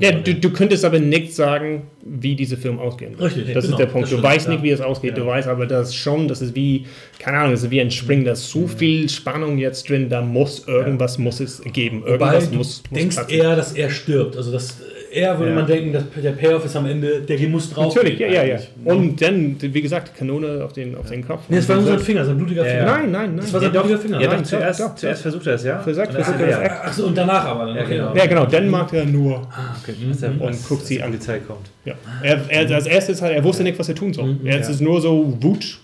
[0.00, 3.34] Ja, du, du könntest aber nicht sagen, wie dieser Film ausgehen wird.
[3.36, 4.06] Richtig, Das genau, ist der Punkt.
[4.08, 4.52] Du stimmt, weißt ja.
[4.52, 5.16] nicht, wie es ausgeht.
[5.16, 5.26] Du Ja.
[5.28, 6.86] weißt aber das schon, das ist wie,
[7.18, 10.20] keine Ahnung, das ist wie ein Spring, da ist so viel Spannung jetzt drin, da
[10.22, 12.02] muss irgendwas muss es geben.
[12.02, 13.34] Wobei Irgendwas du muss, muss denkst platzen.
[13.38, 14.36] eher, dass er stirbt.
[14.36, 14.78] Also das,
[15.14, 15.56] eher würde Ja.
[15.56, 17.94] man denken, dass der Payoff ist am Ende, der muss drauf.
[17.94, 18.58] Natürlich, ja, ja, ja.
[18.84, 21.42] Und dann, wie gesagt, Kanone auf den, auf den Kopf.
[21.48, 22.78] Nee, das war nur sein Finger, sein blutiger Finger.
[22.78, 22.84] ja.
[22.84, 23.36] Nein, nein, nein.
[23.36, 24.20] Das war sein blutiger Finger.
[24.20, 25.78] ja, Nein, doch, zuerst, doch, zuerst versucht er es, ja.
[25.80, 26.68] Versagt, Und dann versucht ist er es.
[26.68, 26.82] ja.
[26.82, 27.76] Achso, und danach aber dann.
[27.76, 27.96] Ja, okay.
[27.96, 28.14] genau.
[28.14, 29.36] Ja, genau, dann macht er nur.
[29.50, 29.94] Ah, okay.
[30.20, 31.12] Er- Und guckt sie an.
[31.12, 31.70] Die Polizei kommt.
[31.84, 31.94] Ja.
[32.22, 34.26] Er, er, als erstes hat er wusste nicht, was er tun soll.
[34.34, 34.68] Mhm, er ja.
[34.68, 35.78] ist nur so Wut.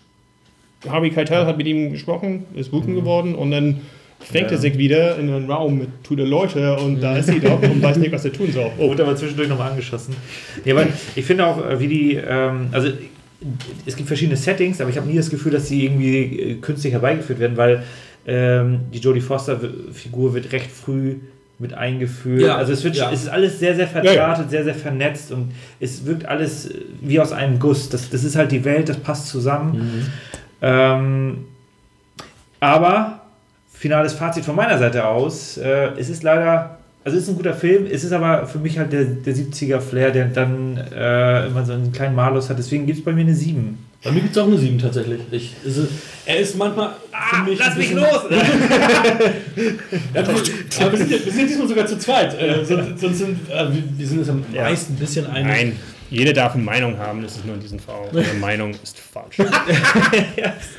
[0.88, 3.80] Harvey Keitel hat mit ihm gesprochen, ist wütend geworden und dann
[4.20, 4.56] fängt Ja.
[4.56, 7.82] er sich wieder in einen Raum mit tote Leute und da ist sie doch und
[7.82, 8.70] weiß nicht, was er tun soll.
[8.78, 10.14] Oh, Wurde aber zwischendurch nochmal angeschossen.
[10.64, 12.88] Ja, aber ich finde auch, äh, wie die, ähm, also
[13.86, 16.92] es gibt verschiedene Settings, aber ich habe nie das Gefühl, dass sie irgendwie äh, künstlich
[16.92, 17.82] herbeigeführt werden, weil
[18.26, 21.16] ähm, die Jodie Foster-Figur wird recht früh
[21.58, 22.42] mit eingeführt.
[22.42, 23.10] Ja, also es, wird, ja.
[23.12, 24.12] es ist alles sehr, sehr Ja, ja.
[24.12, 27.88] verdrahtet, sehr, sehr vernetzt und es wirkt alles äh, wie aus einem Guss.
[27.88, 30.06] Das, das ist halt die Welt, das passt zusammen.
[30.62, 31.44] Ähm,
[32.60, 33.19] aber
[33.80, 37.54] finales Fazit von meiner Seite aus, äh, es ist leider, also es ist ein guter
[37.54, 41.72] Film, es ist aber für mich halt der, der 70er-Flair, der dann äh, immer so
[41.72, 42.58] einen kleinen Malus hat.
[42.58, 43.78] Deswegen gibt es bei mir eine 7.
[44.04, 45.20] Bei mir gibt es auch eine 7 tatsächlich.
[45.30, 45.86] Ich, also,
[46.26, 46.90] er ist manchmal
[47.30, 47.62] für mich.
[47.62, 47.98] ein bisschen-
[50.14, 50.32] Ja, du,
[50.80, 52.40] ja, wir, sind, wir sind diesmal sogar zu zweit.
[52.40, 53.66] Äh, sonst, sonst sind, äh,
[53.96, 54.62] wir, sind uns am Ja.
[54.64, 55.46] meisten ein bisschen einig.
[55.52, 55.76] Nein,
[56.10, 58.08] jeder darf eine Meinung haben, das ist nur in diesem Fall.
[58.12, 59.36] Eine Meinung ist falsch.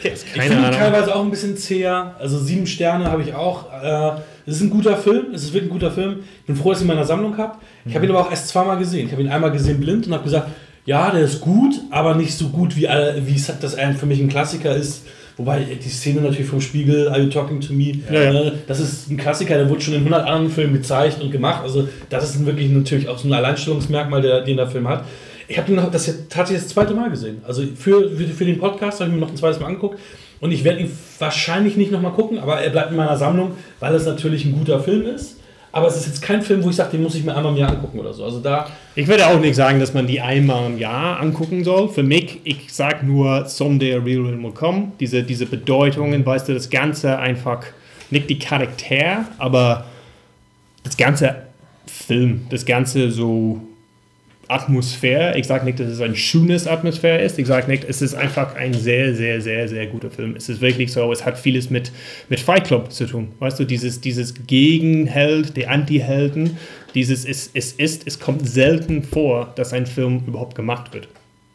[0.03, 2.15] Ich Keine finde teilweise auch ein bisschen zäher.
[2.19, 3.65] Also sieben Sterne habe ich auch.
[3.83, 5.27] Äh, es ist ein guter Film.
[5.33, 6.19] Es ist wirklich ein guter Film.
[6.41, 7.57] Ich bin froh, dass ich ihn in meiner Sammlung habe.
[7.85, 9.05] Ich habe ihn aber auch erst zweimal gesehen.
[9.07, 10.47] Ich habe ihn einmal gesehen blind und habe gesagt,
[10.85, 14.19] ja, der ist gut, aber nicht so gut, wie, alle- wie es das für mich
[14.19, 15.05] ein Klassiker ist.
[15.41, 19.09] Wobei die Szene natürlich vom Spiegel, Are You Talking to Me, Ja, äh, das ist
[19.09, 21.63] ein Klassiker, der wurde schon in 100 anderen Filmen gezeigt und gemacht.
[21.63, 25.03] Also das ist wirklich natürlich auch so ein Alleinstellungsmerkmal, der, den der Film hat.
[25.47, 27.41] Ich habe das tatsächlich das zweite Mal gesehen.
[27.43, 29.99] Also für, für, für den Podcast habe ich mir noch ein zweites Mal angeguckt.
[30.41, 33.95] Und ich werde ihn wahrscheinlich nicht nochmal gucken, aber er bleibt in meiner Sammlung, weil
[33.95, 35.39] es natürlich ein guter Film ist.
[35.71, 37.57] Aber es ist jetzt kein Film, wo ich sage, den muss ich mir einmal im
[37.57, 38.23] Jahr angucken oder so.
[38.25, 41.87] Also da, Ich würde auch nicht sagen, dass man die einmal im Jahr angucken soll.
[41.87, 44.91] Für mich, ich sage nur, someday a real will come.
[44.99, 47.63] Diese, diese Bedeutungen, weißt du, das Ganze einfach,
[48.09, 49.85] nicht die Charakter, aber
[50.83, 51.43] das ganze
[51.87, 53.61] Film, das ganze so
[54.51, 55.37] Atmosphäre.
[55.37, 57.39] Ich sage nicht, dass es ein schönes Atmosphäre ist.
[57.39, 60.35] Ich sage nicht, es ist einfach ein sehr, sehr, sehr, sehr guter Film.
[60.35, 61.91] Es ist wirklich so, es hat vieles mit,
[62.27, 63.29] mit Fight Club zu tun.
[63.39, 66.57] Weißt du, dieses, dieses Gegenheld, die Anti-Helden,
[66.95, 71.07] dieses, es, es ist, es kommt selten vor, dass ein Film überhaupt gemacht wird.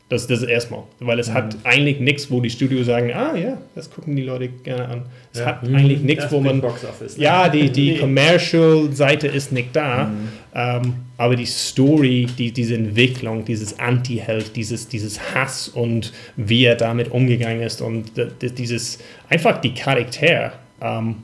[0.08, 0.84] Das, das ist erstmal.
[1.00, 4.46] Weil es hat eigentlich nichts, wo die Studios sagen, ah ja, das gucken die Leute
[4.48, 5.02] gerne an.
[5.32, 5.46] Es Ja.
[5.46, 6.60] hat eigentlich nichts, Das wo man.
[6.60, 7.24] Box Office, ne?
[7.24, 7.98] Ja, die, die Nee.
[7.98, 10.08] Commercial-Seite ist nicht da,
[10.54, 16.76] ähm, aber die Story, die, diese Entwicklung, dieses Anti-Held, dieses, dieses Hass und wie er
[16.76, 18.12] damit umgegangen ist und
[18.56, 21.16] dieses, einfach die Charakter ähm,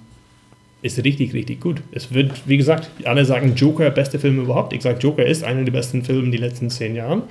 [0.83, 1.80] ist richtig, richtig gut.
[1.93, 4.72] Es wird, wie gesagt, alle sagen Joker, beste Film überhaupt.
[4.72, 7.22] Ich sage, Joker ist einer der besten Filme die letzten zehn Jahren.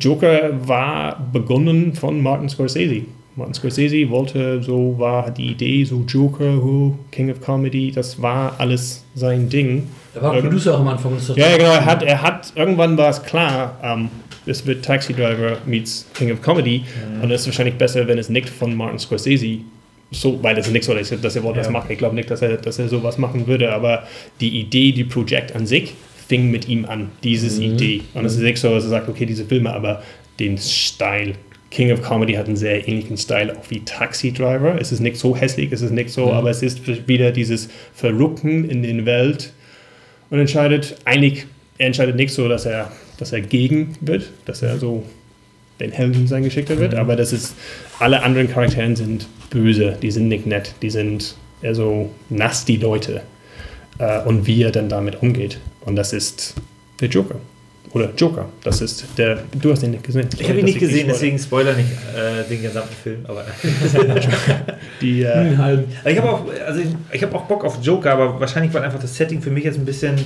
[0.00, 3.02] Joker war begonnen von Martin Scorsese.
[3.36, 8.54] Martin Scorsese wollte, so war die Idee, so Joker, who, King of Comedy, das war
[8.58, 9.86] alles sein Ding.
[10.14, 11.12] Er war Irgend- Producer auch am Anfang.
[11.36, 14.08] Ja, ja, genau, er hat, er hat, irgendwann war es klar, ähm,
[14.44, 16.82] es wird Taxi Driver meets King of Comedy
[17.22, 19.58] und es ist wahrscheinlich besser, wenn es nicht von Martin Scorsese
[20.10, 21.72] so, weil das ist nichts so, dass er- dass er das Ja.
[21.72, 21.90] machen.
[21.92, 24.04] Ich glaube nicht, dass er, dass er sowas machen würde, aber
[24.40, 25.94] die Idee, die Projekt an sich
[26.28, 28.02] fing mit ihm an, dieses Idee.
[28.14, 30.02] Und es ist nicht so, dass er sagt, okay, diese Filme, aber
[30.40, 31.32] den Style.
[31.70, 34.78] King of Comedy hat einen sehr ähnlichen Style auch wie Taxi Driver.
[34.80, 38.68] Es ist nicht so hässlich, es ist nicht so, aber es ist wieder dieses Verrückten
[38.70, 39.52] in den Welt
[40.30, 41.44] und entscheidet eigentlich,
[41.76, 45.02] er entscheidet nicht so, dass er, dass er gegen wird, dass er so
[45.80, 47.54] den Helden sein Geschickter wird, aber das ist,
[47.98, 53.22] alle anderen Charakteren sind böse, die sind nicht nett, die sind eher so nasty Leute
[53.98, 55.58] äh, und wie er dann damit umgeht.
[55.84, 56.54] Und das ist
[57.00, 57.36] der Joker.
[57.92, 60.28] Oder Joker, das ist der, du hast ihn nicht gesehen.
[60.38, 63.24] Ich habe ihn nicht Das ist gesehen, deswegen spoiler nicht äh, den gesamten Film.
[63.26, 63.46] Aber
[65.00, 68.74] Die, äh, ich habe auch, also ich, ich habe auch Bock auf Joker, aber wahrscheinlich,
[68.74, 70.16] weil einfach das Setting für mich jetzt ein bisschen,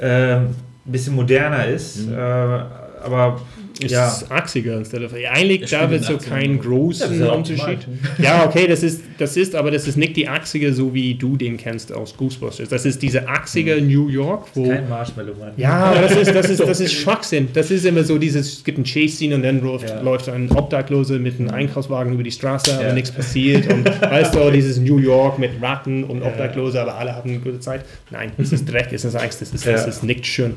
[0.00, 0.54] ähm,
[0.86, 2.08] ein bisschen moderner ist.
[2.08, 3.40] Äh, aber
[3.80, 5.20] ist ja, achsiger anstelle von.
[5.20, 6.28] Ja, eigentlich Es da wird so den 80ern.
[6.28, 7.78] kein Ja, großen auch Unterschied.
[8.18, 11.36] Ja, okay, das ist, das ist, aber das ist nicht die achsige, so wie du
[11.36, 12.68] den kennst aus Ghostbusters.
[12.68, 14.68] Das ist diese achsige New York, wo.
[14.68, 15.52] kein Marshmallow Mann.
[15.56, 17.48] Ja, aber das ist, das ist, das ist Schwachsinn.
[17.52, 20.00] Das ist immer so dieses, es gibt ein Chase-Scene und dann läuft, Ja.
[20.00, 22.92] läuft ein Obdachlose mit einem Einkaufswagen über die Straße, aber Ja.
[22.94, 23.72] nichts passiert.
[23.72, 26.28] Und weißt du, dieses New York mit Ratten und Ja.
[26.28, 27.84] Obdachlose, aber alle hatten eine gute Zeit.
[28.10, 29.72] Nein, es ist Dreck, es ist Angst, es ist, Ja.
[29.72, 30.54] es ist nicht schön.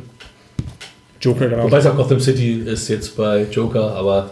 [1.22, 1.64] Joker, genau.
[1.64, 4.32] Wobei es auch Gotham City ist jetzt bei Joker, aber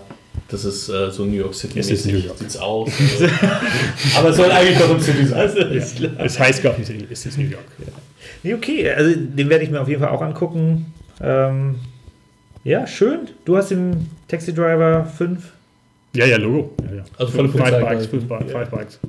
[0.49, 1.79] das ist äh, so New York City.
[1.79, 2.37] Es ist New York.
[2.37, 2.89] Sieht's aus.
[2.99, 3.25] Also.
[4.17, 5.49] aber es soll eigentlich Gotham City sein.
[5.57, 6.23] ja.
[6.23, 7.65] Es heißt Gotham City, es ist New York.
[8.43, 10.93] Nee, okay, also den werde ich mir auf jeden Fall auch angucken.
[11.21, 11.75] Ähm,
[12.63, 13.19] ja, schön.
[13.45, 15.41] Du hast den Taxi Driver 5.
[16.13, 16.73] Ja, ja, Logo.
[16.89, 17.03] Ja, ja.
[17.17, 18.25] Also volle Five Punktzahl Bikes, quasi.
[18.27, 18.99] five, Bi- five Bikes.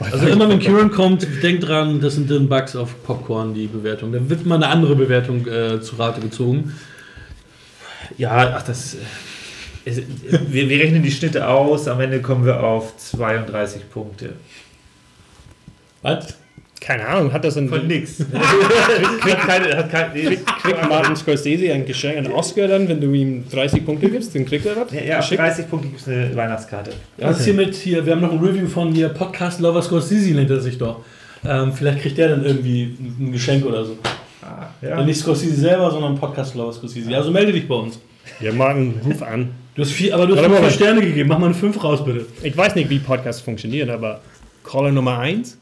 [0.00, 4.12] Also immer wenn Kieran kommt, denkt dran, das sind dann Bugs auf Popcorn, die Bewertung.
[4.12, 6.74] Dann wird mal eine andere Bewertung äh, zu Rate gezogen.
[8.18, 8.94] Ja, ach, das.
[8.94, 8.98] äh,
[9.90, 10.02] ist-
[10.52, 11.88] wir, wir rechnen die Schnitte aus.
[11.88, 14.34] Am Ende kommen wir auf 32 Punkte.
[16.02, 16.36] Was?
[16.80, 17.68] Keine Ahnung, hat das ein.
[17.68, 18.20] Von nix.
[18.32, 23.12] hat keine, hat keine, nee, Kriegt Martin Scorsese ein Geschenk, einen Oscar dann, wenn du
[23.12, 24.34] ihm 30 Punkte gibst?
[24.34, 24.90] Dann kriegt er was?
[24.92, 25.40] Ja, ja, auf Geschickt?
[25.42, 26.92] 30 Punkte gibt es eine Weihnachtskarte.
[27.18, 28.04] Was ist hier mit hier?
[28.06, 31.00] Wir haben noch ein Review von hier Podcast Lover Scorsese nennt er sich doch.
[31.44, 33.98] Ähm, vielleicht kriegt der dann irgendwie ein Geschenk oder so.
[34.42, 34.88] Ah, Ja.
[34.90, 35.04] ja.
[35.04, 37.14] Nicht Scorsese selber, sondern Podcast Lover Scorsese.
[37.14, 37.98] Also melde dich bei uns.
[38.40, 39.50] Ja, Martin, ruf an.
[39.74, 41.28] Du hast vier, aber du hast nur vier Sterne gegeben.
[41.28, 42.24] Mach mal eine 5 raus, bitte.
[42.42, 44.20] Ich weiß nicht, wie Podcasts funktionieren, aber
[44.64, 45.58] Caller Nummer 1.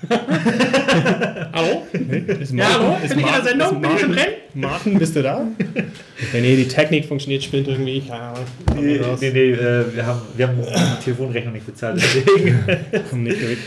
[1.52, 1.86] Hallo?
[1.92, 2.96] Ist Ja, hallo?
[3.02, 3.80] Bin ich in der Sendung?
[3.82, 4.34] Bin ich im Martin- Rennen?
[4.54, 5.46] Martin, bist du da?
[6.32, 8.00] Wenn nee, die Technik funktioniert, spinnt irgendwie.
[8.00, 8.44] Keine Ahnung.
[8.76, 11.96] Nee, nee, nee, äh, wir haben, wir haben die Telefonrechnung nicht bezahlt.
[12.00, 12.58] Deswegen.
[13.10, 13.58] Komm nicht durch.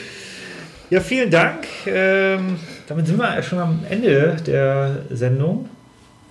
[0.90, 1.66] Ja, vielen Dank.
[1.86, 5.70] Ähm, damit sind wir schon am Ende der Sendung,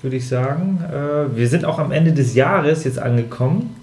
[0.02, 0.82] würde ich sagen.
[0.90, 3.76] Äh, wir sind auch am Ende des Jahres jetzt angekommen.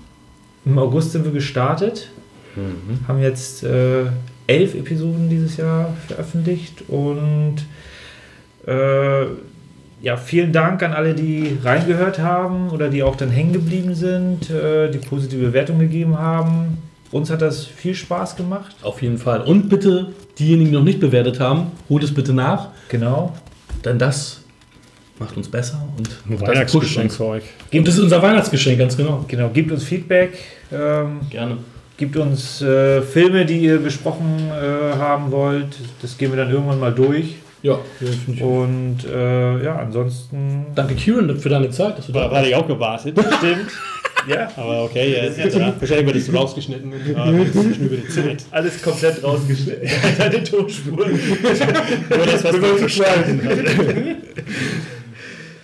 [0.66, 2.10] Im August sind wir gestartet,
[3.08, 4.06] haben jetzt äh,
[4.50, 7.58] elf Episoden dieses Jahr veröffentlicht und
[8.66, 9.26] äh,
[10.02, 14.50] ja, vielen Dank an alle, die reingehört haben oder die auch dann hängen geblieben sind,
[14.50, 16.78] äh, die positive Bewertung gegeben haben.
[17.12, 18.76] Uns hat das viel Spaß gemacht.
[18.82, 19.42] Auf jeden Fall.
[19.42, 22.70] Und bitte, diejenigen, die noch nicht bewertet haben, holt es bitte nach.
[22.88, 23.34] Genau.
[23.84, 24.42] Denn das
[25.20, 27.18] macht uns besser und Ein Weihnachtsgeschenk uns.
[27.18, 27.44] für euch.
[27.72, 29.26] Das ist unser Weihnachtsgeschenk, ganz genau.
[29.28, 30.38] Genau, gebt uns Feedback,
[30.72, 31.58] ähm, Gerne.
[32.00, 35.78] Gebt uns äh, Filme, die ihr besprochen äh, haben wollt.
[36.02, 37.36] Das gehen wir dann irgendwann mal durch.
[37.62, 38.42] Ja, finde ich.
[38.42, 40.68] Und äh, ja, ansonsten.
[40.74, 43.20] Danke, Kieran, für deine Zeit, dass du da Da hatte ich auch gewartet.
[43.20, 43.72] Stimmt.
[44.30, 45.74] ja, Aber okay, ja, jetzt, ja.
[45.78, 46.94] wahrscheinlich wird es rausgeschnitten.
[46.94, 48.46] Und, ah, ist über die Zeit.
[48.52, 49.90] alles komplett rausgeschnitten.
[50.18, 51.12] Deine Tonspuren.
[51.12, 53.42] Nur das, was man verstanden.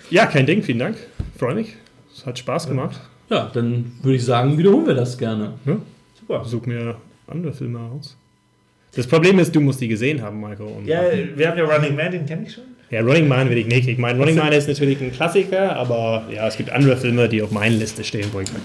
[0.10, 0.98] Ja, kein Ding, vielen Dank.
[1.40, 1.76] Freue mich.
[2.14, 3.00] Es hat Spaß gemacht.
[3.30, 5.54] Ja, dann würde ich sagen, wiederholen wir das gerne.
[5.66, 5.78] Ja.
[6.28, 6.44] Super.
[6.46, 6.96] Such mir
[7.28, 8.18] andere Filme aus.
[8.96, 10.70] Das Problem ist, du musst die gesehen haben, Michael.
[10.86, 11.02] Ja,
[11.36, 12.64] wir haben ja Running Man, den kenne ich schon.
[12.90, 13.88] ja, Running Man will ich nicht.
[13.90, 17.42] Ich meine, Running Man ist natürlich ein Klassiker, aber ja, es gibt andere Filme, die
[17.42, 18.62] auf meiner Liste stehen, wo ich sage,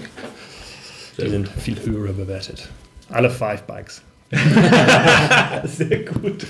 [1.21, 2.69] Die sind viel höher bewertet.
[3.09, 4.01] Alle Five Bikes.
[5.65, 6.45] Sehr gut.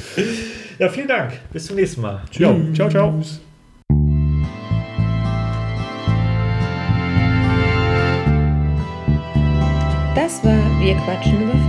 [0.77, 1.33] Ja, vielen Dank.
[1.51, 2.21] Bis zum nächsten Mal.
[2.33, 3.21] Jo, ciao, ciao.
[10.22, 11.60] Das war Wir quatschen über.